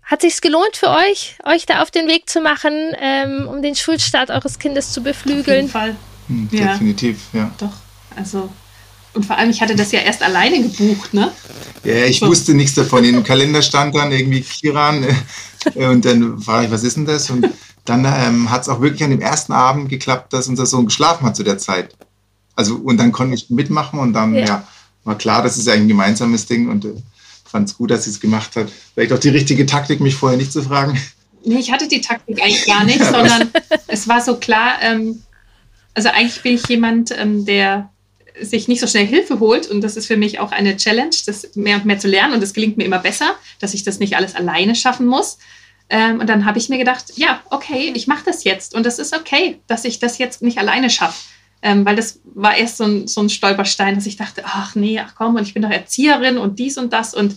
Hat 0.09 0.21
sich's 0.21 0.41
gelohnt 0.41 0.75
für 0.75 0.89
euch, 0.89 1.37
euch 1.45 1.67
da 1.67 1.83
auf 1.83 1.91
den 1.91 2.07
Weg 2.07 2.27
zu 2.27 2.41
machen, 2.41 2.73
ähm, 2.99 3.47
um 3.47 3.61
den 3.61 3.75
Schulstart 3.75 4.31
eures 4.31 4.57
Kindes 4.57 4.91
zu 4.91 5.03
beflügeln? 5.03 5.45
Auf 5.45 5.47
jeden 5.47 5.69
Fall. 5.69 5.95
Hm, 6.27 6.49
definitiv, 6.49 7.17
ja. 7.31 7.39
ja. 7.41 7.51
Doch, 7.59 7.73
also 8.15 8.49
und 9.13 9.25
vor 9.25 9.37
allem, 9.37 9.49
ich 9.49 9.61
hatte 9.61 9.75
das 9.75 9.91
ja 9.91 9.99
erst 9.99 10.23
alleine 10.23 10.61
gebucht, 10.61 11.13
ne? 11.13 11.31
Ja, 11.83 12.05
ich 12.05 12.19
so. 12.19 12.27
wusste 12.27 12.53
nichts 12.53 12.75
davon. 12.75 13.03
Im 13.03 13.23
Kalender 13.23 13.61
stand 13.61 13.95
dann 13.95 14.11
irgendwie 14.11 14.41
Kiran 14.41 15.03
äh, 15.75 15.85
und 15.85 16.05
dann 16.05 16.45
war 16.45 16.63
ich, 16.63 16.71
was 16.71 16.83
ist 16.83 16.97
denn 16.97 17.05
das? 17.05 17.29
Und 17.29 17.49
dann 17.85 18.05
ähm, 18.05 18.49
hat 18.51 18.63
es 18.63 18.69
auch 18.69 18.81
wirklich 18.81 19.03
an 19.03 19.09
dem 19.09 19.21
ersten 19.21 19.53
Abend 19.53 19.89
geklappt, 19.89 20.33
dass 20.33 20.47
unser 20.47 20.65
Sohn 20.65 20.85
geschlafen 20.85 21.25
hat 21.25 21.35
zu 21.35 21.43
der 21.43 21.57
Zeit. 21.57 21.95
Also 22.55 22.75
und 22.75 22.97
dann 22.97 23.11
konnte 23.11 23.35
ich 23.35 23.49
mitmachen 23.49 23.99
und 23.99 24.13
dann 24.13 24.35
ja. 24.35 24.45
ja 24.45 24.67
war 25.03 25.17
klar, 25.17 25.41
das 25.41 25.57
ist 25.57 25.65
ja 25.65 25.73
ein 25.73 25.87
gemeinsames 25.87 26.45
Ding 26.45 26.69
und 26.69 26.85
äh, 26.85 26.93
fand 27.49 27.69
es 27.69 27.77
gut, 27.77 27.91
dass 27.91 28.05
sie 28.05 28.11
es 28.11 28.19
gemacht 28.19 28.55
hat. 28.55 28.69
Vielleicht 28.93 29.13
auch 29.13 29.19
die 29.19 29.29
richtige 29.29 29.65
Taktik, 29.65 29.99
mich 29.99 30.15
vorher 30.15 30.37
nicht 30.37 30.51
zu 30.51 30.61
fragen. 30.61 30.99
Nee, 31.43 31.59
ich 31.59 31.71
hatte 31.71 31.87
die 31.87 32.01
Taktik 32.01 32.41
eigentlich 32.41 32.65
gar 32.65 32.83
nicht, 32.83 32.99
sondern 33.03 33.49
es 33.87 34.07
war 34.07 34.21
so 34.21 34.35
klar, 34.37 34.73
ähm, 34.81 35.23
also 35.93 36.09
eigentlich 36.09 36.41
bin 36.41 36.55
ich 36.55 36.67
jemand, 36.67 37.11
ähm, 37.17 37.45
der 37.45 37.89
sich 38.41 38.67
nicht 38.67 38.79
so 38.79 38.87
schnell 38.87 39.05
Hilfe 39.05 39.39
holt. 39.39 39.67
Und 39.67 39.81
das 39.81 39.97
ist 39.97 40.07
für 40.07 40.17
mich 40.17 40.39
auch 40.39 40.51
eine 40.51 40.77
Challenge, 40.77 41.15
das 41.25 41.55
mehr 41.55 41.77
und 41.77 41.85
mehr 41.85 41.99
zu 41.99 42.07
lernen. 42.07 42.33
Und 42.33 42.43
es 42.43 42.53
gelingt 42.53 42.77
mir 42.77 42.85
immer 42.85 42.99
besser, 42.99 43.35
dass 43.59 43.73
ich 43.73 43.83
das 43.83 43.99
nicht 43.99 44.15
alles 44.15 44.35
alleine 44.35 44.75
schaffen 44.75 45.07
muss. 45.07 45.37
Ähm, 45.89 46.19
und 46.19 46.27
dann 46.27 46.45
habe 46.45 46.59
ich 46.59 46.69
mir 46.69 46.77
gedacht, 46.77 47.05
ja, 47.15 47.41
okay, 47.49 47.91
ich 47.95 48.07
mache 48.07 48.23
das 48.25 48.43
jetzt. 48.43 48.75
Und 48.75 48.85
das 48.85 48.99
ist 48.99 49.15
okay, 49.15 49.59
dass 49.67 49.85
ich 49.85 49.99
das 49.99 50.17
jetzt 50.17 50.41
nicht 50.41 50.57
alleine 50.57 50.89
schaffe. 50.89 51.17
Ähm, 51.61 51.85
weil 51.85 51.95
das 51.95 52.21
war 52.23 52.55
erst 52.55 52.77
so 52.77 52.85
ein, 52.85 53.07
so 53.07 53.21
ein 53.21 53.29
Stolperstein, 53.29 53.95
dass 53.95 54.05
ich 54.05 54.15
dachte, 54.15 54.43
ach 54.45 54.75
nee, 54.75 54.99
ach 54.99 55.13
komm, 55.15 55.35
und 55.35 55.43
ich 55.43 55.53
bin 55.53 55.63
doch 55.63 55.69
Erzieherin 55.69 56.37
und 56.37 56.57
dies 56.59 56.77
und 56.77 56.93
das 56.93 57.13
und 57.13 57.35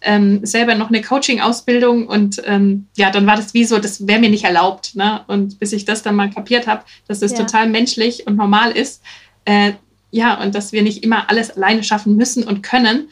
ähm, 0.00 0.44
selber 0.44 0.74
noch 0.74 0.88
eine 0.88 1.02
Coaching-Ausbildung 1.02 2.06
und 2.06 2.40
ähm, 2.44 2.86
ja, 2.96 3.10
dann 3.10 3.26
war 3.26 3.36
das 3.36 3.54
wie 3.54 3.64
so, 3.64 3.78
das 3.78 4.06
wäre 4.06 4.20
mir 4.20 4.30
nicht 4.30 4.44
erlaubt. 4.44 4.94
Ne? 4.94 5.22
Und 5.26 5.58
bis 5.58 5.72
ich 5.72 5.84
das 5.84 6.02
dann 6.02 6.14
mal 6.14 6.30
kapiert 6.30 6.66
habe, 6.66 6.84
dass 7.08 7.22
es 7.22 7.32
das 7.32 7.38
ja. 7.38 7.44
total 7.44 7.68
menschlich 7.68 8.26
und 8.26 8.36
normal 8.36 8.70
ist, 8.72 9.02
äh, 9.44 9.72
ja, 10.10 10.40
und 10.40 10.54
dass 10.54 10.72
wir 10.72 10.82
nicht 10.82 11.02
immer 11.02 11.28
alles 11.28 11.50
alleine 11.50 11.82
schaffen 11.82 12.16
müssen 12.16 12.44
und 12.44 12.62
können. 12.62 13.08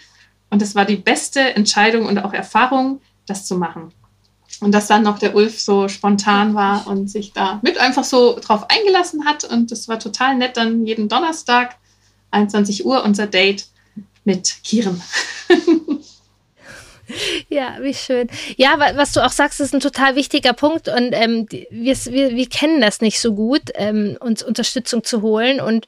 Und 0.49 0.63
das 0.63 0.75
war 0.75 0.85
die 0.85 0.97
beste 0.97 1.41
Entscheidung 1.41 2.07
und 2.07 2.19
auch 2.19 2.33
Erfahrung, 2.33 3.01
das 3.27 3.47
zu 3.47 3.57
machen. 3.57 3.93
Und 4.61 4.73
dass 4.73 4.87
dann 4.87 5.03
noch 5.03 5.19
der 5.19 5.35
Ulf 5.35 5.61
so 5.61 5.89
spontan 5.89 6.55
war 6.55 6.87
und 6.87 7.11
sich 7.11 7.33
da 7.33 7.61
mit 7.63 7.79
einfach 7.79 8.05
so 8.05 8.39
drauf 8.41 8.71
eingelassen 8.71 9.27
hat. 9.27 9.45
Und 9.45 9.71
das 9.71 9.87
war 9.87 9.99
total 9.99 10.37
nett. 10.37 10.57
Dann 10.57 10.87
jeden 10.87 11.09
Donnerstag, 11.09 11.77
21 12.31 12.87
Uhr, 12.87 13.05
unser 13.05 13.27
Date 13.27 13.67
mit 14.25 14.63
Kieren. 14.65 15.03
Ja, 17.49 17.77
wie 17.81 17.95
schön. 17.95 18.29
Ja, 18.57 18.79
was 18.97 19.13
du 19.13 19.25
auch 19.25 19.31
sagst, 19.31 19.61
ist 19.61 19.75
ein 19.75 19.81
total 19.81 20.17
wichtiger 20.17 20.53
Punkt 20.53 20.89
und 20.89 21.13
ähm, 21.13 21.47
wir, 21.71 21.97
wir, 21.97 22.31
wir 22.35 22.49
kennen 22.49 22.81
das 22.81 23.01
nicht 23.01 23.21
so 23.21 23.35
gut, 23.35 23.63
ähm, 23.75 24.17
uns 24.21 24.43
Unterstützung 24.43 25.05
zu 25.05 25.23
holen 25.23 25.61
und 25.61 25.87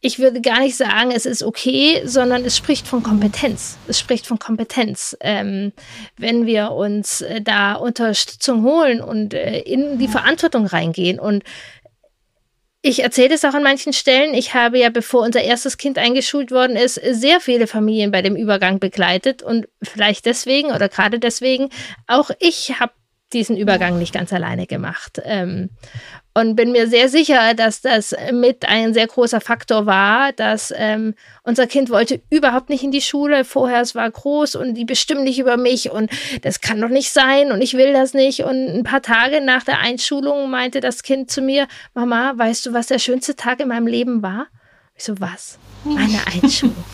ich 0.00 0.18
würde 0.18 0.40
gar 0.40 0.60
nicht 0.60 0.76
sagen, 0.76 1.10
es 1.12 1.26
ist 1.26 1.42
okay, 1.42 2.02
sondern 2.04 2.44
es 2.44 2.56
spricht 2.56 2.86
von 2.86 3.02
Kompetenz. 3.02 3.78
Es 3.88 3.98
spricht 3.98 4.26
von 4.26 4.38
Kompetenz, 4.38 5.16
ähm, 5.20 5.72
wenn 6.18 6.46
wir 6.46 6.72
uns 6.72 7.22
äh, 7.22 7.40
da 7.40 7.74
Unterstützung 7.74 8.62
holen 8.64 9.00
und 9.00 9.34
äh, 9.34 9.60
in 9.60 9.98
die 9.98 10.08
Verantwortung 10.08 10.66
reingehen 10.66 11.18
und 11.18 11.42
ich 12.82 13.02
erzähle 13.02 13.34
es 13.34 13.44
auch 13.44 13.54
an 13.54 13.62
manchen 13.62 13.92
Stellen. 13.92 14.34
Ich 14.34 14.54
habe 14.54 14.78
ja, 14.78 14.90
bevor 14.90 15.22
unser 15.22 15.40
erstes 15.40 15.78
Kind 15.78 15.98
eingeschult 15.98 16.50
worden 16.50 16.76
ist, 16.76 16.94
sehr 16.94 17.40
viele 17.40 17.68
Familien 17.68 18.10
bei 18.10 18.22
dem 18.22 18.34
Übergang 18.34 18.80
begleitet 18.80 19.42
und 19.42 19.68
vielleicht 19.82 20.26
deswegen 20.26 20.72
oder 20.72 20.88
gerade 20.88 21.20
deswegen 21.20 21.70
auch 22.08 22.30
ich 22.40 22.80
habe 22.80 22.92
diesen 23.32 23.56
Übergang 23.56 23.98
nicht 23.98 24.12
ganz 24.12 24.32
alleine 24.32 24.66
gemacht. 24.66 25.22
Ähm, 25.24 25.70
und 26.34 26.56
bin 26.56 26.72
mir 26.72 26.88
sehr 26.88 27.08
sicher, 27.08 27.54
dass 27.54 27.82
das 27.82 28.14
mit 28.32 28.66
ein 28.66 28.94
sehr 28.94 29.06
großer 29.06 29.40
Faktor 29.40 29.86
war, 29.86 30.32
dass 30.32 30.72
ähm, 30.74 31.14
unser 31.42 31.66
Kind 31.66 31.90
wollte 31.90 32.22
überhaupt 32.30 32.70
nicht 32.70 32.82
in 32.82 32.90
die 32.90 33.02
Schule. 33.02 33.44
Vorher 33.44 33.82
es 33.82 33.94
war 33.94 34.10
groß 34.10 34.54
und 34.54 34.74
die 34.74 34.84
bestimmen 34.84 35.24
nicht 35.24 35.38
über 35.38 35.56
mich 35.56 35.90
und 35.90 36.10
das 36.42 36.60
kann 36.60 36.80
doch 36.80 36.88
nicht 36.88 37.10
sein 37.10 37.52
und 37.52 37.60
ich 37.60 37.74
will 37.74 37.92
das 37.92 38.14
nicht. 38.14 38.40
Und 38.40 38.66
ein 38.68 38.82
paar 38.82 39.02
Tage 39.02 39.40
nach 39.42 39.62
der 39.62 39.80
Einschulung 39.80 40.50
meinte 40.50 40.80
das 40.80 41.02
Kind 41.02 41.30
zu 41.30 41.42
mir, 41.42 41.68
Mama, 41.94 42.32
weißt 42.36 42.66
du, 42.66 42.72
was 42.72 42.86
der 42.86 42.98
schönste 42.98 43.36
Tag 43.36 43.60
in 43.60 43.68
meinem 43.68 43.86
Leben 43.86 44.22
war? 44.22 44.46
Ich 44.96 45.04
so, 45.04 45.20
was? 45.20 45.58
Eine 45.84 46.20
Einschulung. 46.42 46.84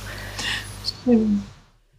Schön. 1.05 1.43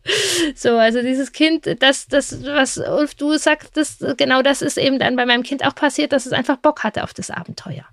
So, 0.56 0.78
also 0.78 1.02
dieses 1.02 1.32
Kind, 1.32 1.68
das, 1.82 2.08
das, 2.08 2.44
was 2.44 2.78
Ulf, 2.78 3.16
du 3.16 3.38
sagst, 3.38 3.76
das, 3.78 3.98
genau 4.18 4.42
das 4.42 4.62
ist 4.62 4.78
eben 4.78 5.00
dann 5.00 5.16
bei 5.16 5.26
meinem 5.26 5.44
Kind 5.44 5.66
auch 5.66 5.76
passiert, 5.76 6.14
dass 6.14 6.26
es 6.26 6.32
einfach 6.32 6.58
Bock 6.58 6.84
hatte 6.84 7.04
auf 7.04 7.14
das 7.14 7.30
Abenteuer. 7.30 7.86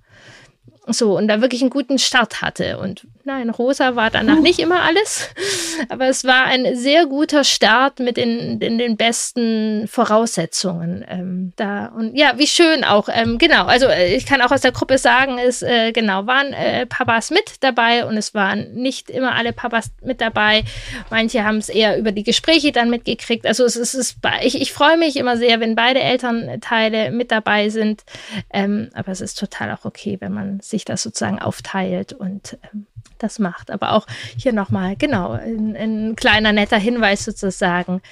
So, 0.89 1.17
und 1.17 1.27
da 1.27 1.41
wirklich 1.41 1.63
einen 1.63 1.71
guten 1.71 1.99
Start 1.99 2.43
hatte. 2.43 2.79
Und 2.79 3.07
nein, 3.25 3.51
rosa 3.51 3.97
war 3.97 4.11
danach 4.11 4.39
nicht 4.39 4.61
immer 4.61 4.83
alles, 4.83 5.29
aber 5.89 6.07
es 6.07 6.25
war 6.25 6.45
ein 6.45 6.77
sehr 6.77 7.07
guter 7.07 7.43
Start 7.43 7.99
mit 7.99 8.17
den, 8.17 8.61
den, 8.61 8.79
den 8.79 8.97
besten 8.97 9.89
Voraussetzungen 9.89 11.05
ähm, 11.09 11.53
da. 11.57 11.87
Und 11.87 12.17
ja, 12.17 12.35
wie 12.37 12.47
schön 12.47 12.85
auch. 12.85 13.09
Ähm, 13.13 13.39
genau, 13.39 13.65
also 13.65 13.87
äh, 13.87 14.15
ich 14.15 14.27
kann 14.27 14.41
auch 14.43 14.53
aus 14.53 14.61
der 14.61 14.71
Gruppe 14.71 14.99
sagen, 14.99 15.39
es 15.39 15.63
äh, 15.63 15.91
genau 15.91 16.27
waren 16.27 16.53
äh, 16.53 16.87
Papas 16.87 17.33
mit 17.33 17.57
dabei 17.61 18.07
und 18.07 18.17
es 18.17 18.33
waren 18.33 18.73
nicht 18.75 19.11
immer 19.11 19.35
alle 19.35 19.53
Papas 19.53 19.91
mit 20.03 20.21
dabei. 20.21 20.65
Manche 21.11 21.43
haben 21.43 21.59
es 21.59 21.69
eher 21.69 21.99
über 21.99 22.13
die 22.13 22.23
Gespräche 22.23 22.71
dann 22.71 22.91
mitgekriegt. 22.91 23.45
Also 23.45 23.65
es 23.65 23.75
es 23.75 23.95
ist 23.95 24.19
ich, 24.43 24.61
ich 24.61 24.73
freue 24.73 24.99
mich 24.99 25.17
immer 25.17 25.37
sehr, 25.37 25.59
wenn 25.59 25.75
beide 25.75 26.01
Elternteile 26.01 27.11
mit 27.11 27.33
dabei 27.33 27.71
sind. 27.71 28.05
Ähm, 28.53 28.91
aber 28.95 29.11
es 29.11 29.21
ist 29.21 29.39
total 29.39 29.73
auch 29.73 29.85
okay, 29.85 30.19
wenn 30.21 30.33
man 30.33 30.61
sich 30.61 30.76
sich 30.77 30.85
das 30.85 31.03
sozusagen 31.03 31.41
aufteilt 31.41 32.13
und 32.13 32.59
ähm, 32.73 32.87
das 33.19 33.39
macht. 33.39 33.71
Aber 33.71 33.93
auch 33.93 34.07
hier 34.37 34.53
nochmal, 34.53 34.97
genau, 34.97 35.33
ein, 35.33 35.75
ein, 35.75 36.17
kleiner 36.17 36.53
netter 36.53 36.79
Hinweis 36.79 37.25
sozusagen. 37.25 38.03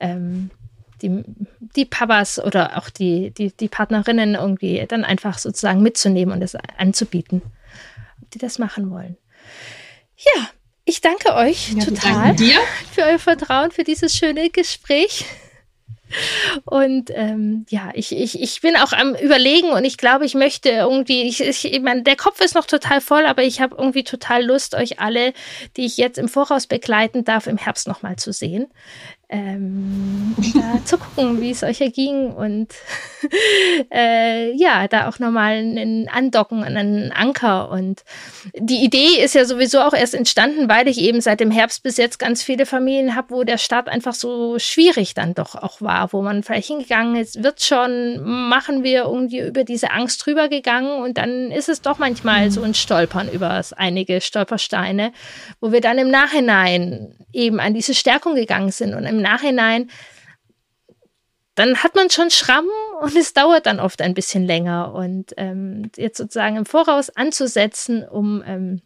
Ähm, 0.00 0.50
die, 1.02 1.24
die 1.74 1.84
Papas 1.84 2.38
oder 2.38 2.78
auch 2.78 2.88
die, 2.88 3.32
die, 3.32 3.50
die 3.50 3.66
Partnerinnen 3.66 4.36
irgendwie 4.36 4.84
dann 4.86 5.04
einfach 5.04 5.36
sozusagen 5.38 5.82
mitzunehmen 5.82 6.32
und 6.32 6.42
es 6.42 6.54
anzubieten, 6.78 7.42
die 8.32 8.38
das 8.38 8.60
machen 8.60 8.88
wollen. 8.90 9.16
Ja, 10.16 10.48
ich 10.84 11.00
danke 11.00 11.34
euch 11.34 11.72
ja, 11.72 11.84
total 11.84 12.36
für 12.92 13.02
euer 13.02 13.18
Vertrauen, 13.18 13.72
für 13.72 13.82
dieses 13.82 14.16
schöne 14.16 14.48
Gespräch. 14.50 15.24
Und 16.64 17.10
ähm, 17.14 17.66
ja, 17.68 17.90
ich, 17.94 18.16
ich, 18.16 18.40
ich 18.40 18.60
bin 18.60 18.76
auch 18.76 18.92
am 18.92 19.14
Überlegen 19.14 19.70
und 19.70 19.84
ich 19.84 19.96
glaube, 19.96 20.24
ich 20.24 20.34
möchte 20.34 20.70
irgendwie, 20.70 21.22
ich, 21.22 21.40
ich, 21.40 21.72
ich 21.72 21.80
meine, 21.80 22.02
der 22.02 22.16
Kopf 22.16 22.40
ist 22.40 22.54
noch 22.54 22.66
total 22.66 23.00
voll, 23.00 23.26
aber 23.26 23.42
ich 23.42 23.60
habe 23.60 23.76
irgendwie 23.78 24.04
total 24.04 24.44
Lust, 24.44 24.74
euch 24.74 25.00
alle, 25.00 25.32
die 25.76 25.84
ich 25.84 25.96
jetzt 25.96 26.18
im 26.18 26.28
Voraus 26.28 26.66
begleiten 26.66 27.24
darf, 27.24 27.46
im 27.46 27.56
Herbst 27.56 27.88
nochmal 27.88 28.16
zu 28.16 28.32
sehen. 28.32 28.66
Ähm, 29.32 30.34
da 30.54 30.78
zu 30.84 30.98
gucken, 30.98 31.40
wie 31.40 31.50
es 31.50 31.62
euch 31.62 31.80
erging 31.80 32.32
und 32.32 32.68
äh, 33.90 34.52
ja, 34.54 34.86
da 34.88 35.08
auch 35.08 35.18
nochmal 35.18 35.54
einen 35.54 36.08
Andocken 36.08 36.62
an 36.62 36.76
einen 36.76 37.12
Anker. 37.12 37.70
Und 37.70 38.04
die 38.54 38.84
Idee 38.84 39.22
ist 39.24 39.34
ja 39.34 39.46
sowieso 39.46 39.80
auch 39.80 39.94
erst 39.94 40.14
entstanden, 40.14 40.68
weil 40.68 40.86
ich 40.86 40.98
eben 40.98 41.20
seit 41.22 41.40
dem 41.40 41.50
Herbst 41.50 41.82
bis 41.82 41.96
jetzt 41.96 42.18
ganz 42.18 42.42
viele 42.42 42.66
Familien 42.66 43.16
habe, 43.16 43.30
wo 43.30 43.42
der 43.42 43.58
Start 43.58 43.88
einfach 43.88 44.14
so 44.14 44.58
schwierig 44.58 45.14
dann 45.14 45.34
doch 45.34 45.54
auch 45.54 45.80
war, 45.80 46.12
wo 46.12 46.20
man 46.20 46.42
vielleicht 46.42 46.68
hingegangen 46.68 47.16
ist, 47.16 47.42
wird 47.42 47.62
schon, 47.62 48.22
machen 48.48 48.84
wir 48.84 49.04
irgendwie 49.04 49.40
über 49.40 49.64
diese 49.64 49.92
Angst 49.92 50.24
drüber 50.26 50.48
gegangen 50.48 51.02
und 51.02 51.16
dann 51.16 51.50
ist 51.50 51.70
es 51.70 51.80
doch 51.80 51.98
manchmal 51.98 52.50
so 52.50 52.62
ein 52.62 52.74
Stolpern 52.74 53.30
über 53.30 53.62
einige 53.76 54.20
Stolpersteine, 54.20 55.12
wo 55.60 55.72
wir 55.72 55.80
dann 55.80 55.96
im 55.96 56.10
Nachhinein 56.10 57.14
eben 57.32 57.60
an 57.60 57.74
diese 57.74 57.94
Stärkung 57.94 58.34
gegangen 58.34 58.70
sind 58.70 58.94
und 58.94 59.04
im 59.04 59.20
Nachhinein, 59.20 59.90
dann 61.54 61.82
hat 61.82 61.94
man 61.94 62.10
schon 62.10 62.30
Schramm 62.30 62.66
und 63.00 63.14
es 63.16 63.34
dauert 63.34 63.66
dann 63.66 63.80
oft 63.80 64.00
ein 64.00 64.14
bisschen 64.14 64.44
länger. 64.44 64.94
Und 64.94 65.34
ähm, 65.36 65.90
jetzt 65.96 66.16
sozusagen 66.16 66.56
im 66.56 66.66
Voraus 66.66 67.10
anzusetzen, 67.10 68.08
um 68.08 68.42
ähm, 68.46 68.80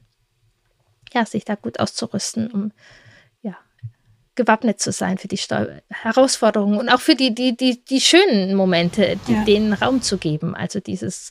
ja, 1.12 1.24
sich 1.24 1.44
da 1.44 1.55
gut 1.55 1.78
auszurüsten, 1.78 2.51
um 2.51 2.72
ja, 3.42 3.57
gewappnet 4.34 4.80
zu 4.80 4.90
sein 4.90 5.18
für 5.18 5.28
die 5.28 5.36
Steu 5.36 5.66
Herausforderungen 5.88 6.78
und 6.78 6.88
auch 6.88 7.01
für 7.01 7.14
die, 7.14 7.34
die, 7.34 7.57
die, 7.57 7.84
die 7.84 8.01
schönen 8.01 8.57
Momente, 8.57 9.16
die, 9.28 9.34
ja. 9.34 9.44
denen 9.44 9.72
Raum 9.72 10.03
zu 10.03 10.18
geben. 10.18 10.57
Also 10.57 10.80
dieses, 10.80 11.30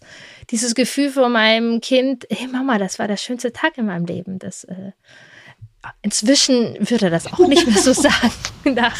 dieses 0.52 0.74
Gefühl 0.74 1.10
von 1.10 1.34
meinem 1.34 1.82
Kind, 1.82 2.26
hey 2.30 2.48
Mama, 2.48 2.78
das 2.78 2.98
war 2.98 3.10
der 3.10 3.18
schönste 3.18 3.52
Tag 3.52 3.78
in 3.78 3.88
meinem 3.88 4.06
Leben. 4.06 4.40
Das 4.40 4.64
äh, 4.64 4.92
Inzwischen 6.02 6.78
würde 6.80 7.06
er 7.06 7.12
das 7.12 7.32
auch 7.32 7.48
nicht 7.48 7.68
mehr 7.68 7.78
so 7.78 7.94
sagen. 7.94 8.32
Nach 8.76 8.98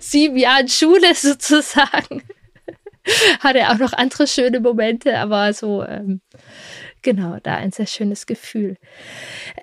sieben 0.00 0.36
Jahren 0.36 0.68
Schule 0.68 1.14
sozusagen 1.14 2.22
hat 3.40 3.56
er 3.56 3.72
auch 3.72 3.78
noch 3.78 3.92
andere 3.92 4.26
schöne 4.26 4.60
Momente, 4.60 5.18
aber 5.18 5.52
so, 5.52 5.82
ähm, 5.82 6.20
genau, 7.02 7.38
da 7.42 7.54
ein 7.54 7.72
sehr 7.72 7.86
schönes 7.86 8.26
Gefühl. 8.26 8.76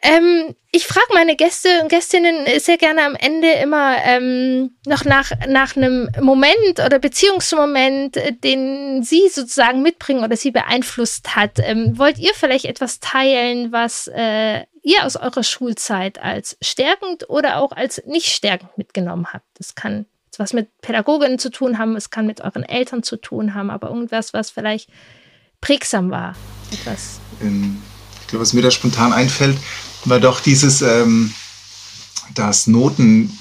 Ähm, 0.01 0.55
ich 0.71 0.85
frage 0.85 1.07
meine 1.13 1.35
Gäste 1.35 1.69
und 1.81 1.89
Gästinnen 1.89 2.45
sehr 2.59 2.77
gerne 2.77 3.05
am 3.05 3.15
Ende 3.15 3.51
immer 3.53 3.97
ähm, 4.03 4.75
noch 4.85 5.05
nach, 5.05 5.31
nach 5.47 5.75
einem 5.75 6.09
Moment 6.21 6.79
oder 6.85 6.99
Beziehungsmoment, 6.99 8.17
äh, 8.17 8.33
den 8.33 9.03
Sie 9.03 9.27
sozusagen 9.29 9.81
mitbringen 9.81 10.23
oder 10.23 10.35
Sie 10.35 10.51
beeinflusst 10.51 11.35
hat. 11.35 11.59
Ähm, 11.59 11.97
wollt 11.97 12.17
ihr 12.19 12.33
vielleicht 12.33 12.65
etwas 12.65 12.99
teilen, 12.99 13.71
was 13.71 14.07
äh, 14.07 14.63
ihr 14.85 15.03
aus 15.03 15.17
eurer 15.17 15.43
Schulzeit 15.43 16.21
als 16.21 16.57
stärkend 16.61 17.29
oder 17.29 17.57
auch 17.57 17.71
als 17.71 18.01
nicht 18.05 18.27
stärkend 18.27 18.77
mitgenommen 18.77 19.27
habt. 19.33 19.45
Das 19.55 19.75
kann 19.75 20.05
was 20.37 20.53
mit 20.53 20.69
Pädagoginnen 20.81 21.39
zu 21.39 21.49
tun 21.49 21.77
haben, 21.77 21.95
es 21.95 22.09
kann 22.09 22.27
mit 22.27 22.41
euren 22.41 22.63
Eltern 22.63 23.03
zu 23.03 23.15
tun 23.15 23.53
haben, 23.53 23.69
aber 23.69 23.89
irgendwas, 23.89 24.33
was 24.33 24.49
vielleicht 24.49 24.89
prägsam 25.61 26.11
war. 26.11 26.35
Etwas. 26.71 27.19
Ähm, 27.41 27.81
ich 28.21 28.27
glaube, 28.27 28.41
was 28.41 28.51
mir 28.51 28.61
da 28.61 28.69
spontan 28.69 29.13
einfällt, 29.13 29.57
war 30.03 30.19
doch 30.19 30.41
dieses, 30.41 30.81
ähm, 30.81 31.33
dass 32.33 32.67
Noten 32.67 33.37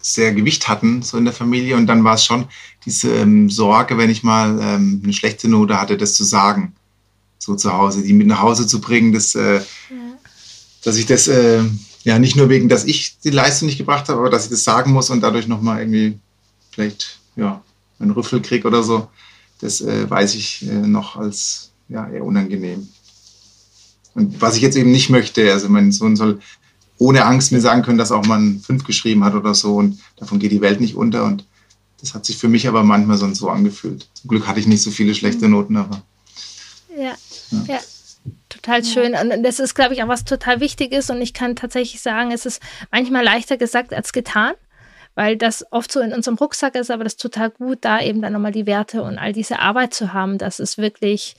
sehr 0.00 0.32
Gewicht 0.32 0.68
hatten, 0.68 1.02
so 1.02 1.18
in 1.18 1.26
der 1.26 1.34
Familie. 1.34 1.76
Und 1.76 1.86
dann 1.86 2.02
war 2.02 2.14
es 2.14 2.24
schon 2.24 2.46
diese 2.86 3.14
ähm, 3.14 3.50
Sorge, 3.50 3.98
wenn 3.98 4.08
ich 4.08 4.22
mal 4.22 4.58
ähm, 4.60 5.02
eine 5.04 5.12
schlechte 5.12 5.48
Note 5.48 5.78
hatte, 5.78 5.98
das 5.98 6.14
zu 6.14 6.24
sagen, 6.24 6.74
so 7.38 7.56
zu 7.56 7.74
Hause, 7.74 8.02
die 8.02 8.14
mit 8.14 8.26
nach 8.26 8.40
Hause 8.40 8.66
zu 8.66 8.80
bringen, 8.80 9.12
das 9.12 9.34
äh, 9.34 9.58
ja 9.58 9.64
dass 10.84 10.96
ich 10.96 11.06
das 11.06 11.28
äh, 11.28 11.62
ja 12.04 12.18
nicht 12.18 12.36
nur 12.36 12.48
wegen, 12.48 12.68
dass 12.68 12.84
ich 12.84 13.18
die 13.20 13.30
Leistung 13.30 13.66
nicht 13.66 13.78
gebracht 13.78 14.08
habe, 14.08 14.20
aber 14.20 14.30
dass 14.30 14.44
ich 14.44 14.50
das 14.50 14.64
sagen 14.64 14.92
muss 14.92 15.10
und 15.10 15.22
dadurch 15.22 15.48
nochmal 15.48 15.80
irgendwie 15.80 16.18
vielleicht 16.70 17.18
ja, 17.36 17.62
einen 17.98 18.10
Rüffel 18.10 18.42
kriege 18.42 18.68
oder 18.68 18.82
so, 18.82 19.08
das 19.60 19.80
äh, 19.80 20.08
weiß 20.08 20.34
ich 20.34 20.66
äh, 20.68 20.72
noch 20.72 21.16
als 21.16 21.70
ja, 21.88 22.08
eher 22.08 22.24
unangenehm. 22.24 22.88
Und 24.14 24.40
was 24.40 24.56
ich 24.56 24.62
jetzt 24.62 24.76
eben 24.76 24.92
nicht 24.92 25.10
möchte, 25.10 25.52
also 25.52 25.68
mein 25.68 25.90
Sohn 25.90 26.14
soll 26.14 26.38
ohne 26.98 27.24
Angst 27.24 27.50
mir 27.50 27.60
sagen 27.60 27.82
können, 27.82 27.98
dass 27.98 28.12
auch 28.12 28.26
man 28.26 28.60
fünf 28.60 28.84
geschrieben 28.84 29.24
hat 29.24 29.34
oder 29.34 29.54
so 29.54 29.76
und 29.76 29.98
davon 30.16 30.38
geht 30.38 30.52
die 30.52 30.60
Welt 30.60 30.80
nicht 30.80 30.94
unter 30.94 31.24
und 31.24 31.44
das 32.00 32.14
hat 32.14 32.26
sich 32.26 32.36
für 32.36 32.48
mich 32.48 32.68
aber 32.68 32.84
manchmal 32.84 33.16
so, 33.16 33.32
so 33.32 33.48
angefühlt. 33.48 34.06
Zum 34.14 34.28
Glück 34.28 34.46
hatte 34.46 34.60
ich 34.60 34.66
nicht 34.66 34.82
so 34.82 34.90
viele 34.90 35.14
schlechte 35.14 35.48
Noten, 35.48 35.76
aber. 35.76 36.02
Ja, 36.96 37.14
ja. 37.50 37.64
ja 37.66 37.80
total 38.64 38.84
schön. 38.84 39.14
Und 39.14 39.42
das 39.42 39.60
ist, 39.60 39.74
glaube 39.74 39.94
ich, 39.94 40.02
auch 40.02 40.08
was 40.08 40.24
total 40.24 40.60
wichtig 40.60 40.92
ist. 40.92 41.10
Und 41.10 41.20
ich 41.20 41.34
kann 41.34 41.56
tatsächlich 41.56 42.00
sagen, 42.00 42.32
es 42.32 42.46
ist 42.46 42.62
manchmal 42.90 43.24
leichter 43.24 43.56
gesagt 43.56 43.92
als 43.92 44.12
getan, 44.12 44.54
weil 45.14 45.36
das 45.36 45.64
oft 45.70 45.92
so 45.92 46.00
in 46.00 46.12
unserem 46.12 46.36
Rucksack 46.36 46.74
ist, 46.74 46.90
aber 46.90 47.04
das 47.04 47.14
ist 47.14 47.22
total 47.22 47.50
gut, 47.50 47.78
da 47.82 48.00
eben 48.00 48.20
dann 48.20 48.32
nochmal 48.32 48.52
die 48.52 48.66
Werte 48.66 49.02
und 49.02 49.18
all 49.18 49.32
diese 49.32 49.60
Arbeit 49.60 49.94
zu 49.94 50.12
haben, 50.12 50.38
dass 50.38 50.58
es 50.58 50.78
wirklich 50.78 51.36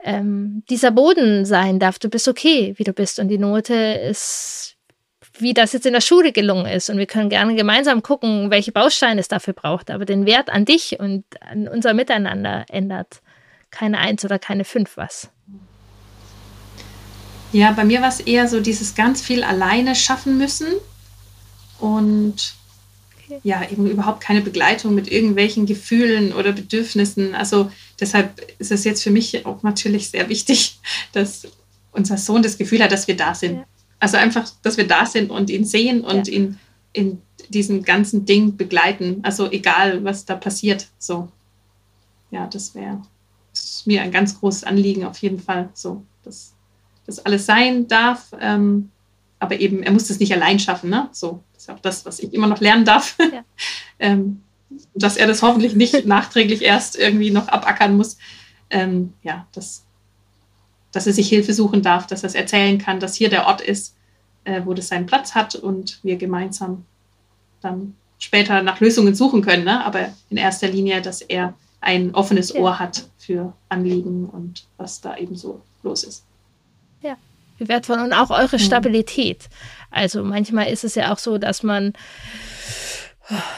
ähm, 0.00 0.64
dieser 0.68 0.90
Boden 0.90 1.44
sein 1.44 1.78
darf. 1.78 1.98
Du 1.98 2.08
bist 2.08 2.26
okay, 2.26 2.74
wie 2.76 2.84
du 2.84 2.92
bist. 2.92 3.18
Und 3.18 3.28
die 3.28 3.38
Note 3.38 3.74
ist 3.74 4.76
wie 5.38 5.54
das 5.54 5.72
jetzt 5.72 5.86
in 5.86 5.94
der 5.94 6.02
Schule 6.02 6.30
gelungen 6.30 6.66
ist. 6.66 6.90
Und 6.90 6.98
wir 6.98 7.06
können 7.06 7.30
gerne 7.30 7.54
gemeinsam 7.54 8.02
gucken, 8.02 8.50
welche 8.50 8.70
Bausteine 8.70 9.18
es 9.18 9.28
dafür 9.28 9.54
braucht. 9.54 9.90
Aber 9.90 10.04
den 10.04 10.26
Wert 10.26 10.50
an 10.50 10.66
dich 10.66 11.00
und 11.00 11.24
an 11.40 11.68
unser 11.68 11.94
Miteinander 11.94 12.66
ändert 12.68 13.22
keine 13.70 13.98
Eins 13.98 14.24
oder 14.26 14.38
keine 14.38 14.64
Fünf 14.64 14.98
was. 14.98 15.30
Ja, 17.52 17.72
bei 17.72 17.84
mir 17.84 18.00
war 18.00 18.08
es 18.08 18.20
eher 18.20 18.48
so 18.48 18.60
dieses 18.60 18.94
ganz 18.94 19.20
viel 19.20 19.44
alleine 19.44 19.94
schaffen 19.94 20.38
müssen 20.38 20.68
und 21.78 22.54
okay. 23.24 23.40
ja, 23.42 23.62
eben 23.68 23.86
überhaupt 23.86 24.22
keine 24.22 24.40
Begleitung 24.40 24.94
mit 24.94 25.10
irgendwelchen 25.10 25.66
Gefühlen 25.66 26.32
oder 26.32 26.52
Bedürfnissen. 26.52 27.34
Also 27.34 27.70
deshalb 28.00 28.40
ist 28.58 28.72
es 28.72 28.84
jetzt 28.84 29.02
für 29.02 29.10
mich 29.10 29.44
auch 29.44 29.62
natürlich 29.62 30.10
sehr 30.10 30.28
wichtig, 30.28 30.78
dass 31.12 31.46
unser 31.92 32.16
Sohn 32.16 32.42
das 32.42 32.56
Gefühl 32.56 32.82
hat, 32.82 32.92
dass 32.92 33.06
wir 33.06 33.16
da 33.16 33.34
sind. 33.34 33.56
Ja. 33.56 33.64
Also 34.00 34.16
einfach, 34.16 34.50
dass 34.62 34.78
wir 34.78 34.88
da 34.88 35.04
sind 35.04 35.30
und 35.30 35.50
ihn 35.50 35.64
sehen 35.64 36.02
und 36.02 36.28
ja. 36.28 36.34
ihn 36.34 36.58
in 36.92 37.22
diesem 37.50 37.82
ganzen 37.82 38.24
Ding 38.24 38.56
begleiten. 38.56 39.20
Also 39.22 39.50
egal, 39.50 40.04
was 40.04 40.24
da 40.24 40.36
passiert. 40.36 40.88
So, 40.98 41.28
ja, 42.30 42.46
das 42.46 42.74
wäre 42.74 43.02
mir 43.84 44.02
ein 44.02 44.10
ganz 44.10 44.40
großes 44.40 44.64
Anliegen 44.64 45.04
auf 45.04 45.18
jeden 45.18 45.38
Fall. 45.38 45.68
So, 45.74 46.02
das 46.22 46.54
das 47.06 47.24
alles 47.24 47.46
sein 47.46 47.88
darf. 47.88 48.32
Ähm, 48.40 48.90
aber 49.38 49.58
eben, 49.58 49.82
er 49.82 49.92
muss 49.92 50.08
das 50.08 50.20
nicht 50.20 50.32
allein 50.32 50.58
schaffen. 50.58 50.90
Ne? 50.90 51.08
So, 51.12 51.42
das 51.54 51.64
ist 51.64 51.70
auch 51.70 51.80
das, 51.80 52.06
was 52.06 52.20
ich 52.20 52.32
immer 52.32 52.46
noch 52.46 52.60
lernen 52.60 52.84
darf. 52.84 53.16
Ja. 53.18 53.44
ähm, 53.98 54.42
dass 54.94 55.16
er 55.16 55.26
das 55.26 55.42
hoffentlich 55.42 55.74
nicht 55.74 56.06
nachträglich 56.06 56.62
erst 56.62 56.96
irgendwie 56.96 57.30
noch 57.30 57.48
abackern 57.48 57.96
muss. 57.96 58.18
Ähm, 58.70 59.12
ja, 59.22 59.46
dass, 59.52 59.84
dass 60.92 61.06
er 61.06 61.12
sich 61.12 61.28
Hilfe 61.28 61.52
suchen 61.52 61.82
darf, 61.82 62.06
dass 62.06 62.22
er 62.22 62.28
es 62.28 62.34
erzählen 62.34 62.78
kann, 62.78 63.00
dass 63.00 63.14
hier 63.14 63.28
der 63.28 63.46
Ort 63.46 63.60
ist, 63.60 63.96
äh, 64.44 64.62
wo 64.64 64.74
das 64.74 64.88
seinen 64.88 65.06
Platz 65.06 65.34
hat 65.34 65.54
und 65.54 65.98
wir 66.02 66.16
gemeinsam 66.16 66.84
dann 67.60 67.94
später 68.18 68.62
nach 68.62 68.80
Lösungen 68.80 69.14
suchen 69.14 69.42
können. 69.42 69.64
Ne? 69.64 69.84
Aber 69.84 70.12
in 70.30 70.36
erster 70.36 70.68
Linie, 70.68 71.02
dass 71.02 71.20
er 71.20 71.54
ein 71.80 72.14
offenes 72.14 72.54
Ohr 72.54 72.78
hat 72.78 73.08
für 73.18 73.52
Anliegen 73.68 74.26
und 74.26 74.64
was 74.76 75.00
da 75.00 75.16
eben 75.16 75.34
so 75.34 75.62
los 75.82 76.04
ist. 76.04 76.24
Ja, 77.02 77.16
wertvoll. 77.58 78.00
Und 78.00 78.12
auch 78.12 78.30
eure 78.30 78.56
mhm. 78.56 78.60
Stabilität. 78.60 79.48
Also 79.90 80.24
manchmal 80.24 80.70
ist 80.70 80.84
es 80.84 80.94
ja 80.94 81.12
auch 81.12 81.18
so, 81.18 81.38
dass 81.38 81.62
man 81.62 81.92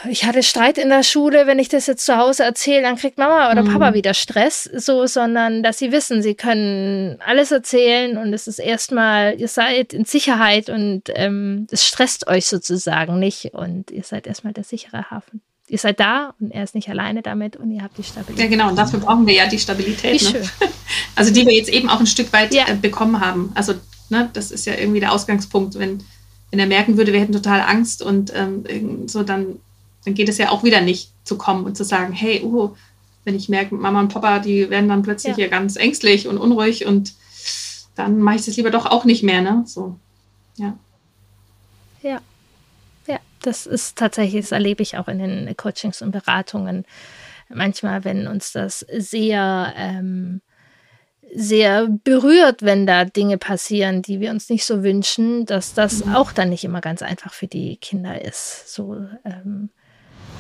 ich 0.09 0.25
hatte 0.25 0.43
Streit 0.43 0.79
in 0.79 0.91
der 0.91 1.03
Schule, 1.03 1.47
wenn 1.47 1.59
ich 1.59 1.69
das 1.69 1.87
jetzt 1.87 2.05
zu 2.05 2.17
Hause 2.17 2.45
erzähle, 2.45 2.83
dann 2.83 2.97
kriegt 2.97 3.19
Mama 3.19 3.51
oder 3.51 3.65
Papa 3.65 3.91
mhm. 3.91 3.95
wieder 3.95 4.15
Stress, 4.15 4.65
so, 4.65 5.07
sondern 5.07 5.63
dass 5.63 5.79
sie 5.79 5.91
wissen, 5.91 6.23
sie 6.23 6.35
können 6.35 7.19
alles 7.27 7.51
erzählen 7.51 8.19
und 8.19 8.33
es 8.33 8.47
ist 8.47 8.59
erstmal, 8.59 9.41
ihr 9.41 9.49
seid 9.49 9.93
in 9.93 10.05
Sicherheit 10.05 10.69
und 10.69 11.05
ähm, 11.15 11.67
es 11.71 11.87
stresst 11.87 12.29
euch 12.29 12.47
sozusagen 12.47 13.19
nicht 13.19 13.55
und 13.55 13.91
ihr 13.91 14.05
seid 14.05 14.27
erstmal 14.27 14.53
der 14.53 14.65
sichere 14.65 15.11
Hafen. 15.11 15.41
Ihr 15.67 15.79
seid 15.79 15.99
da 15.99 16.35
und 16.41 16.51
er 16.51 16.65
ist 16.65 16.75
nicht 16.75 16.89
alleine 16.91 17.23
damit 17.23 17.57
und 17.57 17.71
ihr 17.71 17.83
habt 17.83 17.97
die 17.97 18.03
Stabilität. 18.03 18.39
Ja, 18.39 18.51
genau, 18.51 18.69
und 18.69 18.77
dafür 18.77 19.01
brauchen 19.01 19.27
wir 19.27 19.35
ja 19.35 19.47
die 19.47 19.59
Stabilität. 19.59 20.21
Wie 20.21 20.39
ne? 20.39 20.43
Also 21.17 21.33
die 21.33 21.47
wir 21.47 21.55
jetzt 21.55 21.71
eben 21.71 21.89
auch 21.89 22.01
ein 22.01 22.07
Stück 22.07 22.33
weit 22.33 22.53
ja. 22.53 22.69
äh, 22.69 22.75
bekommen 22.75 23.21
haben. 23.21 23.51
Also 23.55 23.75
ne, 24.11 24.29
das 24.33 24.51
ist 24.51 24.67
ja 24.67 24.75
irgendwie 24.75 25.01
der 25.01 25.13
Ausgangspunkt. 25.13 25.79
Wenn, 25.79 26.03
wenn 26.51 26.59
er 26.59 26.67
merken 26.67 26.97
würde, 26.97 27.13
wir 27.13 27.21
hätten 27.21 27.33
total 27.33 27.63
Angst 27.63 28.03
und 28.03 28.33
ähm, 28.35 29.09
so, 29.09 29.23
dann, 29.23 29.59
dann 30.05 30.15
geht 30.15 30.29
es 30.29 30.39
ja 30.39 30.51
auch 30.51 30.65
wieder 30.65 30.83
nicht 30.83 31.13
zu 31.25 31.39
kommen 31.39 31.65
und 31.65 31.77
zu 31.77 31.85
sagen, 31.85 32.13
hey, 32.13 32.43
uh, 32.43 32.71
wenn 33.25 33.35
ich 33.35 33.49
merke, 33.49 33.75
Mama 33.75 34.01
und 34.01 34.13
Papa, 34.13 34.39
die 34.41 34.69
werden 34.69 34.89
dann 34.89 35.03
plötzlich 35.03 35.31
ja. 35.31 35.37
hier 35.37 35.49
ganz 35.49 35.77
ängstlich 35.77 36.29
und 36.29 36.37
unruhig 36.37 36.85
und 36.85 37.15
dann 37.95 38.19
mache 38.21 38.37
ich 38.37 38.45
das 38.45 38.57
lieber 38.57 38.71
doch 38.71 38.87
auch 38.87 39.05
nicht 39.05 39.23
mehr, 39.23 39.41
ne? 39.41 39.63
So, 39.67 39.97
ja. 40.57 40.77
Ja. 42.03 42.21
Das 43.47 43.67
ist 43.67 43.97
tatsächlich, 43.97 44.43
das 44.43 44.53
erlebe 44.53 44.83
ich 44.83 44.97
auch 44.99 45.09
in 45.09 45.19
den 45.19 45.57
Coachings 45.57 46.03
und 46.03 46.11
Beratungen. 46.11 46.85
Manchmal, 47.49 48.05
wenn 48.05 48.27
uns 48.27 48.53
das 48.53 48.81
sehr 48.81 49.73
ähm, 49.77 50.41
sehr 51.35 51.89
berührt, 51.89 52.63
wenn 52.63 52.87
da 52.87 53.05
Dinge 53.05 53.39
passieren, 53.39 54.03
die 54.03 54.21
wir 54.21 54.31
uns 54.31 54.49
nicht 54.49 54.65
so 54.65 54.85
wünschen, 54.85 55.47
dass 55.47 55.75
das 55.75 56.05
mhm. 56.05 56.15
auch 56.15 56.33
dann 56.33 56.49
nicht 56.49 56.65
immer 56.65 56.81
ganz 56.81 57.03
einfach 57.03 57.35
für 57.35 57.49
die 57.49 57.77
Kinder 57.77 58.25
ist. 58.25 58.73
So, 58.73 59.05
ähm, 59.25 59.71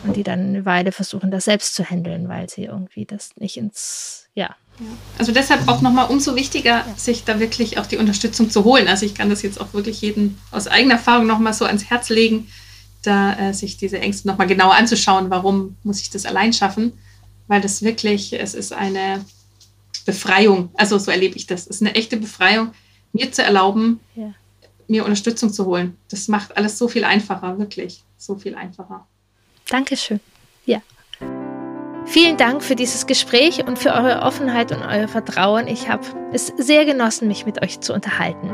und 0.04 0.16
die 0.16 0.22
dann 0.22 0.40
eine 0.40 0.64
Weile 0.64 0.92
versuchen, 0.92 1.30
das 1.30 1.46
selbst 1.46 1.74
zu 1.74 1.84
handeln, 1.84 2.28
weil 2.28 2.48
sie 2.48 2.64
irgendwie 2.64 3.06
das 3.06 3.30
nicht 3.36 3.56
ins, 3.56 4.28
ja. 4.34 4.54
Also 5.18 5.32
deshalb 5.32 5.66
auch 5.68 5.80
nochmal 5.80 6.10
umso 6.10 6.36
wichtiger, 6.36 6.84
ja. 6.86 6.94
sich 6.96 7.24
da 7.24 7.40
wirklich 7.40 7.78
auch 7.78 7.86
die 7.86 7.96
Unterstützung 7.96 8.50
zu 8.50 8.64
holen. 8.64 8.86
Also 8.86 9.06
ich 9.06 9.14
kann 9.14 9.30
das 9.30 9.42
jetzt 9.42 9.60
auch 9.60 9.72
wirklich 9.72 10.00
jedem 10.00 10.38
aus 10.50 10.68
eigener 10.68 10.94
Erfahrung 10.94 11.26
nochmal 11.26 11.54
so 11.54 11.64
ans 11.64 11.90
Herz 11.90 12.08
legen, 12.08 12.48
da 13.06 13.34
äh, 13.38 13.54
sich 13.54 13.76
diese 13.76 14.00
Ängste 14.00 14.28
nochmal 14.28 14.46
genauer 14.46 14.74
anzuschauen, 14.74 15.30
warum 15.30 15.76
muss 15.82 16.00
ich 16.00 16.10
das 16.10 16.26
allein 16.26 16.52
schaffen, 16.52 16.92
weil 17.46 17.60
das 17.60 17.82
wirklich, 17.82 18.32
es 18.32 18.54
ist 18.54 18.72
eine 18.72 19.24
Befreiung, 20.06 20.70
also 20.74 20.98
so 20.98 21.10
erlebe 21.10 21.36
ich 21.36 21.46
das, 21.46 21.62
es 21.62 21.76
ist 21.76 21.82
eine 21.82 21.94
echte 21.94 22.16
Befreiung, 22.16 22.72
mir 23.12 23.32
zu 23.32 23.42
erlauben, 23.42 24.00
ja. 24.14 24.34
mir 24.88 25.04
Unterstützung 25.04 25.52
zu 25.52 25.64
holen. 25.66 25.96
Das 26.10 26.28
macht 26.28 26.56
alles 26.56 26.78
so 26.78 26.88
viel 26.88 27.04
einfacher, 27.04 27.58
wirklich 27.58 28.02
so 28.18 28.36
viel 28.36 28.54
einfacher. 28.54 29.06
Dankeschön. 29.68 30.20
Ja. 30.66 30.82
Vielen 32.06 32.36
Dank 32.36 32.62
für 32.62 32.76
dieses 32.76 33.06
Gespräch 33.06 33.66
und 33.66 33.78
für 33.78 33.92
eure 33.92 34.22
Offenheit 34.22 34.72
und 34.72 34.82
euer 34.82 35.08
Vertrauen. 35.08 35.66
Ich 35.68 35.88
habe 35.88 36.04
es 36.32 36.52
sehr 36.58 36.84
genossen, 36.84 37.28
mich 37.28 37.46
mit 37.46 37.62
euch 37.62 37.80
zu 37.80 37.94
unterhalten. 37.94 38.50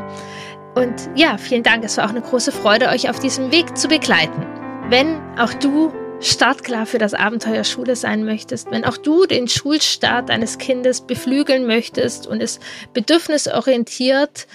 Und 0.75 1.11
ja, 1.17 1.37
vielen 1.39 1.63
Dank. 1.63 1.85
Es 1.85 1.97
war 1.97 2.07
auch 2.07 2.11
eine 2.11 2.21
große 2.21 2.53
Freude, 2.53 2.89
euch 2.89 3.11
auf 3.11 3.19
diesem 3.19 3.51
Weg 3.51 3.77
zu 3.77 3.89
begleiten. 3.89 4.47
Wenn 4.89 5.21
auch 5.39 5.53
du 5.55 5.93
startklar 6.21 6.87
für 6.87 6.99
das 6.99 7.15
Abenteuer 7.15 7.65
Schule 7.65 7.97
sein 7.97 8.25
möchtest, 8.25 8.71
wenn 8.71 8.85
auch 8.85 8.97
du 8.97 9.25
den 9.25 9.49
Schulstart 9.49 10.29
deines 10.29 10.59
Kindes 10.59 11.01
beflügeln 11.01 11.67
möchtest 11.67 12.27
und 12.27 12.43
es 12.43 12.61
bedürfnisorientiert 12.93 14.47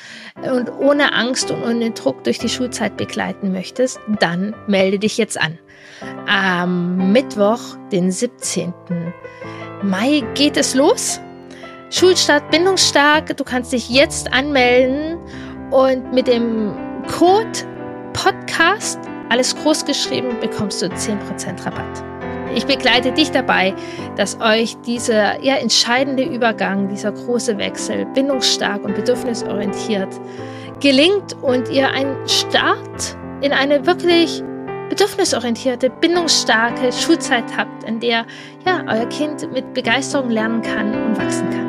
und 0.43 0.71
ohne 0.79 1.13
Angst 1.13 1.51
und 1.51 1.63
ohne 1.63 1.91
Druck 1.91 2.23
durch 2.23 2.37
die 2.37 2.49
Schulzeit 2.49 2.97
begleiten 2.97 3.51
möchtest, 3.51 3.99
dann 4.19 4.55
melde 4.67 4.99
dich 4.99 5.17
jetzt 5.17 5.39
an. 5.39 5.57
Am 6.27 7.11
Mittwoch, 7.11 7.59
den 7.91 8.11
17. 8.11 8.73
Mai, 9.81 10.23
geht 10.35 10.57
es 10.57 10.75
los. 10.75 11.19
Schulstart 11.89 12.51
bindungsstark. 12.51 13.37
Du 13.37 13.43
kannst 13.43 13.71
dich 13.71 13.89
jetzt 13.89 14.33
anmelden 14.33 15.17
und 15.71 16.13
mit 16.13 16.27
dem 16.27 16.73
Code 17.07 17.59
Podcast, 18.13 18.99
alles 19.29 19.55
groß 19.55 19.85
geschrieben, 19.85 20.29
bekommst 20.39 20.81
du 20.81 20.87
10% 20.87 21.65
Rabatt. 21.65 22.03
Ich 22.55 22.65
begleite 22.65 23.11
dich 23.11 23.31
dabei, 23.31 23.73
dass 24.15 24.39
euch 24.39 24.77
dieser 24.85 25.41
ja, 25.43 25.55
entscheidende 25.55 26.23
Übergang, 26.23 26.87
dieser 26.87 27.11
große 27.11 27.57
Wechsel, 27.57 28.05
bindungsstark 28.13 28.83
und 28.83 28.95
bedürfnisorientiert, 28.95 30.09
gelingt 30.79 31.33
und 31.41 31.69
ihr 31.69 31.89
einen 31.89 32.15
Start 32.27 33.17
in 33.41 33.51
eine 33.51 33.85
wirklich 33.85 34.41
bedürfnisorientierte, 34.89 35.89
bindungsstarke 35.89 36.93
Schulzeit 36.93 37.45
habt, 37.57 37.83
in 37.83 37.99
der 37.99 38.25
ja, 38.65 38.83
euer 38.87 39.07
Kind 39.09 39.51
mit 39.51 39.73
Begeisterung 39.73 40.29
lernen 40.29 40.61
kann 40.61 40.93
und 40.93 41.17
wachsen 41.17 41.49
kann. 41.49 41.64